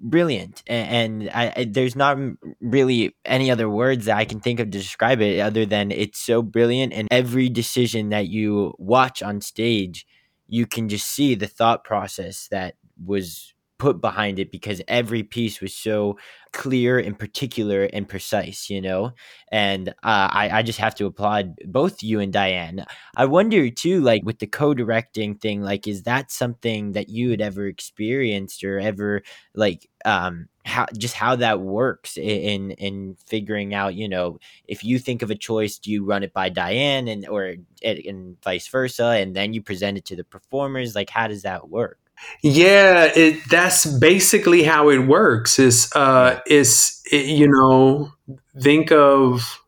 brilliant 0.00 0.62
and 0.66 1.30
I, 1.32 1.52
I 1.56 1.64
there's 1.64 1.96
not 1.96 2.18
really 2.60 3.14
any 3.24 3.50
other 3.50 3.68
words 3.68 4.06
that 4.06 4.16
I 4.16 4.24
can 4.24 4.40
think 4.40 4.60
of 4.60 4.70
to 4.70 4.78
describe 4.78 5.20
it 5.20 5.40
other 5.40 5.64
than 5.64 5.90
it's 5.90 6.18
so 6.18 6.42
brilliant 6.42 6.92
and 6.92 7.08
every 7.10 7.48
decision 7.48 8.10
that 8.10 8.28
you 8.28 8.74
watch 8.78 9.22
on 9.22 9.40
stage 9.40 10.06
you 10.46 10.66
can 10.66 10.88
just 10.88 11.06
see 11.06 11.34
the 11.34 11.46
thought 11.46 11.84
process 11.84 12.48
that 12.50 12.74
was 13.04 13.53
put 13.78 14.00
behind 14.00 14.38
it 14.38 14.50
because 14.50 14.80
every 14.88 15.22
piece 15.22 15.60
was 15.60 15.74
so 15.74 16.16
clear 16.52 16.98
and 16.98 17.18
particular 17.18 17.84
and 17.84 18.08
precise 18.08 18.70
you 18.70 18.80
know? 18.80 19.12
And 19.50 19.88
uh, 19.88 19.92
I, 20.30 20.50
I 20.52 20.62
just 20.62 20.78
have 20.78 20.94
to 20.96 21.06
applaud 21.06 21.56
both 21.66 22.02
you 22.02 22.20
and 22.20 22.32
diane. 22.32 22.84
I 23.16 23.24
wonder 23.26 23.70
too 23.70 24.00
like 24.00 24.22
with 24.24 24.38
the 24.38 24.46
co-directing 24.46 25.36
thing 25.36 25.62
like 25.62 25.86
is 25.86 26.02
that 26.04 26.30
something 26.30 26.92
that 26.92 27.08
you 27.08 27.30
had 27.30 27.40
ever 27.40 27.66
experienced 27.66 28.64
or 28.64 28.78
ever 28.78 29.22
like 29.54 29.88
um 30.04 30.48
how 30.64 30.86
just 30.96 31.14
how 31.14 31.36
that 31.36 31.60
works 31.60 32.16
in 32.16 32.70
in 32.72 33.16
figuring 33.26 33.74
out 33.74 33.94
you 33.94 34.08
know 34.08 34.38
if 34.66 34.82
you 34.84 34.98
think 34.98 35.22
of 35.22 35.30
a 35.30 35.34
choice 35.34 35.78
do 35.78 35.90
you 35.90 36.04
run 36.04 36.22
it 36.22 36.32
by 36.32 36.48
diane 36.48 37.08
and 37.08 37.26
or 37.28 37.54
and 37.82 38.36
vice 38.42 38.68
versa 38.68 39.06
and 39.06 39.34
then 39.36 39.52
you 39.52 39.62
present 39.62 39.98
it 39.98 40.04
to 40.06 40.16
the 40.16 40.24
performers? 40.24 40.94
Like 40.94 41.10
how 41.10 41.28
does 41.28 41.42
that 41.42 41.68
work 41.68 41.98
Yeah, 42.42 43.10
it 43.16 43.40
that's 43.48 43.86
basically 43.86 44.64
how 44.64 44.90
it 44.90 44.98
works. 44.98 45.58
Is 45.58 45.90
uh 45.94 46.40
is 46.46 47.00
it, 47.10 47.26
you 47.26 47.48
know, 47.48 48.12
think 48.60 48.92
of 48.92 49.60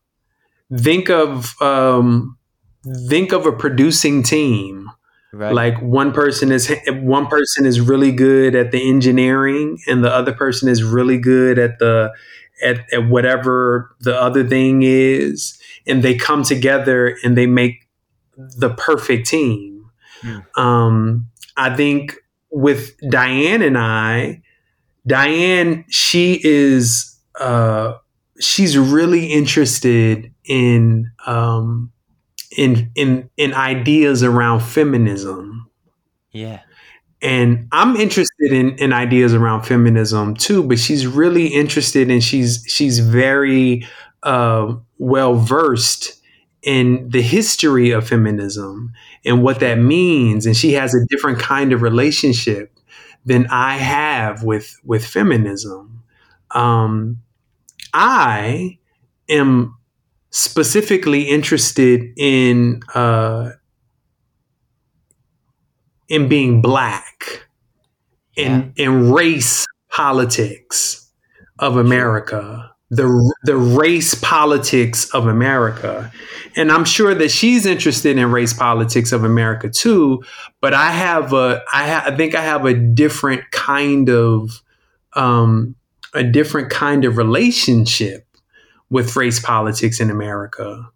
think 0.74 1.08
of 1.08 1.54
um 1.62 2.36
think 3.08 3.32
of 3.32 3.46
a 3.46 3.52
producing 3.52 4.22
team. 4.22 4.90
right 5.32 5.54
Like 5.54 5.80
one 5.80 6.12
person 6.12 6.52
is 6.52 6.70
one 6.88 7.28
person 7.28 7.64
is 7.64 7.80
really 7.80 8.12
good 8.12 8.54
at 8.54 8.72
the 8.72 8.88
engineering 8.88 9.78
and 9.86 10.04
the 10.04 10.12
other 10.12 10.32
person 10.32 10.68
is 10.68 10.82
really 10.82 11.18
good 11.18 11.58
at 11.58 11.78
the 11.78 12.12
at, 12.62 12.92
at 12.92 13.08
whatever 13.08 13.96
the 14.00 14.14
other 14.14 14.46
thing 14.46 14.82
is 14.82 15.58
and 15.86 16.02
they 16.02 16.14
come 16.14 16.42
together 16.42 17.16
and 17.24 17.38
they 17.38 17.46
make 17.46 17.88
the 18.36 18.68
perfect 18.68 19.26
team. 19.26 19.90
Hmm. 20.20 20.60
Um 20.60 21.26
I 21.56 21.74
think 21.74 22.16
with 22.50 22.94
Diane 23.10 23.62
and 23.62 23.78
I, 23.78 24.42
Diane, 25.06 25.84
she 25.88 26.40
is 26.42 27.18
uh, 27.40 27.94
she's 28.40 28.76
really 28.76 29.26
interested 29.26 30.32
in 30.44 31.10
um, 31.26 31.92
in 32.56 32.90
in 32.94 33.30
in 33.36 33.54
ideas 33.54 34.22
around 34.22 34.60
feminism, 34.60 35.70
yeah 36.32 36.60
and 37.22 37.66
I'm 37.72 37.96
interested 37.96 38.52
in 38.52 38.76
in 38.78 38.92
ideas 38.92 39.34
around 39.34 39.62
feminism 39.62 40.34
too. 40.34 40.62
But 40.62 40.78
she's 40.78 41.06
really 41.06 41.46
interested 41.46 42.10
and 42.10 42.22
she's 42.22 42.64
she's 42.68 42.98
very 42.98 43.86
uh, 44.22 44.74
well 44.98 45.34
versed 45.34 46.22
in 46.62 47.08
the 47.10 47.22
history 47.22 47.90
of 47.90 48.08
feminism 48.08 48.92
and 49.26 49.42
what 49.42 49.60
that 49.60 49.78
means, 49.78 50.46
and 50.46 50.56
she 50.56 50.72
has 50.72 50.94
a 50.94 51.04
different 51.08 51.38
kind 51.40 51.72
of 51.72 51.82
relationship 51.82 52.72
than 53.24 53.46
I 53.50 53.76
have 53.76 54.44
with 54.44 54.78
with 54.84 55.04
feminism. 55.04 56.04
Um, 56.52 57.22
I 57.92 58.78
am 59.28 59.76
specifically 60.30 61.22
interested 61.22 62.12
in 62.16 62.80
uh, 62.94 63.50
in 66.08 66.28
being 66.28 66.62
black 66.62 67.48
in 68.36 68.72
in 68.76 69.10
race 69.10 69.66
politics 69.90 71.10
of 71.58 71.76
America. 71.76 72.70
The, 72.90 73.34
the 73.42 73.56
race 73.56 74.14
politics 74.14 75.12
of 75.12 75.26
America. 75.26 76.12
And 76.54 76.70
I'm 76.70 76.84
sure 76.84 77.14
that 77.14 77.30
she's 77.30 77.66
interested 77.66 78.16
in 78.16 78.30
race 78.30 78.52
politics 78.52 79.10
of 79.10 79.24
America 79.24 79.68
too, 79.68 80.22
but 80.60 80.72
I 80.72 80.92
have 80.92 81.32
a 81.32 81.62
I, 81.72 81.88
ha- 81.88 82.04
I 82.06 82.16
think 82.16 82.36
I 82.36 82.42
have 82.42 82.64
a 82.64 82.74
different 82.74 83.50
kind 83.50 84.08
of 84.08 84.62
um, 85.14 85.74
a 86.14 86.22
different 86.22 86.70
kind 86.70 87.04
of 87.04 87.16
relationship 87.16 88.26
with 88.88 89.16
race 89.16 89.40
politics 89.40 90.00
in 90.00 90.10
America. 90.10 90.88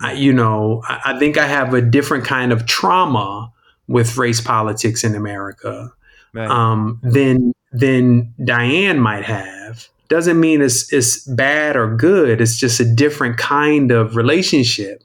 I, 0.00 0.12
you 0.12 0.32
know, 0.32 0.82
I, 0.88 1.00
I 1.06 1.18
think 1.18 1.38
I 1.38 1.46
have 1.46 1.74
a 1.74 1.80
different 1.80 2.24
kind 2.24 2.52
of 2.52 2.66
trauma 2.66 3.52
with 3.86 4.16
race 4.16 4.40
politics 4.40 5.04
in 5.04 5.14
America 5.14 5.92
right 6.32 6.48
um, 6.48 7.00
than 7.02 7.52
than 7.72 8.34
Diane 8.44 9.00
might 9.00 9.24
have. 9.24 9.88
Doesn't 10.10 10.38
mean 10.40 10.60
it's 10.60 10.92
it's 10.92 11.20
bad 11.26 11.76
or 11.76 11.96
good. 11.96 12.40
It's 12.40 12.56
just 12.58 12.80
a 12.80 12.84
different 12.84 13.38
kind 13.38 13.90
of 13.92 14.16
relationship. 14.16 15.02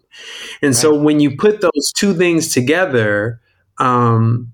And 0.61 0.75
so 0.75 0.93
when 0.95 1.19
you 1.19 1.37
put 1.37 1.61
those 1.61 1.91
two 1.95 2.13
things 2.15 2.51
together, 2.53 3.39
um, 3.77 4.51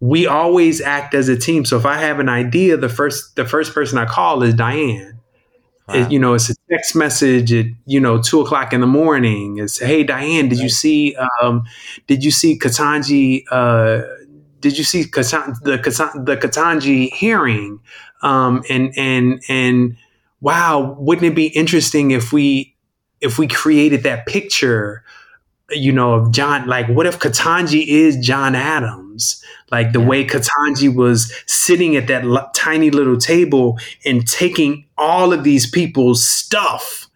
we 0.00 0.26
always 0.26 0.80
act 0.80 1.14
as 1.14 1.28
a 1.28 1.36
team. 1.36 1.64
So 1.64 1.76
if 1.76 1.84
I 1.86 1.98
have 1.98 2.18
an 2.18 2.28
idea, 2.30 2.76
the 2.76 2.88
first 2.88 3.36
the 3.36 3.44
first 3.44 3.74
person 3.74 3.98
I 3.98 4.06
call 4.06 4.42
is 4.42 4.54
Diane. 4.54 5.20
Wow. 5.88 5.94
It- 5.96 6.10
you 6.12 6.18
know, 6.18 6.32
it's 6.34 6.48
a 6.48 6.54
text 6.70 6.96
message 6.96 7.52
at 7.52 7.66
you 7.84 8.00
know 8.00 8.20
two 8.22 8.40
o'clock 8.40 8.72
in 8.72 8.80
the 8.80 8.86
morning. 8.86 9.58
It's 9.58 9.78
hey 9.78 10.02
Diane, 10.02 10.48
did 10.48 10.60
you 10.60 10.70
see 10.70 11.14
um, 11.42 11.64
did 12.06 12.24
you 12.24 12.30
see 12.30 12.58
Ketanji? 12.58 13.44
Uh, 13.50 14.02
did 14.60 14.78
you 14.78 14.84
see 14.84 15.04
Katan- 15.04 15.60
the 15.62 15.76
Katan- 15.76 16.24
the 16.24 16.38
Ketanji 16.38 17.12
hearing? 17.12 17.80
Um, 18.24 18.64
and 18.70 18.92
and 18.98 19.42
and 19.48 19.96
wow, 20.40 20.96
wouldn't 20.98 21.26
it 21.32 21.36
be 21.36 21.48
interesting 21.48 22.10
if 22.12 22.32
we 22.32 22.74
if 23.20 23.38
we 23.38 23.46
created 23.48 24.02
that 24.04 24.26
picture? 24.26 25.04
You 25.70 25.92
know, 25.92 26.14
of 26.14 26.32
John. 26.32 26.66
Like, 26.68 26.88
what 26.88 27.06
if 27.06 27.18
Ketanji 27.18 27.86
is 27.86 28.18
John 28.18 28.54
Adams? 28.54 29.42
Like 29.72 29.92
the 29.92 30.00
Yeah. 30.00 30.06
way 30.06 30.26
Ketanji 30.26 30.94
was 30.94 31.32
sitting 31.46 31.96
at 31.96 32.06
that 32.08 32.24
l- 32.24 32.50
tiny 32.54 32.90
little 32.90 33.16
table 33.18 33.78
and 34.04 34.26
taking 34.26 34.84
all 34.98 35.32
of 35.32 35.42
these 35.44 35.68
people's 35.70 36.24
stuff, 36.26 37.08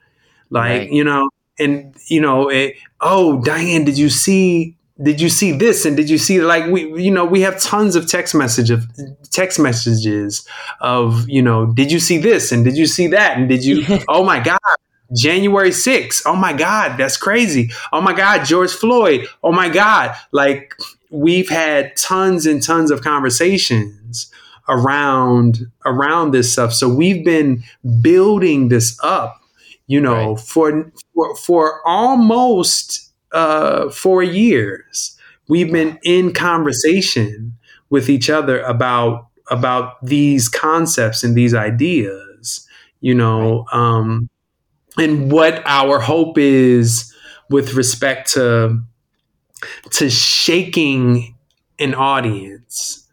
like 0.50 0.82
Right. 0.82 0.92
you 0.92 1.04
know, 1.04 1.30
and 1.58 1.94
you 2.08 2.20
know, 2.22 2.48
it, 2.50 2.76
oh 3.02 3.42
Diane, 3.42 3.84
did 3.84 3.98
you 3.98 4.10
see? 4.10 4.76
Did 5.02 5.20
you 5.20 5.28
see 5.28 5.52
this? 5.52 5.84
And 5.84 5.96
did 5.96 6.10
you 6.10 6.18
see 6.18 6.40
like 6.40 6.66
we 6.66 7.00
you 7.02 7.10
know 7.10 7.24
we 7.24 7.40
have 7.42 7.60
tons 7.60 7.94
of 7.96 8.08
text 8.08 8.34
message 8.34 8.70
of 8.70 8.84
text 9.30 9.58
messages 9.60 10.46
of 10.80 11.28
you 11.28 11.40
know 11.40 11.66
did 11.66 11.92
you 11.92 12.00
see 12.00 12.18
this 12.18 12.50
and 12.52 12.64
did 12.64 12.76
you 12.76 12.86
see 12.86 13.06
that 13.08 13.36
and 13.38 13.48
did 13.48 13.64
you 13.64 13.84
oh 14.08 14.24
my 14.24 14.40
god 14.40 14.58
January 15.16 15.70
6th. 15.70 16.22
Oh 16.26 16.36
my 16.36 16.52
God, 16.52 16.98
that's 16.98 17.16
crazy. 17.16 17.70
Oh 17.94 18.00
my 18.02 18.12
God, 18.12 18.44
George 18.44 18.72
Floyd. 18.72 19.26
Oh 19.42 19.52
my 19.52 19.70
God. 19.70 20.14
Like 20.32 20.74
we've 21.10 21.48
had 21.48 21.96
tons 21.96 22.44
and 22.44 22.62
tons 22.62 22.90
of 22.90 23.00
conversations 23.00 24.30
around 24.68 25.60
around 25.86 26.32
this 26.32 26.52
stuff. 26.52 26.74
So 26.74 26.88
we've 26.90 27.24
been 27.24 27.62
building 28.02 28.68
this 28.68 28.98
up, 29.02 29.40
you 29.86 29.98
know, 30.00 30.32
Right. 30.34 30.40
for, 30.40 30.92
for 31.14 31.36
for 31.36 31.80
almost 31.86 33.07
uh 33.32 33.90
four 33.90 34.22
years. 34.22 35.16
We've 35.48 35.72
been 35.72 35.98
in 36.02 36.32
conversation 36.32 37.56
with 37.90 38.08
each 38.10 38.30
other 38.30 38.60
about 38.62 39.28
about 39.50 40.04
these 40.04 40.48
concepts 40.48 41.24
and 41.24 41.34
these 41.34 41.54
ideas, 41.54 42.66
you 43.00 43.14
know, 43.14 43.66
um 43.72 44.28
and 44.98 45.32
what 45.32 45.62
our 45.66 46.00
hope 46.00 46.38
is 46.38 47.14
with 47.50 47.74
respect 47.74 48.32
to 48.34 48.82
to 49.92 50.10
shaking 50.10 51.34
an 51.78 51.94
audience. 51.94 53.06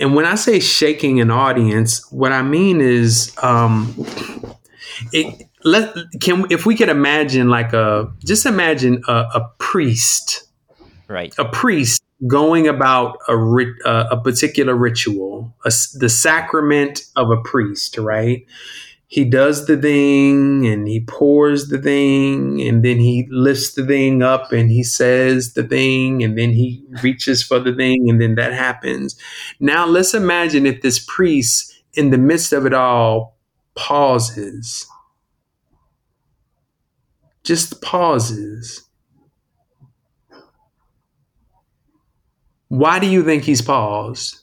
And 0.00 0.14
when 0.14 0.26
I 0.26 0.36
say 0.36 0.60
shaking 0.60 1.20
an 1.20 1.30
audience, 1.30 2.10
what 2.12 2.32
I 2.32 2.42
mean 2.42 2.80
is 2.80 3.34
um 3.42 3.94
it 5.12 5.48
let 5.64 5.94
can 6.20 6.46
if 6.50 6.66
we 6.66 6.76
could 6.76 6.88
imagine 6.88 7.48
like 7.48 7.72
a 7.72 8.12
just 8.24 8.46
imagine 8.46 9.02
a, 9.08 9.12
a 9.34 9.50
priest 9.58 10.48
right 11.08 11.34
a 11.38 11.44
priest 11.44 12.04
going 12.26 12.66
about 12.68 13.18
a 13.28 13.34
uh, 13.84 14.08
a 14.10 14.20
particular 14.20 14.74
ritual, 14.74 15.54
a, 15.64 15.72
the 15.94 16.08
sacrament 16.08 17.04
of 17.16 17.30
a 17.30 17.36
priest, 17.42 17.98
right? 17.98 18.46
He 19.06 19.24
does 19.24 19.66
the 19.66 19.76
thing 19.76 20.66
and 20.66 20.88
he 20.88 21.00
pours 21.00 21.68
the 21.68 21.78
thing 21.78 22.60
and 22.62 22.84
then 22.84 22.98
he 22.98 23.28
lifts 23.30 23.74
the 23.74 23.86
thing 23.86 24.22
up 24.22 24.50
and 24.50 24.70
he 24.70 24.82
says 24.82 25.54
the 25.54 25.62
thing 25.62 26.24
and 26.24 26.36
then 26.36 26.50
he 26.50 26.82
reaches 27.02 27.42
for 27.42 27.60
the 27.60 27.74
thing 27.74 28.08
and 28.08 28.20
then 28.20 28.34
that 28.36 28.52
happens. 28.52 29.16
Now 29.60 29.86
let's 29.86 30.14
imagine 30.14 30.66
if 30.66 30.82
this 30.82 31.04
priest 31.06 31.72
in 31.92 32.10
the 32.10 32.18
midst 32.18 32.52
of 32.52 32.66
it 32.66 32.74
all 32.74 33.36
pauses. 33.76 34.88
Just 37.44 37.80
pauses 37.82 38.84
Why 42.74 42.98
do 42.98 43.06
you 43.06 43.22
think 43.22 43.44
he's 43.44 43.62
paused? 43.62 44.40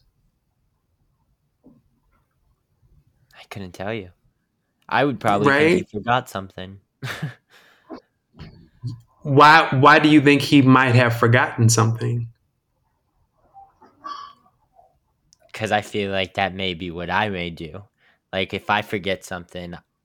I 1.65 3.43
couldn't 3.49 3.73
tell 3.73 3.93
you. 3.93 4.11
I 4.87 5.03
would 5.03 5.19
probably 5.19 5.49
right? 5.49 5.59
think 5.59 5.89
he 5.89 5.97
forgot 5.97 6.29
something. 6.29 6.79
why 9.23 9.67
why 9.71 9.99
do 9.99 10.07
you 10.07 10.21
think 10.21 10.41
he 10.41 10.61
might 10.61 10.95
have 10.95 11.17
forgotten 11.17 11.67
something? 11.67 12.29
Cuz 15.51 15.73
I 15.73 15.81
feel 15.81 16.11
like 16.11 16.35
that 16.35 16.53
may 16.53 16.73
be 16.73 16.89
what 16.89 17.09
I 17.09 17.27
may 17.27 17.49
do. 17.49 17.83
Like 18.31 18.53
if 18.53 18.69
I 18.69 18.81
forget 18.81 19.25
something, 19.25 19.73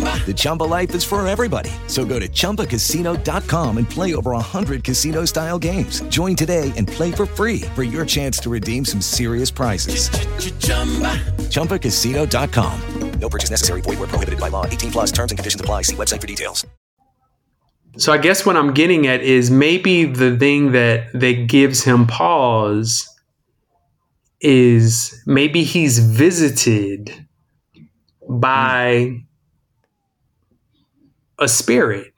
The 0.00 0.34
Chumba 0.34 0.64
life 0.64 0.94
is 0.94 1.02
for 1.02 1.26
everybody. 1.26 1.70
So 1.86 2.04
go 2.04 2.20
to 2.20 2.28
ChumbaCasino.com 2.28 3.78
and 3.78 3.90
play 3.90 4.14
over 4.14 4.30
100 4.32 4.84
casino 4.84 5.24
style 5.24 5.58
games. 5.58 6.02
Join 6.02 6.36
today 6.36 6.72
and 6.76 6.86
play 6.86 7.10
for 7.10 7.26
free 7.26 7.62
for 7.74 7.82
your 7.82 8.06
chance 8.06 8.38
to 8.40 8.50
redeem 8.50 8.84
some 8.84 9.00
serious 9.00 9.50
prizes. 9.50 10.08
Ch-ch-chumba. 10.08 11.16
ChumbaCasino.com. 11.50 12.80
No 13.18 13.28
purchase 13.28 13.50
necessary. 13.50 13.80
Void 13.80 13.98
where 13.98 14.08
prohibited 14.08 14.40
by 14.40 14.48
law. 14.48 14.66
18 14.66 14.92
plus 14.92 15.12
terms 15.12 15.32
and 15.32 15.38
conditions 15.38 15.60
apply. 15.60 15.82
See 15.82 15.96
website 15.96 16.20
for 16.20 16.26
details. 16.26 16.66
So 17.98 18.12
I 18.12 18.18
guess 18.18 18.46
what 18.46 18.56
I'm 18.56 18.72
getting 18.72 19.06
at 19.06 19.20
is 19.20 19.50
maybe 19.50 20.04
the 20.04 20.36
thing 20.38 20.72
that, 20.72 21.12
that 21.12 21.48
gives 21.48 21.82
him 21.82 22.06
pause 22.06 23.06
is 24.40 25.22
maybe 25.26 25.64
he's 25.64 25.98
visited 25.98 27.26
by 28.28 29.24
a 31.40 31.48
spirit. 31.48 32.12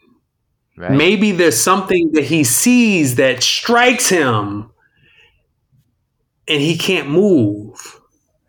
Right. 0.76 0.90
Maybe 0.90 1.32
there's 1.32 1.60
something 1.60 2.12
that 2.12 2.24
he 2.24 2.44
sees 2.44 3.16
that 3.16 3.42
strikes 3.42 4.08
him 4.08 4.70
and 6.48 6.60
he 6.60 6.76
can't 6.76 7.08
move. 7.08 8.00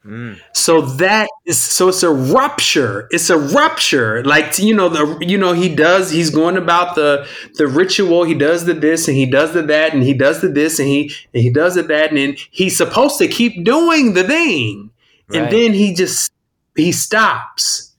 Mm. 0.05 0.37
So 0.51 0.81
that 0.81 1.29
is 1.45 1.57
so 1.57 1.87
it's 1.87 2.03
a 2.03 2.09
rupture. 2.09 3.07
It's 3.11 3.29
a 3.29 3.37
rupture. 3.37 4.23
Like 4.23 4.57
you 4.59 4.75
know 4.75 4.89
the 4.89 5.17
you 5.25 5.37
know 5.37 5.53
he 5.53 5.73
does 5.73 6.11
he's 6.11 6.29
going 6.29 6.57
about 6.57 6.95
the 6.95 7.25
the 7.55 7.67
ritual. 7.67 8.25
He 8.25 8.33
does 8.33 8.65
the 8.65 8.73
this 8.73 9.07
and 9.07 9.15
he 9.15 9.25
does 9.25 9.53
the 9.53 9.61
that 9.61 9.93
and 9.93 10.03
he 10.03 10.13
does 10.13 10.41
the 10.41 10.49
this 10.49 10.79
and 10.79 10.89
he 10.89 11.13
and 11.33 11.43
he 11.43 11.49
does 11.49 11.75
the 11.75 11.83
that 11.83 12.09
and 12.09 12.17
then 12.17 12.35
he's 12.51 12.75
supposed 12.75 13.17
to 13.19 13.29
keep 13.29 13.63
doing 13.63 14.13
the 14.13 14.25
thing. 14.25 14.91
Right. 15.29 15.41
And 15.41 15.51
then 15.51 15.73
he 15.73 15.93
just 15.93 16.33
he 16.75 16.91
stops 16.91 17.92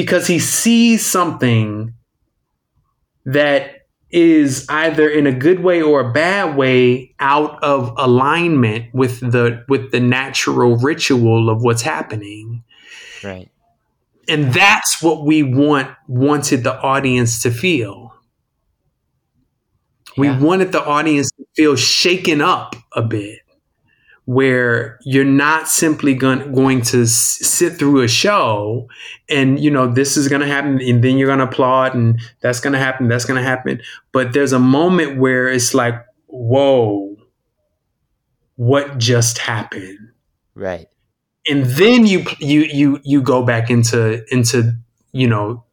because 0.00 0.26
he 0.26 0.38
sees 0.38 1.04
something 1.04 1.92
that 3.26 3.86
is 4.10 4.64
either 4.70 5.06
in 5.06 5.26
a 5.26 5.32
good 5.32 5.60
way 5.60 5.82
or 5.82 6.00
a 6.00 6.10
bad 6.10 6.56
way 6.56 7.14
out 7.20 7.62
of 7.62 7.92
alignment 7.98 8.94
with 8.94 9.20
the 9.20 9.62
with 9.68 9.90
the 9.90 10.00
natural 10.00 10.78
ritual 10.78 11.50
of 11.50 11.62
what's 11.62 11.82
happening. 11.82 12.64
Right. 13.22 13.50
And 14.26 14.54
that's 14.54 15.02
what 15.02 15.26
we 15.26 15.42
want 15.42 15.90
wanted 16.08 16.64
the 16.64 16.80
audience 16.80 17.42
to 17.42 17.50
feel. 17.50 18.14
We 20.16 20.30
wanted 20.30 20.72
the 20.72 20.82
audience 20.82 21.30
to 21.32 21.44
feel 21.54 21.76
shaken 21.76 22.40
up 22.40 22.74
a 22.94 23.02
bit 23.02 23.40
where 24.30 24.96
you're 25.02 25.24
not 25.24 25.66
simply 25.66 26.14
going, 26.14 26.52
going 26.52 26.80
to 26.80 27.04
sit 27.04 27.76
through 27.76 28.00
a 28.00 28.06
show 28.06 28.88
and 29.28 29.58
you 29.58 29.68
know 29.68 29.88
this 29.88 30.16
is 30.16 30.28
going 30.28 30.40
to 30.40 30.46
happen 30.46 30.80
and 30.80 31.02
then 31.02 31.18
you're 31.18 31.26
going 31.26 31.40
to 31.40 31.46
applaud 31.46 31.96
and 31.96 32.20
that's 32.40 32.60
going 32.60 32.72
to 32.72 32.78
happen 32.78 33.08
that's 33.08 33.24
going 33.24 33.42
to 33.42 33.42
happen. 33.42 33.82
But 34.12 34.32
there's 34.32 34.52
a 34.52 34.60
moment 34.60 35.18
where 35.18 35.48
it's 35.48 35.74
like 35.74 36.06
whoa 36.28 37.16
what 38.54 38.98
just 38.98 39.38
happened? 39.38 40.12
Right. 40.54 40.86
And 41.48 41.64
then 41.64 42.06
you 42.06 42.24
you 42.38 42.60
you 42.60 43.00
you 43.02 43.22
go 43.22 43.44
back 43.44 43.68
into 43.68 44.24
into 44.32 44.74
you 45.10 45.26
know 45.26 45.64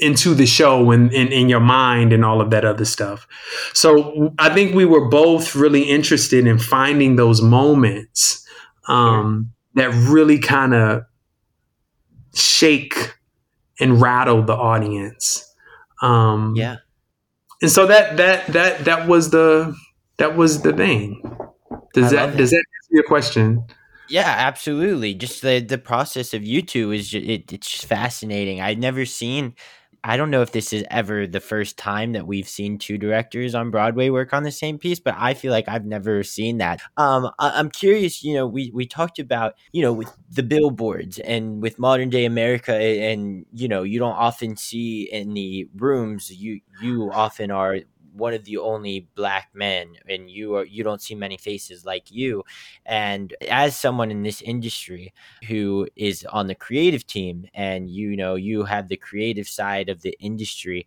into 0.00 0.34
the 0.34 0.46
show 0.46 0.90
and 0.90 1.12
in 1.12 1.48
your 1.48 1.60
mind 1.60 2.12
and 2.12 2.24
all 2.24 2.40
of 2.40 2.50
that 2.50 2.64
other 2.64 2.84
stuff. 2.84 3.26
So 3.74 4.34
I 4.38 4.48
think 4.52 4.74
we 4.74 4.84
were 4.84 5.08
both 5.08 5.54
really 5.54 5.82
interested 5.82 6.46
in 6.46 6.58
finding 6.58 7.16
those 7.16 7.42
moments 7.42 8.46
um, 8.88 9.52
that 9.74 9.90
really 10.08 10.38
kind 10.38 10.74
of 10.74 11.02
shake 12.34 13.14
and 13.78 14.00
rattle 14.00 14.42
the 14.42 14.54
audience. 14.54 15.54
Um, 16.02 16.54
yeah. 16.56 16.76
And 17.62 17.70
so 17.70 17.86
that 17.86 18.16
that 18.16 18.46
that 18.48 18.84
that 18.86 19.06
was 19.06 19.30
the 19.30 19.76
that 20.16 20.34
was 20.34 20.62
the 20.62 20.72
thing. 20.72 21.22
Does 21.92 22.10
that 22.10 22.36
does 22.36 22.50
that 22.50 22.56
answer 22.56 22.90
your 22.90 23.04
question? 23.04 23.64
Yeah, 24.08 24.34
absolutely. 24.38 25.14
Just 25.14 25.42
the 25.42 25.60
the 25.60 25.78
process 25.78 26.32
of 26.34 26.42
you 26.42 26.62
two 26.62 26.90
is 26.90 27.10
just, 27.10 27.26
it, 27.26 27.52
it's 27.52 27.70
just 27.70 27.84
fascinating. 27.84 28.60
I'd 28.60 28.78
never 28.78 29.04
seen 29.04 29.54
I 30.02 30.16
don't 30.16 30.30
know 30.30 30.42
if 30.42 30.52
this 30.52 30.72
is 30.72 30.84
ever 30.90 31.26
the 31.26 31.40
first 31.40 31.76
time 31.76 32.12
that 32.12 32.26
we've 32.26 32.48
seen 32.48 32.78
two 32.78 32.96
directors 32.96 33.54
on 33.54 33.70
Broadway 33.70 34.08
work 34.08 34.32
on 34.32 34.44
the 34.44 34.50
same 34.50 34.78
piece, 34.78 34.98
but 34.98 35.14
I 35.18 35.34
feel 35.34 35.52
like 35.52 35.68
I've 35.68 35.84
never 35.84 36.22
seen 36.22 36.58
that. 36.58 36.80
Um, 36.96 37.30
I, 37.38 37.60
am 37.60 37.70
curious. 37.70 38.22
You 38.22 38.34
know, 38.34 38.46
we 38.46 38.70
we 38.72 38.86
talked 38.86 39.18
about 39.18 39.54
you 39.72 39.82
know 39.82 39.92
with 39.92 40.12
the 40.30 40.42
billboards 40.42 41.18
and 41.18 41.60
with 41.62 41.78
modern 41.78 42.08
day 42.08 42.24
America, 42.24 42.74
and 42.74 43.44
you 43.52 43.68
know 43.68 43.82
you 43.82 43.98
don't 43.98 44.16
often 44.16 44.56
see 44.56 45.02
in 45.10 45.34
the 45.34 45.68
rooms. 45.76 46.30
You 46.30 46.60
you 46.80 47.10
often 47.12 47.50
are 47.50 47.80
one 48.14 48.34
of 48.34 48.44
the 48.44 48.58
only 48.58 49.08
black 49.14 49.48
men 49.54 49.96
and 50.08 50.30
you 50.30 50.56
are 50.56 50.64
you 50.64 50.84
don't 50.84 51.02
see 51.02 51.14
many 51.14 51.36
faces 51.36 51.84
like 51.84 52.10
you. 52.10 52.42
And 52.86 53.34
as 53.50 53.76
someone 53.76 54.10
in 54.10 54.22
this 54.22 54.42
industry 54.42 55.12
who 55.46 55.88
is 55.96 56.24
on 56.30 56.46
the 56.46 56.54
creative 56.54 57.06
team 57.06 57.46
and 57.54 57.88
you 57.90 58.16
know 58.16 58.34
you 58.34 58.64
have 58.64 58.88
the 58.88 58.96
creative 58.96 59.48
side 59.48 59.88
of 59.88 60.02
the 60.02 60.16
industry 60.20 60.86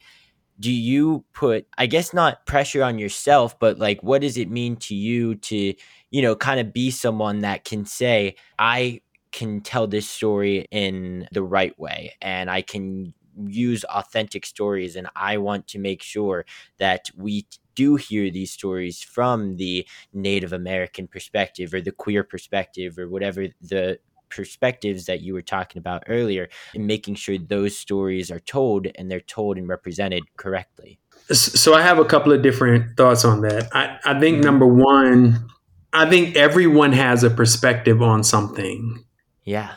do 0.59 0.71
you 0.71 1.23
put 1.33 1.65
i 1.77 1.85
guess 1.85 2.13
not 2.13 2.45
pressure 2.45 2.83
on 2.83 2.99
yourself 2.99 3.57
but 3.59 3.79
like 3.79 4.01
what 4.03 4.21
does 4.21 4.37
it 4.37 4.49
mean 4.49 4.75
to 4.75 4.93
you 4.95 5.35
to 5.35 5.73
you 6.11 6.21
know 6.21 6.35
kind 6.35 6.59
of 6.59 6.71
be 6.71 6.91
someone 6.91 7.39
that 7.39 7.63
can 7.65 7.85
say 7.85 8.35
i 8.59 9.01
can 9.31 9.61
tell 9.61 9.87
this 9.87 10.07
story 10.07 10.67
in 10.69 11.27
the 11.31 11.41
right 11.41 11.77
way 11.79 12.13
and 12.21 12.51
i 12.51 12.61
can 12.61 13.13
use 13.47 13.83
authentic 13.85 14.45
stories 14.45 14.95
and 14.95 15.07
i 15.15 15.37
want 15.37 15.67
to 15.67 15.79
make 15.79 16.01
sure 16.01 16.45
that 16.77 17.09
we 17.15 17.45
do 17.75 17.95
hear 17.95 18.29
these 18.29 18.51
stories 18.51 19.01
from 19.01 19.57
the 19.57 19.87
native 20.13 20.53
american 20.53 21.07
perspective 21.07 21.73
or 21.73 21.81
the 21.81 21.91
queer 21.91 22.23
perspective 22.23 22.97
or 22.97 23.09
whatever 23.09 23.47
the 23.61 23.99
perspectives 24.35 25.05
that 25.05 25.21
you 25.21 25.33
were 25.33 25.41
talking 25.41 25.79
about 25.79 26.03
earlier 26.07 26.49
and 26.73 26.87
making 26.87 27.15
sure 27.15 27.37
those 27.37 27.77
stories 27.77 28.31
are 28.31 28.39
told 28.39 28.87
and 28.95 29.09
they're 29.09 29.19
told 29.19 29.57
and 29.57 29.67
represented 29.67 30.23
correctly. 30.37 30.99
So 31.31 31.73
I 31.73 31.81
have 31.81 31.99
a 31.99 32.05
couple 32.05 32.31
of 32.33 32.41
different 32.41 32.97
thoughts 32.97 33.23
on 33.23 33.41
that. 33.41 33.69
I, 33.73 33.99
I 34.03 34.19
think 34.19 34.37
mm-hmm. 34.37 34.45
number 34.45 34.67
one, 34.67 35.47
I 35.93 36.09
think 36.09 36.35
everyone 36.35 36.91
has 36.93 37.23
a 37.23 37.29
perspective 37.29 38.01
on 38.01 38.23
something. 38.23 39.03
Yeah. 39.43 39.75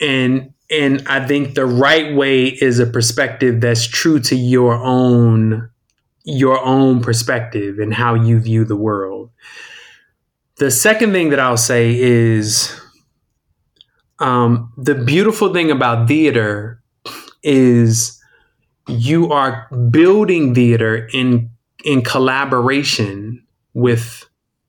And 0.00 0.54
and 0.72 1.06
I 1.06 1.24
think 1.26 1.54
the 1.54 1.66
right 1.66 2.14
way 2.14 2.46
is 2.46 2.78
a 2.78 2.86
perspective 2.86 3.60
that's 3.60 3.86
true 3.86 4.18
to 4.20 4.34
your 4.34 4.74
own 4.74 5.68
your 6.24 6.64
own 6.64 7.02
perspective 7.02 7.78
and 7.78 7.92
how 7.92 8.14
you 8.14 8.38
view 8.38 8.64
the 8.64 8.76
world. 8.76 9.30
The 10.58 10.70
second 10.70 11.12
thing 11.12 11.30
that 11.30 11.40
I'll 11.40 11.56
say 11.56 11.98
is 11.98 12.80
um, 14.20 14.72
the 14.76 14.94
beautiful 14.94 15.52
thing 15.52 15.70
about 15.70 16.06
theater 16.06 16.80
is 17.42 18.20
you 18.86 19.32
are 19.32 19.68
building 19.90 20.54
theater 20.54 21.08
in 21.12 21.50
in 21.84 22.02
collaboration 22.02 23.44
with 23.74 24.24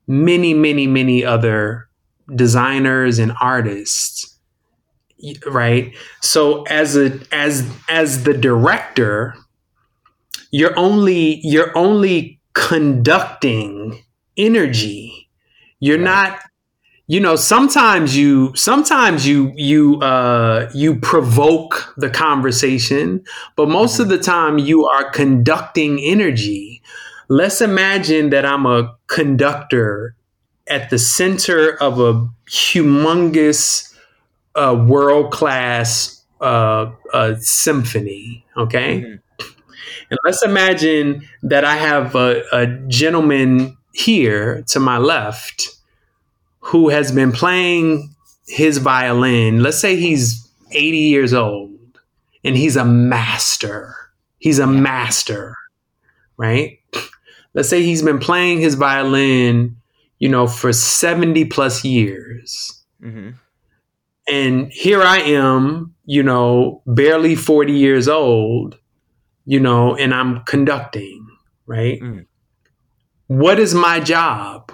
many 0.08 0.54
many 0.54 0.88
many 0.88 1.24
other 1.24 1.88
designers 2.36 3.20
and 3.20 3.32
artists 3.40 4.33
right 5.48 5.94
so 6.22 6.64
as 6.64 6.96
a 6.96 7.20
as 7.32 7.70
as 7.90 8.24
the 8.24 8.34
director 8.34 9.36
you're 10.52 10.78
only 10.78 11.40
you're 11.44 11.76
only 11.78 12.40
conducting 12.54 14.04
energy 14.38 15.30
you're 15.80 15.98
right. 15.98 16.04
not 16.04 16.40
you 17.08 17.20
know 17.20 17.36
sometimes 17.36 18.16
you 18.16 18.52
sometimes 18.56 19.28
you 19.28 19.52
you 19.56 20.00
uh 20.02 20.70
you 20.74 20.96
provoke 21.00 21.94
the 21.98 22.10
conversation 22.10 23.24
but 23.56 23.68
most 23.68 23.94
mm-hmm. 23.94 24.04
of 24.04 24.10
the 24.10 24.18
time 24.18 24.58
you 24.58 24.86
are 24.86 25.10
conducting 25.12 26.00
energy 26.00 26.82
let's 27.28 27.62
imagine 27.62 28.30
that 28.30 28.46
i'm 28.46 28.66
a 28.66 28.96
conductor 29.08 30.16
at 30.68 30.90
the 30.90 31.00
center 31.00 31.76
of 31.82 32.00
a 32.00 32.14
humongous 32.48 33.93
uh, 34.56 34.86
world 34.88 35.32
class 35.32 36.24
uh, 36.42 36.92
uh, 37.14 37.36
symphony 37.40 38.46
okay 38.58 39.02
mm-hmm. 39.02 39.46
and 40.10 40.20
let's 40.26 40.44
imagine 40.44 41.28
that 41.42 41.64
i 41.64 41.76
have 41.76 42.16
a, 42.16 42.44
a 42.52 42.68
gentleman 42.88 43.78
here 43.94 44.64
to 44.64 44.80
my 44.80 44.98
left 44.98 45.70
who 46.60 46.90
has 46.90 47.12
been 47.12 47.32
playing 47.32 48.10
his 48.48 48.78
violin, 48.78 49.62
let's 49.62 49.80
say 49.80 49.96
he's 49.96 50.50
80 50.72 50.98
years 50.98 51.34
old 51.34 52.00
and 52.44 52.56
he's 52.56 52.76
a 52.76 52.86
master. 52.86 53.96
He's 54.40 54.60
a 54.60 54.68
master, 54.68 55.56
right? 56.38 56.80
Let's 57.54 57.70
say 57.70 57.84
he's 57.84 58.02
been 58.02 58.20
playing 58.20 58.62
his 58.62 58.76
violin, 58.76 59.78
you 60.20 60.30
know, 60.30 60.48
for 60.48 60.74
70 60.74 61.46
plus 61.46 61.84
years. 61.84 62.82
Mm-hmm. 63.02 63.32
And 64.28 64.72
here 64.72 65.02
I 65.02 65.18
am, 65.20 65.96
you 66.06 66.24
know, 66.24 66.82
barely 66.86 67.36
40 67.36 67.74
years 67.74 68.08
old, 68.08 68.78
you 69.46 69.60
know, 69.60 69.96
and 69.96 70.14
I'm 70.14 70.44
conducting, 70.44 71.28
right? 71.66 72.00
Mm. 72.00 72.26
What 73.28 73.60
is 73.60 73.74
my 73.74 74.00
job? 74.00 74.72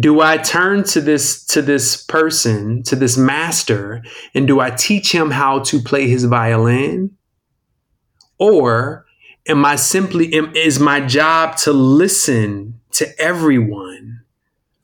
do 0.00 0.20
I 0.20 0.38
turn 0.38 0.84
to 0.84 1.00
this 1.00 1.44
to 1.46 1.62
this 1.62 2.02
person, 2.04 2.82
to 2.84 2.96
this 2.96 3.16
master, 3.16 4.02
and 4.34 4.46
do 4.46 4.60
I 4.60 4.70
teach 4.70 5.12
him 5.12 5.30
how 5.30 5.60
to 5.60 5.80
play 5.80 6.08
his 6.08 6.24
violin? 6.24 7.16
Or 8.38 9.06
am 9.46 9.64
I 9.64 9.76
simply 9.76 10.32
am, 10.34 10.54
is 10.56 10.80
my 10.80 11.00
job 11.00 11.56
to 11.58 11.72
listen 11.72 12.80
to 12.92 13.20
everyone? 13.20 14.13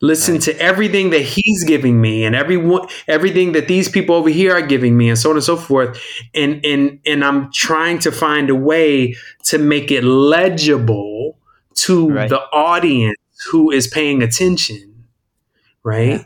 Listen 0.01 0.35
right. 0.35 0.43
to 0.43 0.59
everything 0.59 1.11
that 1.11 1.21
he's 1.21 1.63
giving 1.63 2.01
me 2.01 2.23
and 2.23 2.35
everyone 2.35 2.87
everything 3.07 3.51
that 3.51 3.67
these 3.67 3.87
people 3.87 4.15
over 4.15 4.29
here 4.29 4.53
are 4.53 4.61
giving 4.61 4.97
me 4.97 5.09
and 5.09 5.17
so 5.17 5.29
on 5.29 5.35
and 5.35 5.43
so 5.43 5.55
forth. 5.55 6.01
And 6.33 6.65
and 6.65 6.99
and 7.05 7.23
I'm 7.23 7.51
trying 7.51 7.99
to 7.99 8.11
find 8.11 8.49
a 8.49 8.55
way 8.55 9.15
to 9.45 9.57
make 9.57 9.91
it 9.91 10.03
legible 10.03 11.37
to 11.75 12.09
right. 12.09 12.29
the 12.29 12.41
audience 12.51 13.17
who 13.51 13.71
is 13.71 13.87
paying 13.87 14.21
attention 14.21 14.91
right? 15.83 16.09
Yeah. 16.09 16.23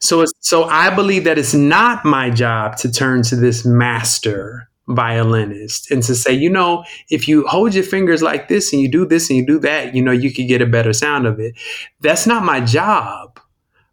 So 0.00 0.24
so 0.40 0.64
I 0.64 0.94
believe 0.94 1.24
that 1.24 1.38
it's 1.38 1.54
not 1.54 2.04
my 2.04 2.30
job 2.30 2.76
to 2.78 2.90
turn 2.90 3.22
to 3.24 3.36
this 3.36 3.64
master 3.64 4.68
violinist 4.88 5.90
and 5.90 6.02
to 6.02 6.14
say, 6.14 6.32
you 6.32 6.50
know, 6.50 6.84
if 7.10 7.26
you 7.26 7.46
hold 7.46 7.74
your 7.74 7.84
fingers 7.84 8.22
like 8.22 8.48
this 8.48 8.72
and 8.72 8.82
you 8.82 8.90
do 8.90 9.06
this 9.06 9.30
and 9.30 9.38
you 9.38 9.46
do 9.46 9.58
that, 9.60 9.94
you 9.94 10.02
know, 10.02 10.12
you 10.12 10.32
could 10.32 10.48
get 10.48 10.62
a 10.62 10.66
better 10.66 10.92
sound 10.92 11.26
of 11.26 11.40
it. 11.40 11.54
That's 12.00 12.26
not 12.26 12.44
my 12.44 12.60
job. 12.60 13.40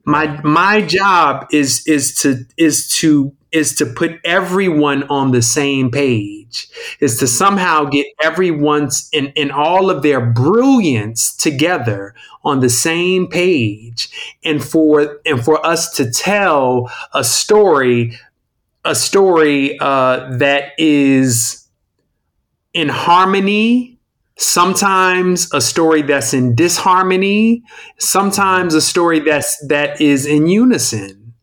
My 0.04 0.42
my 0.42 0.82
job 0.82 1.48
is 1.52 1.86
is 1.88 2.16
to 2.16 2.46
is 2.58 2.90
to 2.98 3.34
is 3.52 3.76
to 3.76 3.86
put 3.86 4.20
everyone 4.24 5.04
on 5.04 5.32
the 5.32 5.42
same 5.42 5.92
page, 5.92 6.68
is 7.00 7.20
to 7.20 7.28
somehow 7.28 7.84
get 7.86 8.08
everyone's 8.24 9.10
in, 9.12 9.28
in 9.36 9.52
all 9.52 9.90
of 9.90 10.04
their 10.04 10.22
brilliance 10.22 11.36
together 11.36 12.16
on 12.44 12.62
the 12.62 12.70
same 12.70 13.28
page 13.28 14.38
and 14.44 14.64
for 14.64 15.20
and 15.26 15.44
for 15.44 15.64
us 15.66 15.92
to 15.96 16.10
tell 16.10 16.90
a 17.14 17.24
story, 17.24 18.18
a 18.84 18.96
story 18.96 19.78
uh, 19.80 20.38
that 20.38 20.74
is 20.78 21.68
in 22.74 22.90
harmony. 22.90 24.00
Sometimes 24.38 25.54
a 25.54 25.62
story 25.62 26.02
that's 26.02 26.34
in 26.34 26.56
disharmony. 26.56 27.64
Sometimes 28.00 28.74
a 28.74 28.82
story 28.82 29.20
that's 29.20 29.64
that 29.68 30.02
is 30.02 30.26
in 30.26 30.48
unison. 30.48 31.34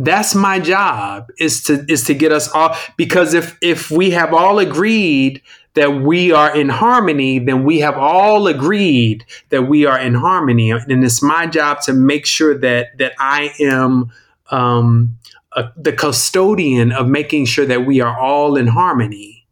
That's 0.00 0.34
my 0.34 0.58
job 0.58 1.28
is 1.38 1.62
to 1.64 1.84
is 1.88 2.04
to 2.04 2.14
get 2.14 2.32
us 2.32 2.48
all 2.50 2.76
because 2.96 3.34
if 3.34 3.56
if 3.62 3.90
we 3.90 4.10
have 4.10 4.32
all 4.34 4.58
agreed 4.58 5.42
that 5.74 6.00
we 6.02 6.32
are 6.32 6.56
in 6.56 6.68
harmony 6.68 7.38
then 7.38 7.62
we 7.62 7.78
have 7.80 7.96
all 7.96 8.48
agreed 8.48 9.24
that 9.50 9.62
we 9.62 9.86
are 9.86 9.98
in 9.98 10.14
harmony. 10.14 10.70
And 10.70 11.04
it's 11.04 11.22
my 11.22 11.46
job 11.46 11.80
to 11.82 11.92
make 11.92 12.26
sure 12.26 12.58
that 12.58 12.98
that 12.98 13.12
i 13.20 13.52
am 13.60 14.10
um, 14.50 15.17
a, 15.52 15.70
the 15.76 15.92
custodian 15.92 16.92
of 16.92 17.08
making 17.08 17.46
sure 17.46 17.66
that 17.66 17.86
we 17.86 18.00
are 18.00 18.18
all 18.18 18.56
in 18.56 18.66
harmony 18.66 19.46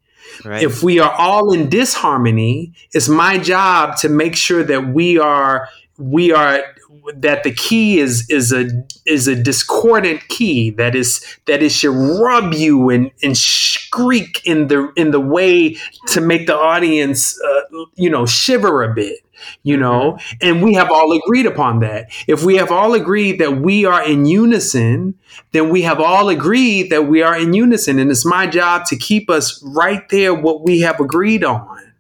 right. 0.45 0.63
if 0.63 0.83
we 0.83 0.99
are 0.99 1.13
all 1.13 1.53
in 1.53 1.69
disharmony 1.69 2.73
it's 2.93 3.09
my 3.09 3.39
job 3.39 3.97
to 3.97 4.09
make 4.09 4.37
sure 4.37 4.63
that 4.63 4.89
we 4.89 5.19
are 5.19 5.69
we 5.99 6.33
are 6.33 6.63
that 7.15 7.45
the 7.45 7.53
key 7.53 7.99
is 7.99 8.29
is 8.29 8.53
a 8.53 8.69
is 9.05 9.29
a 9.29 9.35
discordant 9.35 10.27
key 10.29 10.71
that 10.71 10.95
is 10.95 11.25
that 11.47 11.63
it 11.63 11.71
should 11.71 11.95
rub 12.21 12.53
you 12.55 12.91
and 12.91 13.11
and 13.23 13.37
shriek 13.37 14.45
in 14.45 14.69
the 14.69 14.93
in 14.97 15.11
the 15.11 15.21
way 15.21 15.77
to 16.09 16.21
make 16.21 16.47
the 16.47 16.57
audience 16.57 17.41
uh, 17.43 17.61
you 17.95 18.11
know 18.11 18.27
shiver 18.27 18.83
a 18.83 18.93
bit 18.93 19.21
you 19.63 19.77
know? 19.77 20.13
Mm-hmm. 20.13 20.37
and 20.49 20.63
we 20.63 20.75
have 20.75 20.91
all 20.91 21.13
agreed 21.13 21.45
upon 21.45 21.81
that. 21.81 22.11
If 22.27 22.43
we 22.43 22.57
have 22.57 22.73
all 22.73 22.95
agreed 22.95 23.39
that 23.39 23.59
we 23.61 23.85
are 23.85 24.03
in 24.03 24.25
unison 24.25 25.15
then 25.53 25.69
we 25.69 25.83
have 25.83 26.01
all 26.01 26.29
agreed 26.29 26.91
that 26.91 27.03
we 27.03 27.23
are 27.23 27.39
in 27.39 27.53
unison. 27.53 27.99
And 27.99 28.11
it's 28.11 28.25
my 28.25 28.47
job 28.47 28.87
to 28.87 28.97
keep 28.97 29.29
us 29.29 29.63
right 29.63 30.09
there 30.09 30.35
what 30.35 30.63
we 30.65 30.81
have 30.81 31.01
agreed 31.01 31.45
on. 31.45 31.93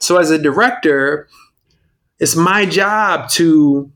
So 0.00 0.18
as 0.18 0.30
a 0.30 0.38
director 0.38 1.28
it's 2.18 2.36
my 2.36 2.66
job 2.66 3.30
to 3.30 3.90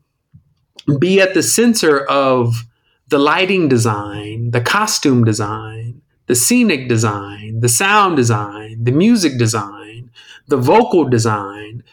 be 0.99 1.19
at 1.19 1.33
the 1.33 1.43
center 1.43 2.03
of 2.05 2.65
the 3.07 3.19
lighting 3.19 3.67
design, 3.67 4.51
the 4.51 4.61
costume 4.61 5.23
design, 5.23 6.01
the 6.27 6.35
scenic 6.35 6.87
design, 6.89 7.59
the 7.59 7.69
sound 7.69 8.15
design, 8.15 8.83
the 8.83 8.91
music 8.91 9.37
design, 9.37 10.09
the 10.47 10.57
vocal 10.57 11.05
design, 11.05 11.83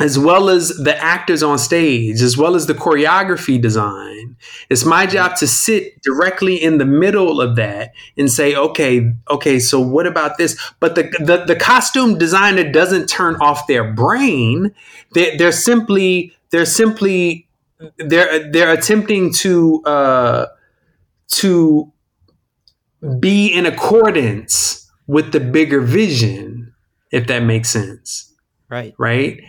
as 0.00 0.18
well 0.18 0.48
as 0.48 0.68
the 0.70 0.96
actors 0.96 1.42
on 1.42 1.58
stage, 1.58 2.22
as 2.22 2.36
well 2.36 2.54
as 2.54 2.66
the 2.66 2.74
choreography 2.74 3.60
design. 3.60 4.36
It's 4.70 4.84
my 4.84 5.06
job 5.06 5.36
to 5.36 5.46
sit 5.46 6.00
directly 6.02 6.56
in 6.60 6.78
the 6.78 6.86
middle 6.86 7.40
of 7.40 7.56
that 7.56 7.92
and 8.16 8.30
say, 8.30 8.54
okay, 8.54 9.12
okay, 9.30 9.58
so 9.58 9.80
what 9.80 10.06
about 10.06 10.38
this? 10.38 10.58
But 10.80 10.94
the 10.94 11.04
the, 11.20 11.44
the 11.44 11.56
costume 11.56 12.18
designer 12.18 12.70
doesn't 12.70 13.06
turn 13.06 13.36
off 13.36 13.66
their 13.66 13.92
brain. 13.92 14.74
They, 15.14 15.36
they're 15.36 15.52
simply 15.52 16.34
they're 16.50 16.66
simply 16.66 17.46
they're 17.98 18.50
they're 18.50 18.72
attempting 18.72 19.32
to 19.34 19.82
uh, 19.84 20.46
to 21.28 21.92
be 23.18 23.48
in 23.48 23.66
accordance 23.66 24.90
with 25.06 25.32
the 25.32 25.40
bigger 25.40 25.80
vision, 25.80 26.72
if 27.10 27.26
that 27.26 27.40
makes 27.40 27.68
sense. 27.68 28.32
Right. 28.68 28.94
Right 28.98 29.40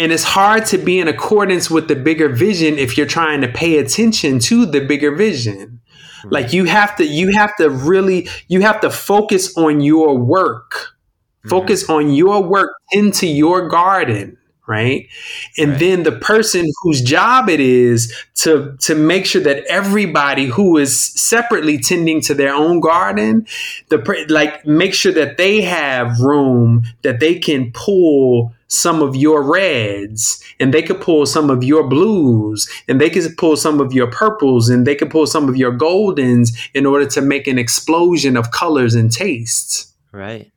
and 0.00 0.12
it's 0.12 0.24
hard 0.24 0.64
to 0.64 0.78
be 0.78 0.98
in 0.98 1.08
accordance 1.08 1.70
with 1.70 1.88
the 1.88 1.94
bigger 1.94 2.28
vision 2.28 2.78
if 2.78 2.96
you're 2.96 3.06
trying 3.06 3.42
to 3.42 3.48
pay 3.48 3.78
attention 3.78 4.38
to 4.38 4.64
the 4.64 4.80
bigger 4.80 5.14
vision 5.14 5.80
right. 6.24 6.32
like 6.32 6.52
you 6.52 6.64
have 6.64 6.96
to 6.96 7.04
you 7.04 7.30
have 7.32 7.54
to 7.56 7.68
really 7.68 8.28
you 8.48 8.62
have 8.62 8.80
to 8.80 8.90
focus 8.90 9.56
on 9.56 9.80
your 9.80 10.16
work 10.16 10.96
focus 11.48 11.84
mm-hmm. 11.84 11.92
on 11.92 12.14
your 12.14 12.42
work 12.42 12.70
into 12.92 13.26
your 13.26 13.68
garden 13.68 14.36
right? 14.70 15.08
And 15.58 15.72
right. 15.72 15.80
then 15.80 16.02
the 16.04 16.12
person 16.12 16.64
whose 16.82 17.02
job 17.02 17.48
it 17.48 17.58
is 17.58 18.16
to 18.36 18.76
to 18.82 18.94
make 18.94 19.26
sure 19.26 19.42
that 19.42 19.64
everybody 19.68 20.46
who 20.46 20.78
is 20.78 21.06
separately 21.20 21.76
tending 21.76 22.20
to 22.22 22.34
their 22.34 22.54
own 22.54 22.78
garden 22.78 23.46
the 23.88 23.98
like 24.28 24.64
make 24.64 24.94
sure 24.94 25.12
that 25.12 25.38
they 25.38 25.60
have 25.60 26.20
room 26.20 26.84
that 27.02 27.18
they 27.18 27.36
can 27.36 27.72
pull 27.72 28.54
some 28.68 29.02
of 29.02 29.16
your 29.16 29.42
reds 29.42 30.40
and 30.60 30.72
they 30.72 30.82
could 30.82 31.00
pull 31.00 31.26
some 31.26 31.50
of 31.50 31.64
your 31.64 31.88
blues 31.88 32.70
and 32.86 33.00
they 33.00 33.10
could 33.10 33.36
pull 33.36 33.56
some 33.56 33.80
of 33.80 33.92
your 33.92 34.08
purples 34.12 34.68
and 34.68 34.86
they 34.86 34.94
could 34.94 35.10
pull 35.10 35.26
some 35.26 35.48
of 35.48 35.56
your 35.56 35.76
goldens 35.76 36.56
in 36.74 36.86
order 36.86 37.06
to 37.06 37.20
make 37.20 37.48
an 37.48 37.58
explosion 37.58 38.36
of 38.36 38.52
colors 38.52 38.94
and 38.94 39.10
tastes. 39.10 39.92
Right. 40.12 40.52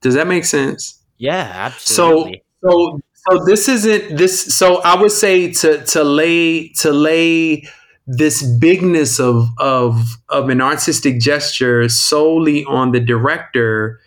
Does 0.00 0.14
that 0.14 0.28
make 0.28 0.44
sense? 0.44 1.00
Yeah 1.18 1.50
absolutely. 1.52 2.34
so 2.34 2.51
so 2.64 3.00
so 3.14 3.44
this 3.44 3.68
isn't 3.68 4.16
this 4.16 4.54
so 4.54 4.80
i 4.82 5.00
would 5.00 5.12
say 5.12 5.52
to 5.52 5.84
to 5.84 6.04
lay 6.04 6.68
to 6.70 6.92
lay 6.92 7.66
this 8.06 8.42
bigness 8.42 9.20
of 9.20 9.48
of 9.58 10.16
of 10.28 10.48
an 10.48 10.60
artistic 10.60 11.20
gesture 11.20 11.88
solely 11.88 12.64
on 12.64 12.92
the 12.92 13.00
director 13.00 14.00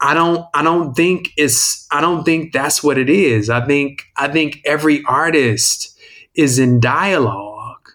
I 0.00 0.14
don't 0.14 0.46
I 0.54 0.62
don't 0.62 0.94
think 0.94 1.28
it's 1.36 1.86
I 1.90 2.00
don't 2.00 2.24
think 2.24 2.52
that's 2.52 2.82
what 2.82 2.96
it 2.96 3.10
is. 3.10 3.50
I 3.50 3.64
think 3.66 4.06
I 4.16 4.28
think 4.28 4.60
every 4.64 5.04
artist 5.04 5.98
is 6.34 6.58
in 6.58 6.80
dialogue. 6.80 7.90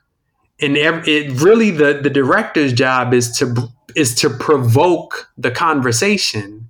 And 0.61 0.77
every, 0.77 1.11
it 1.11 1.41
really 1.41 1.71
the 1.71 1.99
the 2.01 2.09
director's 2.09 2.73
job 2.73 3.13
is 3.13 3.35
to 3.37 3.69
is 3.95 4.13
to 4.15 4.29
provoke 4.29 5.29
the 5.37 5.51
conversation 5.51 6.64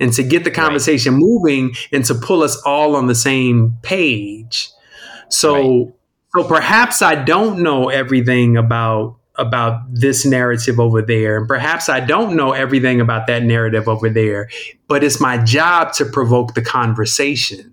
and 0.00 0.12
to 0.14 0.22
get 0.22 0.44
the 0.44 0.50
conversation 0.50 1.14
right. 1.14 1.20
moving 1.20 1.72
and 1.92 2.04
to 2.06 2.14
pull 2.14 2.42
us 2.42 2.60
all 2.62 2.96
on 2.96 3.06
the 3.06 3.14
same 3.14 3.76
page. 3.82 4.70
So 5.28 5.54
right. 5.54 5.94
so 6.34 6.44
perhaps 6.44 7.02
I 7.02 7.14
don't 7.14 7.62
know 7.62 7.88
everything 7.88 8.56
about 8.56 9.16
about 9.36 9.82
this 9.92 10.26
narrative 10.26 10.78
over 10.78 11.00
there. 11.00 11.36
And 11.36 11.48
perhaps 11.48 11.88
I 11.88 12.00
don't 12.00 12.36
know 12.36 12.52
everything 12.52 13.00
about 13.00 13.26
that 13.28 13.42
narrative 13.42 13.88
over 13.88 14.10
there, 14.10 14.50
but 14.86 15.02
it's 15.02 15.20
my 15.20 15.38
job 15.38 15.92
to 15.94 16.04
provoke 16.04 16.54
the 16.54 16.62
conversation. 16.62 17.72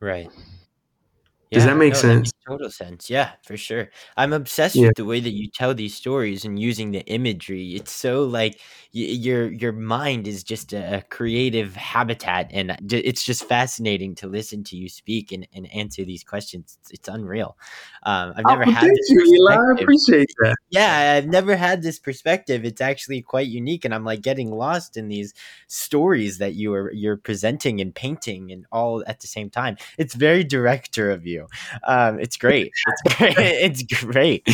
Right. 0.00 0.30
Yeah, 1.50 1.58
Does 1.58 1.64
that 1.66 1.76
make 1.76 1.92
no, 1.94 1.98
sense? 1.98 2.32
That 2.32 2.52
total 2.52 2.70
sense. 2.70 3.10
Yeah, 3.10 3.32
for 3.44 3.56
sure. 3.56 3.90
I'm 4.16 4.32
obsessed 4.32 4.76
yeah. 4.76 4.88
with 4.88 4.96
the 4.96 5.04
way 5.04 5.20
that 5.20 5.30
you 5.30 5.48
tell 5.48 5.74
these 5.74 5.94
stories 5.94 6.44
and 6.44 6.58
using 6.58 6.90
the 6.90 7.00
imagery. 7.06 7.74
It's 7.74 7.92
so 7.92 8.24
like 8.24 8.60
your 8.94 9.50
your 9.50 9.72
mind 9.72 10.28
is 10.28 10.44
just 10.44 10.72
a, 10.72 11.04
creative 11.10 11.74
habitat, 11.74 12.48
and 12.52 12.76
it's 12.92 13.24
just 13.24 13.44
fascinating 13.44 14.14
to 14.14 14.28
listen 14.28 14.62
to 14.64 14.76
you 14.76 14.88
speak 14.88 15.32
and, 15.32 15.48
and 15.52 15.72
answer 15.74 16.04
these 16.04 16.22
questions. 16.22 16.78
It's, 16.80 16.92
it's 16.92 17.08
unreal. 17.08 17.56
Um, 18.04 18.34
I've 18.36 18.44
never 18.46 18.62
oh, 18.62 18.70
had. 18.70 18.82
Thank 18.82 18.98
you. 19.08 19.48
I 19.50 19.82
appreciate 19.82 20.30
that. 20.38 20.54
Yeah, 20.70 21.14
I've 21.16 21.26
never 21.26 21.56
had 21.56 21.82
this 21.82 21.98
perspective. 21.98 22.64
It's 22.64 22.80
actually 22.80 23.20
quite 23.22 23.48
unique, 23.48 23.84
and 23.84 23.92
I'm 23.92 24.04
like 24.04 24.22
getting 24.22 24.52
lost 24.52 24.96
in 24.96 25.08
these 25.08 25.34
stories 25.66 26.38
that 26.38 26.54
you 26.54 26.72
are 26.74 26.92
you're 26.92 27.16
presenting 27.16 27.80
and 27.80 27.92
painting, 27.92 28.52
and 28.52 28.64
all 28.70 29.02
at 29.08 29.20
the 29.20 29.26
same 29.26 29.50
time. 29.50 29.76
It's 29.98 30.14
very 30.14 30.44
director 30.44 31.10
of 31.10 31.26
you. 31.26 31.48
Um, 31.82 32.20
it's 32.20 32.36
great. 32.36 32.70
It's 32.86 33.16
great. 33.18 33.34
it's 33.38 33.82
great. 33.82 34.48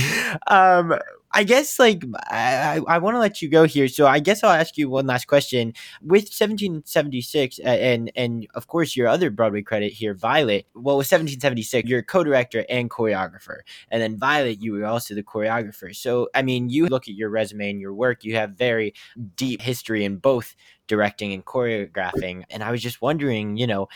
Um, 0.46 0.98
I 1.32 1.44
guess 1.44 1.78
like 1.78 2.02
I, 2.28 2.80
I 2.88 2.98
want 2.98 3.14
to 3.14 3.20
let 3.20 3.40
you 3.40 3.48
go 3.48 3.64
here, 3.64 3.86
so 3.86 4.06
I 4.06 4.18
guess 4.18 4.42
I'll 4.42 4.50
ask 4.50 4.76
you 4.76 4.88
one 4.88 5.06
last 5.06 5.26
question. 5.26 5.74
With 6.02 6.24
1776 6.24 7.60
and 7.60 8.10
and 8.16 8.48
of 8.54 8.66
course 8.66 8.96
your 8.96 9.06
other 9.06 9.30
Broadway 9.30 9.62
credit 9.62 9.92
here, 9.92 10.14
Violet. 10.14 10.66
Well, 10.74 10.96
with 10.96 11.06
1776, 11.06 11.88
you're 11.88 12.02
co-director 12.02 12.64
and 12.68 12.90
choreographer, 12.90 13.60
and 13.90 14.02
then 14.02 14.18
Violet, 14.18 14.60
you 14.60 14.72
were 14.72 14.86
also 14.86 15.14
the 15.14 15.22
choreographer. 15.22 15.94
So 15.94 16.28
I 16.34 16.42
mean, 16.42 16.68
you 16.68 16.86
look 16.86 17.08
at 17.08 17.14
your 17.14 17.30
resume 17.30 17.70
and 17.70 17.80
your 17.80 17.94
work, 17.94 18.24
you 18.24 18.34
have 18.34 18.50
very 18.52 18.94
deep 19.36 19.62
history 19.62 20.04
in 20.04 20.16
both 20.16 20.56
directing 20.88 21.32
and 21.32 21.44
choreographing, 21.44 22.44
and 22.50 22.64
I 22.64 22.72
was 22.72 22.82
just 22.82 23.00
wondering, 23.00 23.56
you 23.56 23.68
know, 23.68 23.88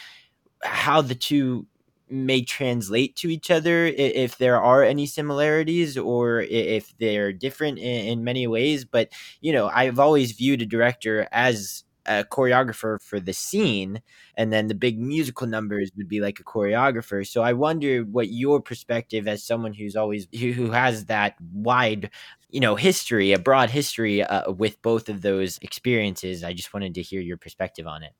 how 0.62 1.00
the 1.02 1.16
two 1.16 1.66
may 2.08 2.42
translate 2.42 3.16
to 3.16 3.28
each 3.28 3.50
other 3.50 3.86
if 3.86 4.38
there 4.38 4.60
are 4.60 4.82
any 4.82 5.06
similarities 5.06 5.96
or 5.96 6.40
if 6.42 6.96
they're 6.98 7.32
different 7.32 7.78
in, 7.78 8.24
many 8.24 8.46
ways 8.46 8.84
but 8.84 9.10
you 9.40 9.52
know 9.52 9.68
i've 9.68 9.98
always 9.98 10.32
viewed 10.32 10.62
a 10.62 10.66
director 10.66 11.26
as 11.32 11.84
a 12.06 12.24
choreographer 12.24 13.00
for 13.00 13.18
the 13.18 13.32
scene 13.32 14.02
and 14.36 14.52
then 14.52 14.68
the 14.68 14.74
big 14.74 14.98
musical 14.98 15.46
numbers 15.46 15.90
would 15.96 16.08
be 16.08 16.20
like 16.20 16.38
a 16.38 16.44
choreographer. 16.44 17.26
So 17.26 17.42
i 17.42 17.52
wonder 17.52 18.02
what 18.02 18.28
your 18.28 18.60
perspective 18.60 19.26
as 19.26 19.42
someone 19.42 19.72
who's 19.72 19.96
always 19.96 20.26
who 20.32 20.70
has 20.70 21.06
that 21.06 21.36
wide 21.52 22.10
you 22.50 22.60
know 22.60 22.76
history 22.76 23.32
a 23.32 23.38
broad 23.38 23.70
history 23.70 24.22
uh, 24.22 24.50
with 24.52 24.80
both 24.82 25.08
of 25.08 25.22
those 25.22 25.58
experiences. 25.62 26.44
I 26.44 26.52
just 26.52 26.74
wanted 26.74 26.94
to 26.94 27.02
hear 27.02 27.20
your 27.20 27.36
perspective 27.36 27.86
on 27.86 28.02
it 28.02 28.12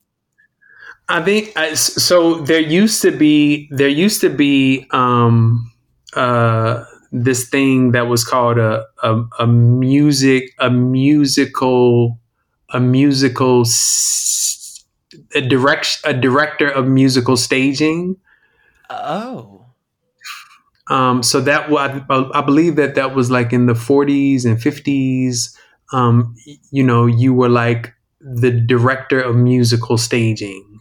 I 1.08 1.22
think 1.22 1.56
so. 1.76 2.40
There 2.40 2.60
used 2.60 3.02
to 3.02 3.10
be 3.10 3.68
there 3.70 3.88
used 3.88 4.20
to 4.22 4.30
be 4.30 4.86
um, 4.90 5.70
uh, 6.14 6.84
this 7.12 7.48
thing 7.48 7.92
that 7.92 8.08
was 8.08 8.24
called 8.24 8.58
a, 8.58 8.84
a, 9.02 9.24
a 9.40 9.46
music 9.46 10.50
a 10.58 10.70
musical 10.70 12.18
a 12.70 12.80
musical 12.80 13.64
a 15.34 15.40
direct 15.42 16.00
a 16.04 16.14
director 16.14 16.68
of 16.68 16.86
musical 16.86 17.36
staging. 17.36 18.16
Oh. 18.88 19.66
Um, 20.88 21.22
so 21.22 21.40
that 21.42 21.70
I, 21.70 22.02
I 22.34 22.40
believe 22.42 22.76
that 22.76 22.94
that 22.94 23.14
was 23.14 23.30
like 23.30 23.52
in 23.52 23.66
the 23.66 23.72
40s 23.72 24.44
and 24.44 24.58
50s. 24.58 25.56
Um, 25.92 26.34
you 26.70 26.82
know, 26.82 27.06
you 27.06 27.32
were 27.32 27.48
like 27.48 27.94
the 28.20 28.50
director 28.50 29.20
of 29.20 29.36
musical 29.36 29.96
staging 29.98 30.73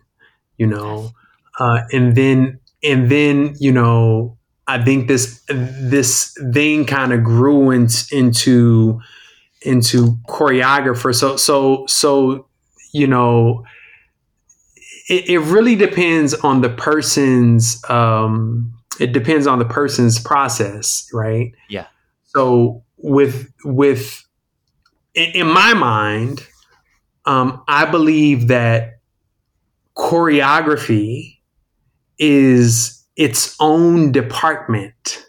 you 0.64 0.70
know, 0.70 1.12
uh, 1.60 1.82
and 1.92 2.16
then 2.16 2.58
and 2.82 3.12
then 3.12 3.54
you 3.60 3.74
know 3.74 4.38
I 4.66 4.82
think 4.82 5.10
this 5.10 5.44
this 5.50 6.34
thing 6.54 6.86
kind 6.86 7.12
of 7.12 7.22
grew 7.22 7.72
in, 7.72 7.90
into 8.14 9.02
into 9.64 10.18
choreographer. 10.30 11.14
So 11.14 11.36
so 11.36 11.86
so 11.88 12.48
you 12.94 13.08
know 13.08 13.66
it, 15.10 15.32
it 15.32 15.40
really 15.40 15.76
depends 15.76 16.34
on 16.34 16.62
the 16.62 16.70
person's 16.70 17.84
um, 17.90 18.74
it 19.02 19.12
depends 19.12 19.48
on 19.48 19.60
the 19.60 19.66
person's 19.66 20.18
process, 20.18 21.10
right? 21.12 21.52
Yeah. 21.68 21.88
So 22.28 22.86
with 22.96 23.52
with 23.66 24.26
in, 25.14 25.32
in 25.42 25.48
my 25.48 25.74
mind, 25.74 26.48
um, 27.26 27.64
I 27.68 27.84
believe 27.84 28.48
that 28.48 28.93
choreography 29.98 31.40
is 32.18 33.04
its 33.16 33.56
own 33.60 34.12
department. 34.12 35.26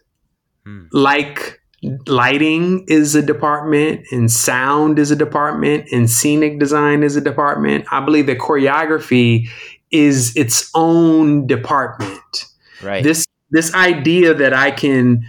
Hmm. 0.64 0.86
Like 0.92 1.60
lighting 2.06 2.84
is 2.88 3.14
a 3.14 3.22
department 3.22 4.06
and 4.10 4.30
sound 4.30 4.98
is 4.98 5.10
a 5.10 5.16
department 5.16 5.86
and 5.92 6.10
scenic 6.10 6.58
design 6.58 7.02
is 7.02 7.16
a 7.16 7.20
department. 7.20 7.84
I 7.90 8.00
believe 8.00 8.26
that 8.26 8.38
choreography 8.38 9.48
is 9.90 10.34
its 10.36 10.70
own 10.74 11.46
department. 11.46 12.46
Right. 12.82 13.02
This 13.02 13.26
this 13.50 13.74
idea 13.74 14.34
that 14.34 14.52
I 14.52 14.70
can 14.70 15.24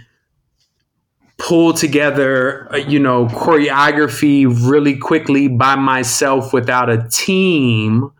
pull 1.38 1.74
together, 1.74 2.72
uh, 2.72 2.78
you 2.78 2.98
know, 2.98 3.26
choreography 3.26 4.46
really 4.68 4.96
quickly 4.96 5.48
by 5.48 5.76
myself 5.76 6.52
without 6.52 6.88
a 6.90 7.06
team 7.10 8.10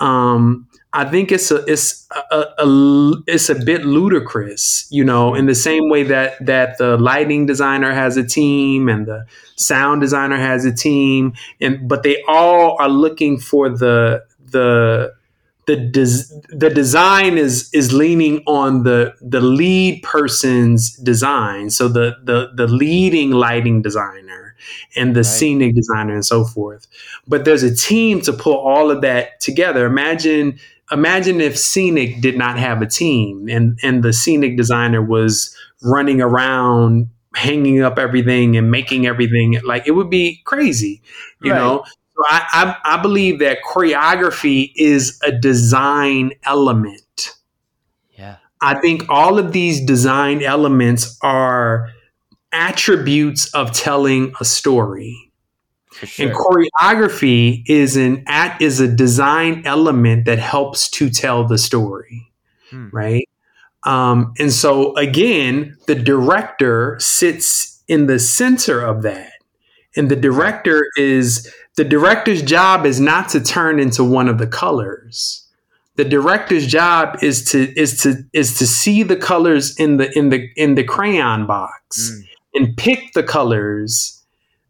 um, 0.00 0.68
I 0.92 1.04
think 1.04 1.30
it's 1.30 1.50
a 1.52 1.64
it's 1.66 2.08
a, 2.32 2.44
a, 2.58 3.12
it's 3.28 3.48
a 3.48 3.54
bit 3.54 3.84
ludicrous, 3.84 4.88
you 4.90 5.04
know, 5.04 5.34
in 5.34 5.46
the 5.46 5.54
same 5.54 5.88
way 5.88 6.02
that 6.04 6.44
that 6.44 6.78
the 6.78 6.96
lighting 6.96 7.46
designer 7.46 7.92
has 7.92 8.16
a 8.16 8.24
team 8.24 8.88
and 8.88 9.06
the 9.06 9.26
sound 9.56 10.00
designer 10.00 10.36
has 10.36 10.64
a 10.64 10.72
team, 10.72 11.34
and 11.60 11.88
but 11.88 12.02
they 12.02 12.22
all 12.26 12.76
are 12.80 12.88
looking 12.88 13.38
for 13.38 13.68
the 13.68 14.24
the 14.50 15.12
the 15.66 15.76
des- 15.76 16.56
the 16.56 16.70
design 16.70 17.38
is 17.38 17.70
is 17.72 17.92
leaning 17.92 18.42
on 18.48 18.82
the 18.82 19.14
the 19.20 19.40
lead 19.40 20.02
person's 20.02 20.96
design, 20.96 21.70
so 21.70 21.86
the 21.86 22.16
the 22.24 22.50
the 22.56 22.66
leading 22.66 23.30
lighting 23.30 23.80
designer 23.80 24.49
and 24.96 25.14
the 25.14 25.20
right. 25.20 25.26
scenic 25.26 25.74
designer 25.74 26.14
and 26.14 26.24
so 26.24 26.44
forth. 26.44 26.86
But 27.26 27.44
there's 27.44 27.62
a 27.62 27.74
team 27.74 28.20
to 28.22 28.32
pull 28.32 28.56
all 28.56 28.90
of 28.90 29.00
that 29.02 29.40
together. 29.40 29.86
Imagine 29.86 30.58
imagine 30.92 31.40
if 31.40 31.56
Scenic 31.56 32.20
did 32.20 32.36
not 32.36 32.58
have 32.58 32.82
a 32.82 32.86
team 32.86 33.48
and 33.48 33.78
and 33.82 34.02
the 34.02 34.12
Scenic 34.12 34.56
designer 34.56 35.02
was 35.02 35.54
running 35.82 36.20
around 36.20 37.08
hanging 37.34 37.80
up 37.80 37.98
everything 37.98 38.56
and 38.56 38.70
making 38.70 39.06
everything 39.06 39.60
like 39.64 39.86
it 39.86 39.92
would 39.92 40.10
be 40.10 40.42
crazy, 40.44 41.02
you 41.42 41.52
right. 41.52 41.58
know. 41.58 41.84
So 41.84 42.24
I, 42.28 42.76
I 42.84 42.94
I 42.96 43.02
believe 43.02 43.38
that 43.38 43.58
choreography 43.66 44.72
is 44.76 45.18
a 45.22 45.32
design 45.32 46.32
element. 46.44 47.36
Yeah. 48.16 48.36
I 48.60 48.80
think 48.80 49.08
all 49.08 49.38
of 49.38 49.52
these 49.52 49.80
design 49.80 50.42
elements 50.42 51.18
are 51.22 51.90
attributes 52.52 53.52
of 53.54 53.72
telling 53.72 54.32
a 54.40 54.44
story. 54.44 55.32
Sure. 55.92 56.28
And 56.28 56.36
choreography 56.36 57.64
is 57.66 57.96
an 57.96 58.24
at 58.26 58.60
is 58.62 58.80
a 58.80 58.88
design 58.88 59.62
element 59.66 60.24
that 60.24 60.38
helps 60.38 60.88
to 60.92 61.10
tell 61.10 61.46
the 61.46 61.58
story, 61.58 62.32
hmm. 62.70 62.88
right? 62.90 63.28
Um, 63.84 64.34
and 64.38 64.52
so 64.52 64.96
again, 64.96 65.76
the 65.86 65.94
director 65.94 66.96
sits 67.00 67.82
in 67.88 68.06
the 68.06 68.18
center 68.18 68.80
of 68.80 69.02
that, 69.02 69.32
and 69.96 70.10
the 70.10 70.16
director 70.16 70.86
is 70.96 71.52
the 71.76 71.84
director's 71.84 72.42
job 72.42 72.86
is 72.86 73.00
not 73.00 73.28
to 73.30 73.40
turn 73.40 73.80
into 73.80 74.04
one 74.04 74.28
of 74.28 74.38
the 74.38 74.46
colors. 74.46 75.46
The 75.96 76.04
director's 76.04 76.66
job 76.66 77.18
is 77.22 77.44
to 77.50 77.78
is 77.78 78.00
to 78.02 78.24
is 78.32 78.56
to 78.58 78.66
see 78.66 79.02
the 79.02 79.16
colors 79.16 79.76
in 79.76 79.96
the 79.96 80.16
in 80.16 80.30
the 80.30 80.48
in 80.56 80.76
the 80.76 80.84
crayon 80.84 81.46
box 81.46 82.12
mm. 82.12 82.29
And 82.54 82.76
pick 82.76 83.12
the 83.12 83.22
colors 83.22 84.24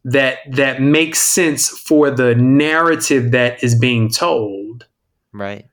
that 0.05 0.39
that 0.51 0.81
makes 0.81 1.21
sense 1.21 1.69
for 1.69 2.11
the 2.11 2.35
narrative 2.35 3.33
that 3.33 3.63
is 3.63 3.79
being 3.79 4.11
told. 4.11 4.87
Right. 5.33 5.67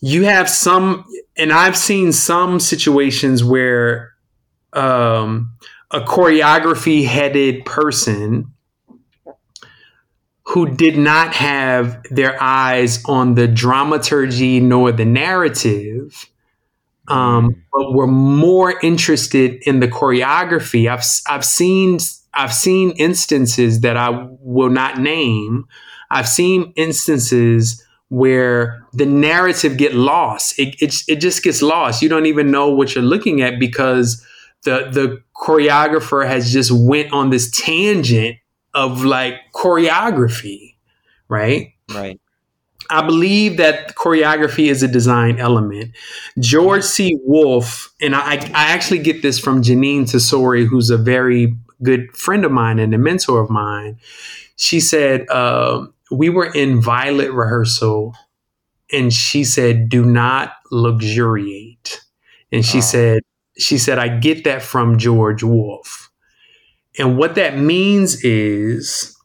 You 0.00 0.24
have 0.24 0.48
some 0.48 1.04
and 1.36 1.52
I've 1.52 1.76
seen 1.76 2.12
some 2.12 2.60
situations 2.60 3.42
where 3.44 4.12
um, 4.72 5.56
a 5.90 6.00
choreography 6.00 7.06
headed 7.06 7.64
person 7.64 8.52
who 10.46 10.68
did 10.68 10.96
not 10.96 11.34
have 11.34 12.02
their 12.10 12.40
eyes 12.42 13.02
on 13.06 13.34
the 13.34 13.48
dramaturgy 13.48 14.60
nor 14.60 14.92
the 14.92 15.04
narrative, 15.04 16.26
um, 17.08 17.50
mm. 17.50 17.62
but 17.72 17.92
were 17.92 18.06
more 18.06 18.78
interested 18.80 19.62
in 19.66 19.80
the 19.80 19.88
choreography. 19.88 20.88
I've 20.88 21.04
I've 21.28 21.44
seen 21.44 21.98
I've 22.32 22.54
seen 22.54 22.90
instances 22.92 23.80
that 23.80 23.96
I 23.96 24.28
will 24.40 24.70
not 24.70 24.98
name. 24.98 25.66
I've 26.10 26.28
seen 26.28 26.72
instances 26.76 27.82
where 28.08 28.86
the 28.92 29.06
narrative 29.06 29.76
get 29.76 29.94
lost. 29.94 30.58
It, 30.58 30.80
it, 30.80 30.94
it 31.08 31.16
just 31.16 31.42
gets 31.42 31.62
lost. 31.62 32.02
You 32.02 32.08
don't 32.08 32.26
even 32.26 32.50
know 32.50 32.68
what 32.68 32.94
you're 32.94 33.04
looking 33.04 33.42
at 33.42 33.58
because 33.58 34.24
the 34.64 34.88
the 34.90 35.22
choreographer 35.36 36.26
has 36.26 36.52
just 36.52 36.70
went 36.70 37.12
on 37.12 37.30
this 37.30 37.50
tangent 37.50 38.36
of 38.72 39.04
like 39.04 39.34
choreography, 39.54 40.76
right? 41.28 41.72
Right. 41.92 42.20
I 42.90 43.04
believe 43.04 43.56
that 43.56 43.94
choreography 43.94 44.70
is 44.70 44.82
a 44.82 44.88
design 44.88 45.38
element. 45.38 45.94
George 46.38 46.84
C. 46.84 47.16
Wolfe, 47.22 47.92
and 48.00 48.14
I, 48.14 48.34
I 48.34 48.72
actually 48.72 49.00
get 49.00 49.22
this 49.22 49.38
from 49.38 49.62
Jeanine 49.62 50.02
Tesori, 50.02 50.66
who's 50.66 50.90
a 50.90 50.98
very 50.98 51.56
good 51.82 52.16
friend 52.16 52.44
of 52.44 52.52
mine 52.52 52.78
and 52.78 52.94
a 52.94 52.98
mentor 52.98 53.40
of 53.40 53.50
mine, 53.50 53.98
she 54.56 54.80
said, 54.80 55.28
uh, 55.28 55.86
we 56.10 56.28
were 56.28 56.52
in 56.52 56.80
violet 56.80 57.32
rehearsal 57.32 58.14
and 58.92 59.12
she 59.12 59.44
said, 59.44 59.88
do 59.88 60.04
not 60.04 60.54
luxuriate. 60.70 62.00
And 62.52 62.64
she 62.64 62.78
oh. 62.78 62.82
said, 62.82 63.22
she 63.58 63.78
said, 63.78 63.98
I 63.98 64.08
get 64.08 64.44
that 64.44 64.62
from 64.62 64.98
George 64.98 65.42
Wolfe. 65.42 66.10
And 66.98 67.18
what 67.18 67.34
that 67.34 67.58
means 67.58 68.22
is 68.24 69.16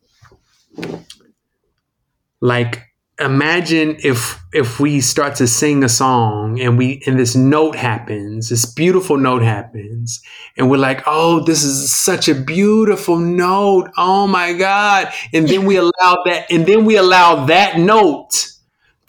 like 2.42 2.89
imagine 3.20 3.98
if 4.04 4.42
if 4.54 4.80
we 4.80 5.02
start 5.02 5.36
to 5.36 5.48
sing 5.48 5.84
a 5.84 5.90
song 5.90 6.60
and 6.60 6.78
we 6.78 7.02
and 7.06 7.20
this 7.20 7.36
note 7.36 7.76
happens 7.76 8.50
this 8.50 8.66
beautiful 8.66 9.18
note 9.18 9.42
happens 9.42 10.22
and 10.58 10.70
we're 10.70 10.78
like 10.78 11.04
oh 11.06 11.40
this 11.42 11.64
is 11.64 11.92
such 11.92 12.28
a 12.28 12.36
beautiful 12.36 13.18
note. 13.18 13.90
Oh 13.98 14.28
my 14.28 14.54
god. 14.54 15.12
And 15.34 15.48
then 15.48 15.66
we 15.66 15.78
allow 15.78 16.18
that 16.26 16.46
and 16.50 16.66
then 16.66 16.86
we 16.86 16.98
allow 16.98 17.46
that 17.46 17.78
note 17.78 18.52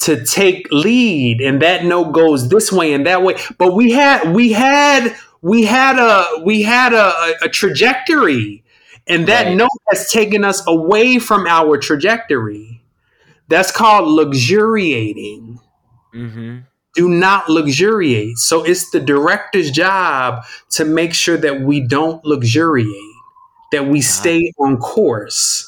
to 0.00 0.24
take 0.24 0.66
lead 0.70 1.40
and 1.40 1.60
that 1.62 1.84
note 1.84 2.12
goes 2.12 2.48
this 2.48 2.72
way 2.72 2.92
and 2.92 3.06
that 3.06 3.22
way. 3.22 3.36
But 3.58 3.74
we 3.74 3.92
had 3.92 4.34
we 4.34 4.52
had 4.52 5.14
we 5.42 5.64
had 5.64 5.98
a 5.98 6.42
we 6.42 6.62
had 6.62 6.92
a, 6.92 7.34
a 7.42 7.48
trajectory 7.48 8.64
and 9.06 9.26
that 9.28 9.46
right. 9.46 9.56
note 9.56 9.68
has 9.88 10.10
taken 10.10 10.44
us 10.44 10.66
away 10.66 11.18
from 11.18 11.46
our 11.46 11.78
trajectory 11.78 12.79
that's 13.50 13.72
called 13.72 14.08
luxuriating. 14.08 15.58
Mm-hmm. 16.14 16.58
Do 16.94 17.08
not 17.08 17.48
luxuriate. 17.48 18.38
So 18.38 18.64
it's 18.64 18.90
the 18.90 19.00
director's 19.00 19.70
job 19.70 20.44
to 20.70 20.84
make 20.84 21.14
sure 21.14 21.36
that 21.36 21.60
we 21.60 21.80
don't 21.80 22.24
luxuriate, 22.24 23.14
that 23.72 23.86
we 23.86 24.00
stay 24.00 24.52
on 24.58 24.78
course. 24.78 25.66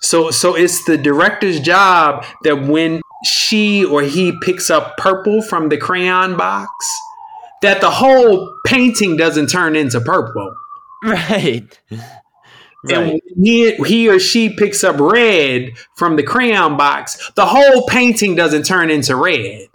So 0.00 0.30
so 0.30 0.54
it's 0.54 0.84
the 0.84 0.96
director's 0.96 1.60
job 1.60 2.24
that 2.44 2.62
when 2.62 3.00
she 3.24 3.84
or 3.84 4.02
he 4.02 4.32
picks 4.42 4.70
up 4.70 4.96
purple 4.96 5.42
from 5.42 5.68
the 5.68 5.76
crayon 5.76 6.36
box, 6.36 6.70
that 7.62 7.80
the 7.80 7.90
whole 7.90 8.54
painting 8.66 9.16
doesn't 9.16 9.48
turn 9.48 9.76
into 9.76 10.00
purple. 10.00 10.54
Right. 11.04 11.78
Right. 12.88 13.12
And 13.12 13.20
he, 13.42 13.74
he 13.74 14.08
or 14.08 14.18
she 14.18 14.50
picks 14.50 14.84
up 14.84 14.98
red 14.98 15.72
from 15.96 16.16
the 16.16 16.22
crayon 16.22 16.76
box, 16.76 17.30
the 17.34 17.46
whole 17.46 17.86
painting 17.86 18.34
doesn't 18.34 18.64
turn 18.64 18.90
into 18.90 19.16
red. 19.16 19.68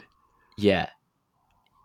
Yeah. 0.57 0.89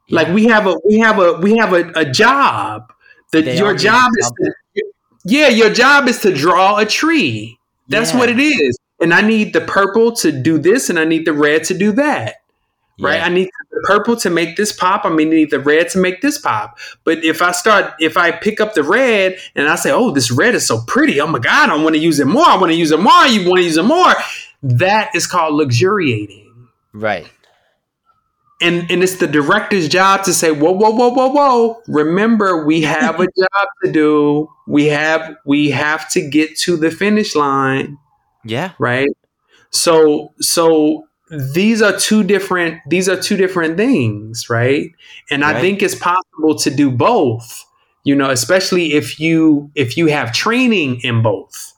yeah. 0.06 0.16
Like 0.16 0.28
we 0.28 0.46
have 0.46 0.66
a 0.66 0.76
we 0.84 0.98
have 0.98 1.18
a 1.18 1.34
we 1.34 1.56
have 1.56 1.72
a, 1.72 1.90
a 1.94 2.04
job. 2.04 2.92
That 3.32 3.56
your 3.56 3.74
job 3.74 4.10
is 4.18 4.30
to, 4.30 4.84
Yeah, 5.24 5.48
your 5.48 5.70
job 5.70 6.08
is 6.08 6.20
to 6.20 6.32
draw 6.32 6.78
a 6.78 6.86
tree. 6.86 7.58
That's 7.88 8.12
yeah. 8.12 8.18
what 8.18 8.28
it 8.28 8.38
is. 8.38 8.78
And 9.00 9.12
I 9.12 9.20
need 9.20 9.52
the 9.52 9.60
purple 9.60 10.12
to 10.16 10.32
do 10.32 10.58
this 10.58 10.88
and 10.88 10.98
I 10.98 11.04
need 11.04 11.26
the 11.26 11.32
red 11.32 11.64
to 11.64 11.76
do 11.76 11.92
that 11.92 12.36
right? 12.98 13.16
Yeah. 13.16 13.26
I 13.26 13.28
need 13.28 13.50
the 13.70 13.80
purple 13.86 14.16
to 14.16 14.30
make 14.30 14.56
this 14.56 14.72
pop. 14.72 15.04
I 15.04 15.10
mean, 15.10 15.30
need 15.30 15.50
the 15.50 15.60
red 15.60 15.88
to 15.90 15.98
make 15.98 16.22
this 16.22 16.38
pop. 16.38 16.78
But 17.04 17.24
if 17.24 17.42
I 17.42 17.52
start, 17.52 17.94
if 18.00 18.16
I 18.16 18.30
pick 18.30 18.60
up 18.60 18.74
the 18.74 18.82
red 18.82 19.38
and 19.54 19.68
I 19.68 19.76
say, 19.76 19.90
"Oh, 19.92 20.10
this 20.10 20.30
red 20.30 20.54
is 20.54 20.66
so 20.66 20.82
pretty. 20.86 21.20
Oh 21.20 21.26
my 21.26 21.38
god, 21.38 21.70
I 21.70 21.76
want 21.76 21.94
to 21.94 22.00
use 22.00 22.20
it 22.20 22.26
more. 22.26 22.46
I 22.46 22.56
want 22.56 22.72
to 22.72 22.78
use 22.78 22.90
it 22.90 23.00
more. 23.00 23.26
You 23.26 23.48
want 23.48 23.58
to 23.60 23.64
use 23.64 23.76
it 23.76 23.84
more." 23.84 24.14
That 24.62 25.14
is 25.14 25.26
called 25.26 25.54
luxuriating, 25.54 26.68
right? 26.92 27.26
And 28.62 28.90
and 28.90 29.02
it's 29.02 29.16
the 29.16 29.26
director's 29.26 29.88
job 29.88 30.24
to 30.24 30.32
say, 30.32 30.50
"Whoa, 30.50 30.72
whoa, 30.72 30.90
whoa, 30.90 31.10
whoa, 31.10 31.28
whoa! 31.28 31.82
Remember, 31.88 32.64
we 32.64 32.82
have 32.82 33.20
a 33.20 33.26
job 33.26 33.68
to 33.84 33.92
do. 33.92 34.48
We 34.66 34.86
have 34.86 35.36
we 35.44 35.70
have 35.70 36.08
to 36.12 36.26
get 36.26 36.56
to 36.60 36.76
the 36.76 36.90
finish 36.90 37.34
line." 37.34 37.98
Yeah. 38.44 38.72
Right. 38.78 39.08
So 39.70 40.32
so 40.40 41.06
these 41.30 41.82
are 41.82 41.96
two 41.96 42.22
different 42.22 42.80
these 42.88 43.08
are 43.08 43.20
two 43.20 43.36
different 43.36 43.76
things 43.76 44.48
right 44.48 44.92
and 45.30 45.42
right. 45.42 45.56
i 45.56 45.60
think 45.60 45.82
it's 45.82 45.94
possible 45.94 46.54
to 46.56 46.70
do 46.70 46.90
both 46.90 47.64
you 48.04 48.14
know 48.14 48.30
especially 48.30 48.92
if 48.92 49.18
you 49.18 49.70
if 49.74 49.96
you 49.96 50.06
have 50.06 50.32
training 50.32 51.00
in 51.02 51.22
both 51.22 51.72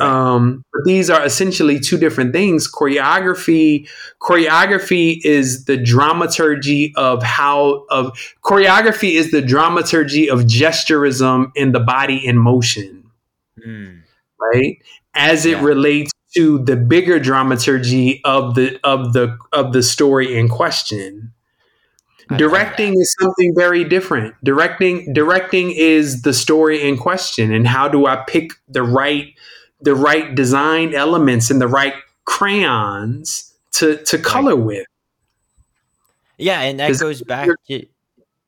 um 0.00 0.64
but 0.72 0.82
these 0.84 1.10
are 1.10 1.24
essentially 1.24 1.78
two 1.78 1.96
different 1.96 2.32
things 2.32 2.70
choreography 2.70 3.88
choreography 4.20 5.18
is 5.24 5.64
the 5.64 5.76
dramaturgy 5.76 6.92
of 6.96 7.22
how 7.22 7.84
of 7.90 8.12
choreography 8.44 9.12
is 9.12 9.30
the 9.30 9.42
dramaturgy 9.42 10.28
of 10.28 10.40
gesturism 10.40 11.50
in 11.54 11.72
the 11.72 11.80
body 11.80 12.24
in 12.24 12.36
motion 12.36 13.10
mm. 13.64 14.00
right 14.40 14.82
as 15.14 15.46
it 15.46 15.58
yeah. 15.58 15.64
relates 15.64 16.12
to 16.38 16.60
the 16.60 16.76
bigger 16.76 17.18
dramaturgy 17.18 18.20
of 18.24 18.54
the 18.54 18.78
of 18.84 19.12
the 19.12 19.36
of 19.52 19.72
the 19.72 19.82
story 19.82 20.38
in 20.38 20.48
question. 20.48 21.32
Directing 22.36 22.92
is 22.92 23.16
something 23.18 23.54
very 23.56 23.82
different. 23.82 24.34
Directing 24.44 25.12
directing 25.14 25.72
is 25.72 26.22
the 26.22 26.32
story 26.32 26.86
in 26.86 26.96
question 26.96 27.52
and 27.52 27.66
how 27.66 27.88
do 27.88 28.06
I 28.06 28.22
pick 28.28 28.52
the 28.68 28.84
right 28.84 29.34
the 29.80 29.96
right 29.96 30.32
design 30.32 30.94
elements 30.94 31.50
and 31.50 31.60
the 31.60 31.66
right 31.66 31.94
crayons 32.24 33.52
to 33.72 33.96
to 34.04 34.16
color 34.16 34.54
with. 34.54 34.86
Yeah, 36.36 36.60
and 36.60 36.78
that 36.78 36.96
goes 37.00 37.22
back 37.22 37.48
to 37.66 37.86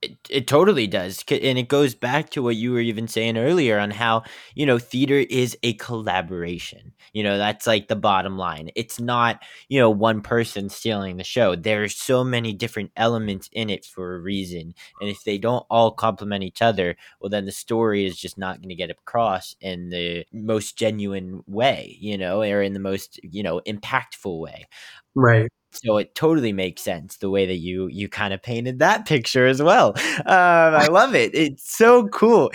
it, 0.02 0.16
it 0.30 0.46
totally 0.46 0.86
does. 0.86 1.22
And 1.30 1.58
it 1.58 1.68
goes 1.68 1.94
back 1.94 2.30
to 2.30 2.42
what 2.42 2.56
you 2.56 2.72
were 2.72 2.80
even 2.80 3.06
saying 3.06 3.36
earlier 3.36 3.78
on 3.78 3.90
how, 3.90 4.22
you 4.54 4.64
know, 4.64 4.78
theater 4.78 5.18
is 5.28 5.56
a 5.62 5.74
collaboration. 5.74 6.92
You 7.12 7.22
know, 7.22 7.36
that's 7.36 7.66
like 7.66 7.88
the 7.88 7.96
bottom 7.96 8.38
line. 8.38 8.70
It's 8.76 8.98
not, 8.98 9.42
you 9.68 9.78
know, 9.78 9.90
one 9.90 10.22
person 10.22 10.70
stealing 10.70 11.16
the 11.16 11.24
show. 11.24 11.54
There's 11.54 11.94
so 11.94 12.24
many 12.24 12.52
different 12.54 12.92
elements 12.96 13.50
in 13.52 13.68
it 13.68 13.84
for 13.84 14.14
a 14.14 14.20
reason. 14.20 14.74
And 15.00 15.10
if 15.10 15.24
they 15.24 15.36
don't 15.36 15.66
all 15.68 15.90
complement 15.90 16.44
each 16.44 16.62
other, 16.62 16.96
well, 17.20 17.30
then 17.30 17.44
the 17.44 17.52
story 17.52 18.06
is 18.06 18.16
just 18.16 18.38
not 18.38 18.58
going 18.58 18.70
to 18.70 18.74
get 18.74 18.90
across 18.90 19.54
in 19.60 19.90
the 19.90 20.24
most 20.32 20.78
genuine 20.78 21.42
way, 21.46 21.96
you 22.00 22.16
know, 22.16 22.42
or 22.42 22.62
in 22.62 22.72
the 22.72 22.80
most, 22.80 23.20
you 23.22 23.42
know, 23.42 23.60
impactful 23.66 24.40
way. 24.40 24.66
Right 25.14 25.50
so 25.72 25.96
it 25.98 26.14
totally 26.14 26.52
makes 26.52 26.82
sense 26.82 27.16
the 27.18 27.30
way 27.30 27.46
that 27.46 27.56
you 27.56 27.88
you 27.88 28.08
kind 28.08 28.34
of 28.34 28.42
painted 28.42 28.78
that 28.80 29.06
picture 29.06 29.46
as 29.46 29.62
well. 29.62 29.94
Um, 30.26 30.74
i 30.74 30.86
love 30.90 31.14
it. 31.14 31.34
It's 31.34 31.70
so 31.76 32.08
cool 32.08 32.50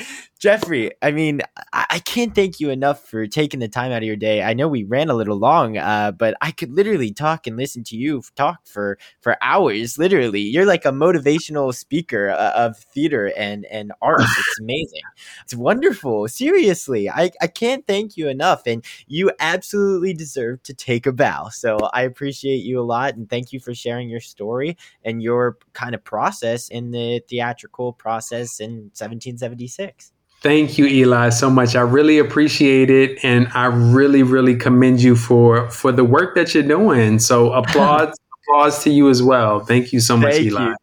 Jeffrey, 0.46 0.92
I 1.02 1.10
mean, 1.10 1.42
I, 1.74 1.88
I, 1.90 1.98
can't 1.98 2.36
thank 2.36 2.60
you 2.60 2.70
enough 2.70 3.04
for 3.10 3.26
taking 3.26 3.60
the 3.60 3.68
time 3.68 3.92
out 3.92 4.04
of 4.04 4.04
your 4.04 4.16
day. 4.16 4.44
I 4.44 4.54
know 4.54 4.68
we 4.68 4.84
ran 4.84 5.10
a 5.10 5.16
little 5.16 5.40
long, 5.40 5.76
uh, 5.76 6.12
but 6.12 6.38
I 6.40 6.52
could 6.52 6.72
literally 6.72 7.12
talk 7.12 7.48
and 7.48 7.58
listen 7.58 7.84
to 7.86 7.98
you 7.98 8.22
talk 8.36 8.60
for 8.68 9.00
for 9.22 9.38
hours. 9.42 9.98
Literally, 9.98 10.42
you're 10.42 10.68
like 10.68 10.86
a 10.86 10.92
motivational 10.92 11.74
speaker 11.74 12.30
uh, 12.30 12.52
of 12.52 12.78
theater 12.78 13.34
and 13.36 13.66
and 13.72 13.92
art. 14.04 14.22
It's 14.38 14.60
amazing. 14.60 15.02
It's 15.46 15.56
wonderful. 15.56 16.28
Seriously, 16.28 17.10
I 17.10 17.32
I 17.42 17.48
can't 17.48 17.88
thank 17.88 18.16
you 18.16 18.28
enough, 18.28 18.68
and 18.68 18.86
you 19.08 19.32
absolutely 19.40 20.14
deserve 20.14 20.62
to 20.62 20.76
take 20.76 21.08
a 21.08 21.12
bow. 21.12 21.50
So 21.50 21.80
I 21.92 22.04
appreciate 22.04 22.64
you 22.64 22.80
a 22.80 22.86
lot, 22.86 23.16
and 23.16 23.28
thank 23.28 23.52
you 23.52 23.60
for 23.60 23.74
sharing 23.74 24.10
your 24.10 24.20
story 24.20 24.78
and 25.04 25.24
your 25.24 25.58
kind 25.74 25.96
of 25.96 26.04
process 26.04 26.70
in 26.70 26.92
the 26.92 27.24
theatrical 27.28 27.94
process 27.94 28.60
in 28.60 28.92
1776. 28.94 30.12
Thank 30.46 30.78
you, 30.78 30.86
Eli, 30.86 31.30
so 31.30 31.50
much. 31.50 31.76
I 31.76 31.82
really 31.82 32.20
appreciate 32.20 32.92
it, 32.92 33.18
and 33.24 33.48
I 33.56 33.66
really, 33.66 34.22
really 34.22 34.56
commend 34.56 35.02
you 35.02 35.16
for 35.16 35.72
for 35.72 35.92
the 35.92 36.04
work 36.04 36.36
that 36.36 36.54
you're 36.54 36.62
doing. 36.62 37.18
So, 37.18 37.52
applause, 37.62 38.16
applause 38.44 38.84
to 38.84 38.92
you 38.92 39.10
as 39.10 39.24
well. 39.24 39.62
Thank 39.62 39.92
you 39.92 40.00
so 40.00 40.16
much, 40.16 40.34
Thank 40.34 40.46
Eli. 40.46 40.66
You. 40.68 40.76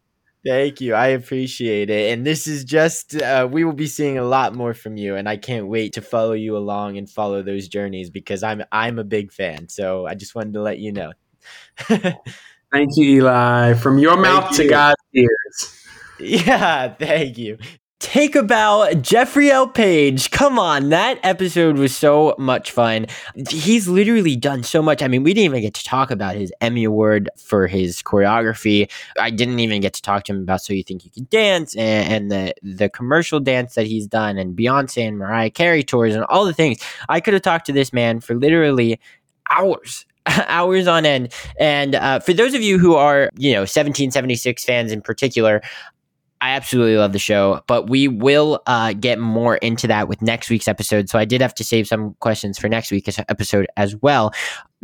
Thank 0.45 0.81
you. 0.81 0.93
I 0.95 1.07
appreciate 1.07 1.89
it. 1.89 2.11
And 2.11 2.25
this 2.25 2.45
is 2.45 2.65
just, 2.65 3.15
uh, 3.15 3.47
we 3.49 3.63
will 3.63 3.71
be 3.71 3.87
seeing 3.87 4.17
a 4.17 4.25
lot 4.25 4.53
more 4.53 4.73
from 4.73 4.97
you. 4.97 5.15
And 5.15 5.29
I 5.29 5.37
can't 5.37 5.67
wait 5.67 5.93
to 5.93 6.01
follow 6.01 6.33
you 6.33 6.57
along 6.57 6.97
and 6.97 7.09
follow 7.09 7.41
those 7.41 7.69
journeys 7.69 8.09
because 8.09 8.43
I'm, 8.43 8.63
I'm 8.69 8.99
a 8.99 9.05
big 9.05 9.31
fan. 9.31 9.69
So 9.69 10.05
I 10.05 10.15
just 10.15 10.35
wanted 10.35 10.55
to 10.55 10.61
let 10.61 10.79
you 10.79 10.91
know. 10.91 11.13
thank 11.77 12.97
you, 12.97 13.21
Eli. 13.21 13.75
From 13.75 13.97
your 13.97 14.17
mouth 14.17 14.53
to 14.57 14.67
God's 14.67 15.01
ears. 15.13 15.79
Yeah, 16.19 16.93
thank 16.93 17.37
you. 17.37 17.57
Take 18.03 18.35
a 18.35 18.43
bow, 18.43 18.91
Jeffrey 18.95 19.49
L. 19.49 19.65
Page. 19.65 20.29
Come 20.29 20.59
on, 20.59 20.89
that 20.89 21.19
episode 21.23 21.77
was 21.77 21.95
so 21.95 22.35
much 22.37 22.69
fun. 22.69 23.05
He's 23.49 23.87
literally 23.87 24.35
done 24.35 24.63
so 24.63 24.81
much. 24.81 25.01
I 25.01 25.07
mean, 25.07 25.23
we 25.23 25.33
didn't 25.33 25.45
even 25.45 25.61
get 25.61 25.73
to 25.75 25.85
talk 25.85 26.11
about 26.11 26.35
his 26.35 26.51
Emmy 26.59 26.83
Award 26.83 27.29
for 27.37 27.65
his 27.65 28.03
choreography. 28.03 28.91
I 29.17 29.29
didn't 29.29 29.59
even 29.59 29.79
get 29.79 29.93
to 29.93 30.01
talk 30.01 30.25
to 30.25 30.33
him 30.33 30.41
about 30.41 30.61
So 30.61 30.73
You 30.73 30.83
Think 30.83 31.05
You 31.05 31.11
Can 31.11 31.27
Dance 31.31 31.77
and, 31.77 32.13
and 32.13 32.31
the, 32.31 32.53
the 32.61 32.89
commercial 32.89 33.39
dance 33.39 33.75
that 33.75 33.87
he's 33.87 34.05
done 34.05 34.37
and 34.37 34.53
Beyonce 34.53 35.07
and 35.07 35.17
Mariah 35.17 35.49
Carey 35.49 35.81
tours 35.81 36.13
and 36.13 36.25
all 36.25 36.43
the 36.43 36.53
things. 36.53 36.83
I 37.07 37.21
could 37.21 37.33
have 37.33 37.41
talked 37.41 37.67
to 37.67 37.71
this 37.71 37.93
man 37.93 38.19
for 38.19 38.35
literally 38.35 38.99
hours 39.49 40.05
hours 40.47 40.87
on 40.87 41.05
end. 41.05 41.33
And 41.57 41.95
uh, 41.95 42.19
for 42.19 42.33
those 42.33 42.53
of 42.53 42.61
you 42.61 42.79
who 42.79 42.95
are, 42.95 43.29
you 43.37 43.53
know, 43.53 43.61
1776 43.61 44.65
fans 44.65 44.91
in 44.91 45.01
particular, 45.01 45.61
I 46.43 46.49
absolutely 46.49 46.97
love 46.97 47.13
the 47.13 47.19
show, 47.19 47.61
but 47.67 47.89
we 47.89 48.09
will 48.09 48.61
uh, 48.67 48.91
get 48.91 49.17
more 49.17 49.55
into 49.55 49.87
that 49.87 50.09
with 50.09 50.21
next 50.21 50.49
week's 50.49 50.67
episode. 50.67 51.07
So 51.07 51.17
I 51.17 51.23
did 51.23 51.39
have 51.39 51.55
to 51.55 51.63
save 51.63 51.87
some 51.87 52.15
questions 52.19 52.59
for 52.59 52.67
next 52.67 52.91
week's 52.91 53.17
episode 53.17 53.65
as 53.77 53.95
well 53.95 54.33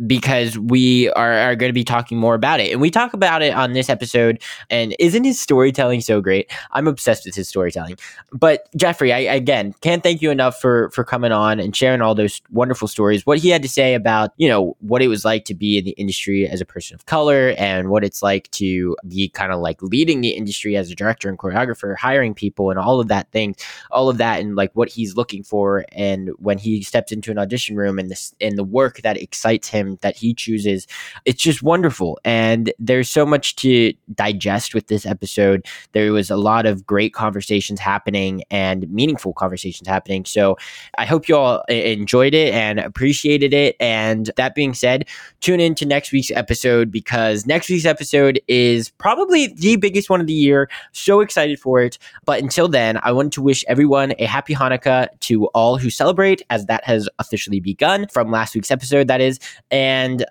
because 0.06 0.58
we 0.58 1.10
are, 1.10 1.32
are 1.32 1.56
going 1.56 1.68
to 1.68 1.74
be 1.74 1.84
talking 1.84 2.18
more 2.18 2.34
about 2.34 2.60
it. 2.60 2.72
And 2.72 2.80
we 2.80 2.90
talk 2.90 3.12
about 3.12 3.42
it 3.42 3.54
on 3.54 3.72
this 3.72 3.88
episode. 3.88 4.42
And 4.70 4.94
isn't 4.98 5.24
his 5.24 5.40
storytelling 5.40 6.00
so 6.00 6.20
great? 6.20 6.50
I'm 6.72 6.86
obsessed 6.86 7.26
with 7.26 7.34
his 7.34 7.48
storytelling. 7.48 7.96
But 8.32 8.68
Jeffrey, 8.76 9.12
I 9.12 9.18
again 9.18 9.74
can't 9.80 10.02
thank 10.02 10.22
you 10.22 10.30
enough 10.30 10.60
for 10.60 10.90
for 10.90 11.04
coming 11.04 11.32
on 11.32 11.60
and 11.60 11.74
sharing 11.76 12.00
all 12.00 12.14
those 12.14 12.40
wonderful 12.50 12.88
stories. 12.88 13.26
What 13.26 13.38
he 13.38 13.50
had 13.50 13.62
to 13.62 13.68
say 13.68 13.94
about, 13.94 14.32
you 14.36 14.48
know, 14.48 14.76
what 14.80 15.02
it 15.02 15.08
was 15.08 15.24
like 15.24 15.44
to 15.46 15.54
be 15.54 15.78
in 15.78 15.84
the 15.84 15.90
industry 15.92 16.48
as 16.48 16.60
a 16.60 16.66
person 16.66 16.94
of 16.94 17.06
color 17.06 17.54
and 17.58 17.90
what 17.90 18.04
it's 18.04 18.22
like 18.22 18.50
to 18.52 18.96
be 19.06 19.28
kind 19.28 19.52
of 19.52 19.60
like 19.60 19.82
leading 19.82 20.20
the 20.20 20.30
industry 20.30 20.76
as 20.76 20.90
a 20.90 20.94
director 20.94 21.28
and 21.28 21.38
choreographer, 21.38 21.96
hiring 21.96 22.34
people 22.34 22.70
and 22.70 22.78
all 22.78 23.00
of 23.00 23.08
that 23.08 23.30
thing, 23.32 23.54
all 23.90 24.08
of 24.08 24.18
that 24.18 24.40
and 24.40 24.56
like 24.56 24.70
what 24.74 24.88
he's 24.88 25.16
looking 25.16 25.42
for 25.42 25.84
and 25.92 26.30
when 26.38 26.58
he 26.58 26.82
steps 26.82 27.12
into 27.12 27.30
an 27.30 27.38
audition 27.38 27.76
room 27.76 27.98
and 27.98 28.10
this 28.10 28.34
and 28.40 28.56
the 28.56 28.64
work 28.64 29.02
that 29.02 29.20
excites 29.20 29.68
him 29.68 29.89
Um, 29.90 29.98
that 30.02 30.16
he 30.16 30.34
chooses. 30.34 30.86
It's 31.24 31.42
just 31.42 31.62
wonderful. 31.62 32.18
And 32.24 32.72
there's 32.78 33.08
so 33.08 33.26
much 33.26 33.56
to 33.56 33.92
digest 34.14 34.74
with 34.74 34.86
this 34.88 35.06
episode. 35.06 35.66
There 35.92 36.12
was 36.12 36.30
a 36.30 36.36
lot 36.36 36.66
of 36.66 36.86
great 36.86 37.12
conversations 37.12 37.80
happening 37.80 38.42
and 38.50 38.88
meaningful 38.90 39.32
conversations 39.32 39.88
happening. 39.88 40.24
So 40.24 40.56
I 40.98 41.04
hope 41.04 41.28
you 41.28 41.36
all 41.36 41.62
enjoyed 41.68 42.34
it 42.34 42.54
and 42.54 42.78
appreciated 42.78 43.52
it. 43.52 43.76
And 43.80 44.30
that 44.36 44.54
being 44.54 44.74
said, 44.74 45.06
tune 45.40 45.60
in 45.60 45.74
to 45.76 45.86
next 45.86 46.12
week's 46.12 46.30
episode 46.30 46.90
because 46.90 47.46
next 47.46 47.68
week's 47.68 47.84
episode 47.84 48.40
is 48.48 48.90
probably 48.90 49.48
the 49.48 49.76
biggest 49.76 50.10
one 50.10 50.20
of 50.20 50.26
the 50.26 50.32
year. 50.32 50.68
So 50.92 51.20
excited 51.20 51.58
for 51.60 51.80
it. 51.80 51.98
But 52.24 52.42
until 52.42 52.68
then, 52.68 52.98
I 53.02 53.12
want 53.12 53.32
to 53.34 53.42
wish 53.42 53.64
everyone 53.68 54.14
a 54.18 54.26
happy 54.26 54.54
Hanukkah 54.54 55.08
to 55.20 55.46
all 55.48 55.78
who 55.78 55.90
celebrate, 55.90 56.42
as 56.50 56.66
that 56.66 56.84
has 56.84 57.08
officially 57.18 57.60
begun 57.60 58.06
from 58.08 58.30
last 58.30 58.54
week's 58.54 58.70
episode, 58.70 59.08
that 59.08 59.20
is. 59.20 59.38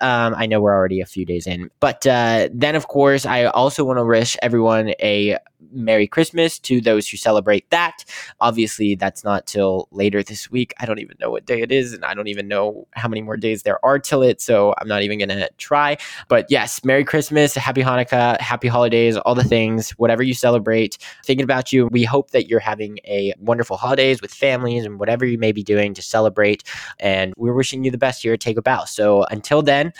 Um, 0.00 0.34
I 0.36 0.46
know 0.46 0.60
we're 0.60 0.74
already 0.74 1.00
a 1.00 1.06
few 1.06 1.24
days 1.24 1.46
in. 1.46 1.70
But 1.80 2.06
uh, 2.06 2.48
then, 2.52 2.76
of 2.76 2.88
course, 2.88 3.26
I 3.26 3.44
also 3.44 3.84
want 3.84 3.98
to 3.98 4.04
wish 4.04 4.36
everyone 4.42 4.90
a 5.00 5.38
Merry 5.72 6.06
Christmas 6.06 6.58
to 6.60 6.80
those 6.80 7.08
who 7.08 7.16
celebrate 7.16 7.68
that. 7.70 8.04
Obviously, 8.40 8.94
that's 8.94 9.24
not 9.24 9.46
till 9.46 9.88
later 9.90 10.22
this 10.22 10.50
week. 10.50 10.74
I 10.80 10.86
don't 10.86 10.98
even 10.98 11.16
know 11.20 11.30
what 11.30 11.46
day 11.46 11.62
it 11.62 11.72
is, 11.72 11.92
and 11.92 12.04
I 12.04 12.14
don't 12.14 12.28
even 12.28 12.48
know 12.48 12.86
how 12.92 13.08
many 13.08 13.22
more 13.22 13.36
days 13.36 13.62
there 13.62 13.84
are 13.84 13.98
till 13.98 14.22
it. 14.22 14.40
So 14.40 14.74
I'm 14.78 14.88
not 14.88 15.02
even 15.02 15.18
going 15.18 15.28
to 15.28 15.50
try. 15.58 15.96
But 16.28 16.46
yes, 16.48 16.84
Merry 16.84 17.04
Christmas, 17.04 17.54
Happy 17.54 17.82
Hanukkah, 17.82 18.40
Happy 18.40 18.68
Holidays, 18.68 19.16
all 19.16 19.34
the 19.34 19.44
things, 19.44 19.90
whatever 19.92 20.22
you 20.22 20.34
celebrate. 20.34 20.98
Thinking 21.24 21.44
about 21.44 21.72
you. 21.72 21.88
We 21.88 22.04
hope 22.04 22.30
that 22.30 22.48
you're 22.48 22.60
having 22.60 22.98
a 23.04 23.34
wonderful 23.38 23.76
holidays 23.76 24.22
with 24.22 24.32
families 24.32 24.84
and 24.84 24.98
whatever 24.98 25.24
you 25.24 25.38
may 25.38 25.52
be 25.52 25.62
doing 25.62 25.94
to 25.94 26.02
celebrate. 26.02 26.64
And 26.98 27.34
we're 27.36 27.54
wishing 27.54 27.84
you 27.84 27.90
the 27.90 27.98
best 27.98 28.22
here 28.22 28.34
at 28.34 28.40
Take 28.40 28.56
a 28.56 28.62
Bow. 28.62 28.84
So 28.84 29.24
until 29.30 29.62
then, 29.62 29.92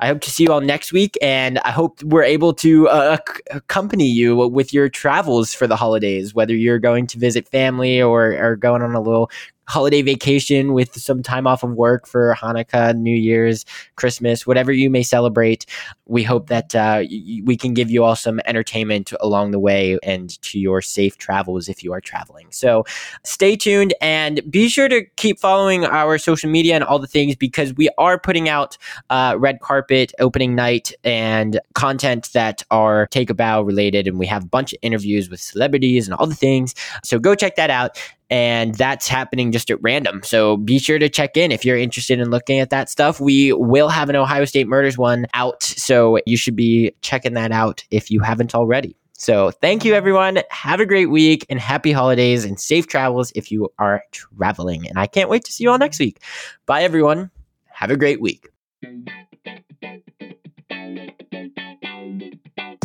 I 0.00 0.06
hope 0.08 0.20
to 0.22 0.30
see 0.30 0.44
you 0.44 0.52
all 0.52 0.60
next 0.60 0.92
week, 0.92 1.16
and 1.22 1.58
I 1.60 1.70
hope 1.70 2.02
we're 2.02 2.22
able 2.22 2.52
to 2.54 2.88
uh, 2.88 3.16
accompany 3.50 4.06
you 4.06 4.36
with 4.36 4.72
your 4.72 4.88
travels 4.88 5.54
for 5.54 5.66
the 5.66 5.76
holidays, 5.76 6.34
whether 6.34 6.54
you're 6.54 6.78
going 6.78 7.06
to 7.08 7.18
visit 7.18 7.48
family 7.48 8.00
or, 8.02 8.32
or 8.32 8.56
going 8.56 8.82
on 8.82 8.94
a 8.94 9.00
little 9.00 9.30
holiday 9.66 10.02
vacation 10.02 10.72
with 10.72 10.94
some 10.94 11.22
time 11.22 11.46
off 11.46 11.62
of 11.62 11.72
work 11.72 12.06
for 12.06 12.34
Hanukkah, 12.34 12.96
New 12.96 13.14
Year's, 13.14 13.64
Christmas, 13.96 14.46
whatever 14.46 14.72
you 14.72 14.90
may 14.90 15.02
celebrate. 15.02 15.66
We 16.06 16.22
hope 16.22 16.48
that 16.48 16.74
uh, 16.74 17.04
we 17.44 17.56
can 17.56 17.72
give 17.72 17.90
you 17.90 18.04
all 18.04 18.16
some 18.16 18.40
entertainment 18.44 19.12
along 19.20 19.52
the 19.52 19.58
way 19.58 19.98
and 20.02 20.40
to 20.42 20.58
your 20.58 20.82
safe 20.82 21.16
travels 21.16 21.68
if 21.68 21.82
you 21.82 21.92
are 21.92 22.00
traveling. 22.00 22.48
So 22.50 22.84
stay 23.24 23.56
tuned 23.56 23.94
and 24.00 24.40
be 24.50 24.68
sure 24.68 24.88
to 24.88 25.04
keep 25.16 25.40
following 25.40 25.84
our 25.84 26.18
social 26.18 26.50
media 26.50 26.74
and 26.74 26.84
all 26.84 26.98
the 26.98 27.06
things 27.06 27.36
because 27.36 27.72
we 27.74 27.88
are 27.96 28.18
putting 28.18 28.48
out 28.48 28.76
uh, 29.08 29.36
red 29.38 29.60
carpet 29.60 30.12
opening 30.18 30.54
night 30.54 30.92
and 31.04 31.58
content 31.74 32.30
that 32.34 32.62
are 32.70 33.06
take 33.06 33.30
a 33.30 33.34
bow 33.34 33.62
related. 33.62 34.06
And 34.06 34.18
we 34.18 34.26
have 34.26 34.44
a 34.44 34.48
bunch 34.48 34.72
of 34.74 34.78
interviews 34.82 35.30
with 35.30 35.40
celebrities 35.40 36.06
and 36.06 36.14
all 36.14 36.26
the 36.26 36.34
things. 36.34 36.74
So 37.02 37.18
go 37.18 37.34
check 37.34 37.56
that 37.56 37.70
out 37.70 37.98
and 38.30 38.74
that's 38.74 39.08
happening 39.08 39.52
just 39.52 39.70
at 39.70 39.82
random. 39.82 40.22
So 40.22 40.56
be 40.56 40.78
sure 40.78 40.98
to 40.98 41.08
check 41.08 41.36
in 41.36 41.52
if 41.52 41.64
you're 41.64 41.76
interested 41.76 42.18
in 42.18 42.30
looking 42.30 42.60
at 42.60 42.70
that 42.70 42.88
stuff. 42.88 43.20
We 43.20 43.52
will 43.52 43.88
have 43.88 44.08
an 44.08 44.16
Ohio 44.16 44.44
State 44.44 44.66
Murders 44.66 44.98
one 44.98 45.26
out, 45.34 45.62
so 45.62 46.18
you 46.26 46.36
should 46.36 46.56
be 46.56 46.94
checking 47.02 47.34
that 47.34 47.52
out 47.52 47.84
if 47.90 48.10
you 48.10 48.20
haven't 48.20 48.54
already. 48.54 48.96
So 49.16 49.50
thank 49.50 49.84
you, 49.84 49.94
everyone. 49.94 50.40
Have 50.50 50.80
a 50.80 50.86
great 50.86 51.06
week 51.06 51.46
and 51.48 51.60
happy 51.60 51.92
holidays 51.92 52.44
and 52.44 52.58
safe 52.58 52.86
travels 52.86 53.32
if 53.34 53.52
you 53.52 53.72
are 53.78 54.02
traveling. 54.10 54.88
And 54.88 54.98
I 54.98 55.06
can't 55.06 55.30
wait 55.30 55.44
to 55.44 55.52
see 55.52 55.64
you 55.64 55.70
all 55.70 55.78
next 55.78 55.98
week. 55.98 56.20
Bye, 56.66 56.82
everyone. 56.82 57.30
Have 57.68 57.90
a 57.90 57.96
great 57.96 58.20
week. 58.20 58.48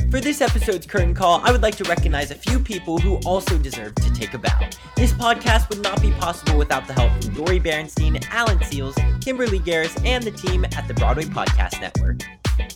For 0.10 0.20
this 0.20 0.42
episode's 0.42 0.88
curtain 0.88 1.14
call, 1.14 1.40
I 1.44 1.52
would 1.52 1.62
like 1.62 1.76
to 1.76 1.84
recognize 1.84 2.32
a 2.32 2.36
few 2.36 2.60
people 2.60 2.98
who 2.98 3.18
also 3.28 3.60
deserve 3.60 3.94
to 3.94 4.12
take 4.12 4.34
a 4.34 4.40
bow. 4.40 4.68
This 4.96 5.14
podcast 5.14 5.70
would 5.70 5.84
not 5.84 6.02
be 6.02 6.10
possible 6.14 6.58
without 6.58 6.88
the 6.88 6.94
help 6.94 7.12
from 7.24 7.36
Dori 7.36 7.60
Berinstein, 7.60 8.26
Alan 8.32 8.58
Seales, 8.58 8.96
Kimberly 9.24 9.60
Garris, 9.60 10.04
and 10.04 10.24
the 10.24 10.32
team 10.32 10.66
at 10.66 10.88
the 10.88 10.96
Broadway 10.96 11.26
Podcast 11.26 11.80
Network. 11.80 12.22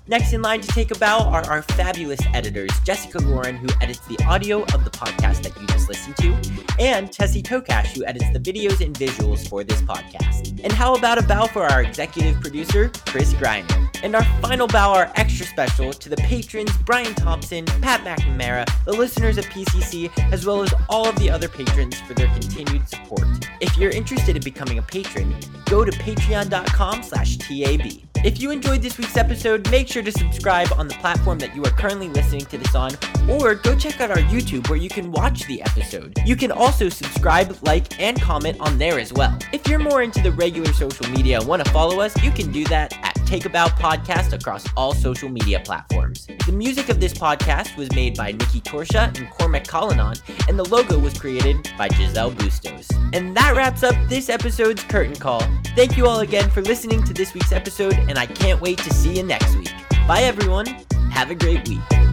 Next 0.05 0.33
in 0.33 0.41
line 0.41 0.59
to 0.59 0.67
take 0.67 0.91
a 0.91 0.99
bow 0.99 1.19
are 1.19 1.45
our 1.45 1.61
fabulous 1.61 2.19
editors, 2.33 2.71
Jessica 2.83 3.19
Lauren, 3.19 3.55
who 3.55 3.67
edits 3.79 3.99
the 3.99 4.21
audio 4.25 4.63
of 4.73 4.83
the 4.83 4.89
podcast 4.89 5.43
that 5.43 5.57
you 5.59 5.65
just 5.67 5.87
listened 5.87 6.17
to, 6.17 6.37
and 6.77 7.09
Tessie 7.09 7.41
Tokash, 7.41 7.95
who 7.95 8.03
edits 8.03 8.29
the 8.33 8.39
videos 8.39 8.85
and 8.85 8.93
visuals 8.93 9.47
for 9.47 9.63
this 9.63 9.81
podcast. 9.83 10.59
And 10.61 10.73
how 10.73 10.95
about 10.95 11.19
a 11.19 11.23
bow 11.23 11.47
for 11.47 11.63
our 11.63 11.83
executive 11.83 12.41
producer, 12.41 12.91
Chris 13.05 13.33
Griner? 13.35 13.89
And 14.03 14.13
our 14.13 14.25
final 14.41 14.67
bow 14.67 14.91
are 14.93 15.09
extra 15.15 15.45
special 15.45 15.93
to 15.93 16.09
the 16.09 16.17
patrons 16.17 16.75
Brian 16.79 17.15
Thompson, 17.15 17.63
Pat 17.63 18.01
McNamara, 18.01 18.65
the 18.83 18.91
listeners 18.91 19.37
of 19.37 19.45
PCC, 19.45 20.11
as 20.33 20.45
well 20.45 20.63
as 20.63 20.73
all 20.89 21.07
of 21.07 21.15
the 21.15 21.29
other 21.29 21.47
patrons 21.47 22.01
for 22.01 22.13
their 22.13 22.27
continued 22.27 22.89
support. 22.89 23.23
If 23.61 23.77
you're 23.77 23.91
interested 23.91 24.35
in 24.35 24.43
becoming 24.43 24.79
a 24.79 24.81
patron, 24.81 25.33
go 25.67 25.85
to 25.85 25.91
patreon.com 25.93 27.03
slash 27.03 27.37
TAB. 27.37 28.03
If 28.23 28.39
you 28.39 28.51
enjoyed 28.51 28.81
this 28.81 28.97
week's 28.97 29.17
episode, 29.17 29.69
make 29.69 29.89
sure 29.89 29.92
to 30.01 30.11
subscribe 30.11 30.69
on 30.77 30.87
the 30.87 30.95
platform 30.95 31.37
that 31.39 31.55
you 31.55 31.63
are 31.63 31.71
currently 31.71 32.09
listening 32.09 32.45
to 32.45 32.57
this 32.57 32.73
on, 32.73 32.91
or 33.29 33.55
go 33.55 33.75
check 33.75 34.01
out 34.01 34.09
our 34.09 34.17
YouTube 34.17 34.69
where 34.69 34.79
you 34.79 34.89
can 34.89 35.11
watch 35.11 35.45
the 35.45 35.61
episode. 35.61 36.17
You 36.25 36.35
can 36.35 36.51
also 36.51 36.89
subscribe, 36.89 37.57
like, 37.61 37.99
and 37.99 38.19
comment 38.21 38.57
on 38.59 38.77
there 38.77 38.99
as 38.99 39.13
well. 39.13 39.37
If 39.51 39.67
you're 39.67 39.79
more 39.79 40.01
into 40.01 40.21
the 40.21 40.31
regular 40.31 40.73
social 40.73 41.07
media 41.09 41.39
and 41.39 41.47
want 41.47 41.63
to 41.63 41.71
follow 41.71 41.99
us, 41.99 42.19
you 42.23 42.31
can 42.31 42.51
do 42.51 42.63
that 42.65 42.97
at 43.03 43.22
Take 43.33 43.45
a 43.45 43.49
Bow 43.49 43.65
Podcast 43.65 44.31
across 44.31 44.63
all 44.77 44.93
social 44.93 45.27
media 45.27 45.59
platforms. 45.59 46.27
The 46.45 46.51
music 46.51 46.89
of 46.89 46.99
this 46.99 47.15
podcast 47.15 47.75
was 47.77 47.91
made 47.95 48.15
by 48.15 48.31
Nikki 48.31 48.61
Torsha 48.61 49.07
and 49.17 49.27
Cormac 49.31 49.65
Collinon, 49.65 50.21
and 50.47 50.59
the 50.59 50.63
logo 50.65 50.99
was 50.99 51.17
created 51.17 51.67
by 51.75 51.87
Giselle 51.87 52.29
Bustos. 52.29 52.91
And 53.11 53.35
that 53.35 53.55
wraps 53.55 53.81
up 53.81 53.95
this 54.07 54.29
episode's 54.29 54.83
Curtain 54.83 55.15
Call. 55.15 55.41
Thank 55.75 55.97
you 55.97 56.05
all 56.05 56.19
again 56.19 56.47
for 56.51 56.61
listening 56.61 57.03
to 57.05 57.13
this 57.15 57.33
week's 57.33 57.51
episode, 57.51 57.95
and 57.95 58.19
I 58.19 58.27
can't 58.27 58.61
wait 58.61 58.77
to 58.77 58.93
see 58.93 59.15
you 59.15 59.23
next 59.23 59.55
week. 59.55 59.73
Bye, 60.07 60.21
everyone. 60.21 60.67
Have 61.09 61.31
a 61.31 61.35
great 61.35 61.67
week. 61.67 62.12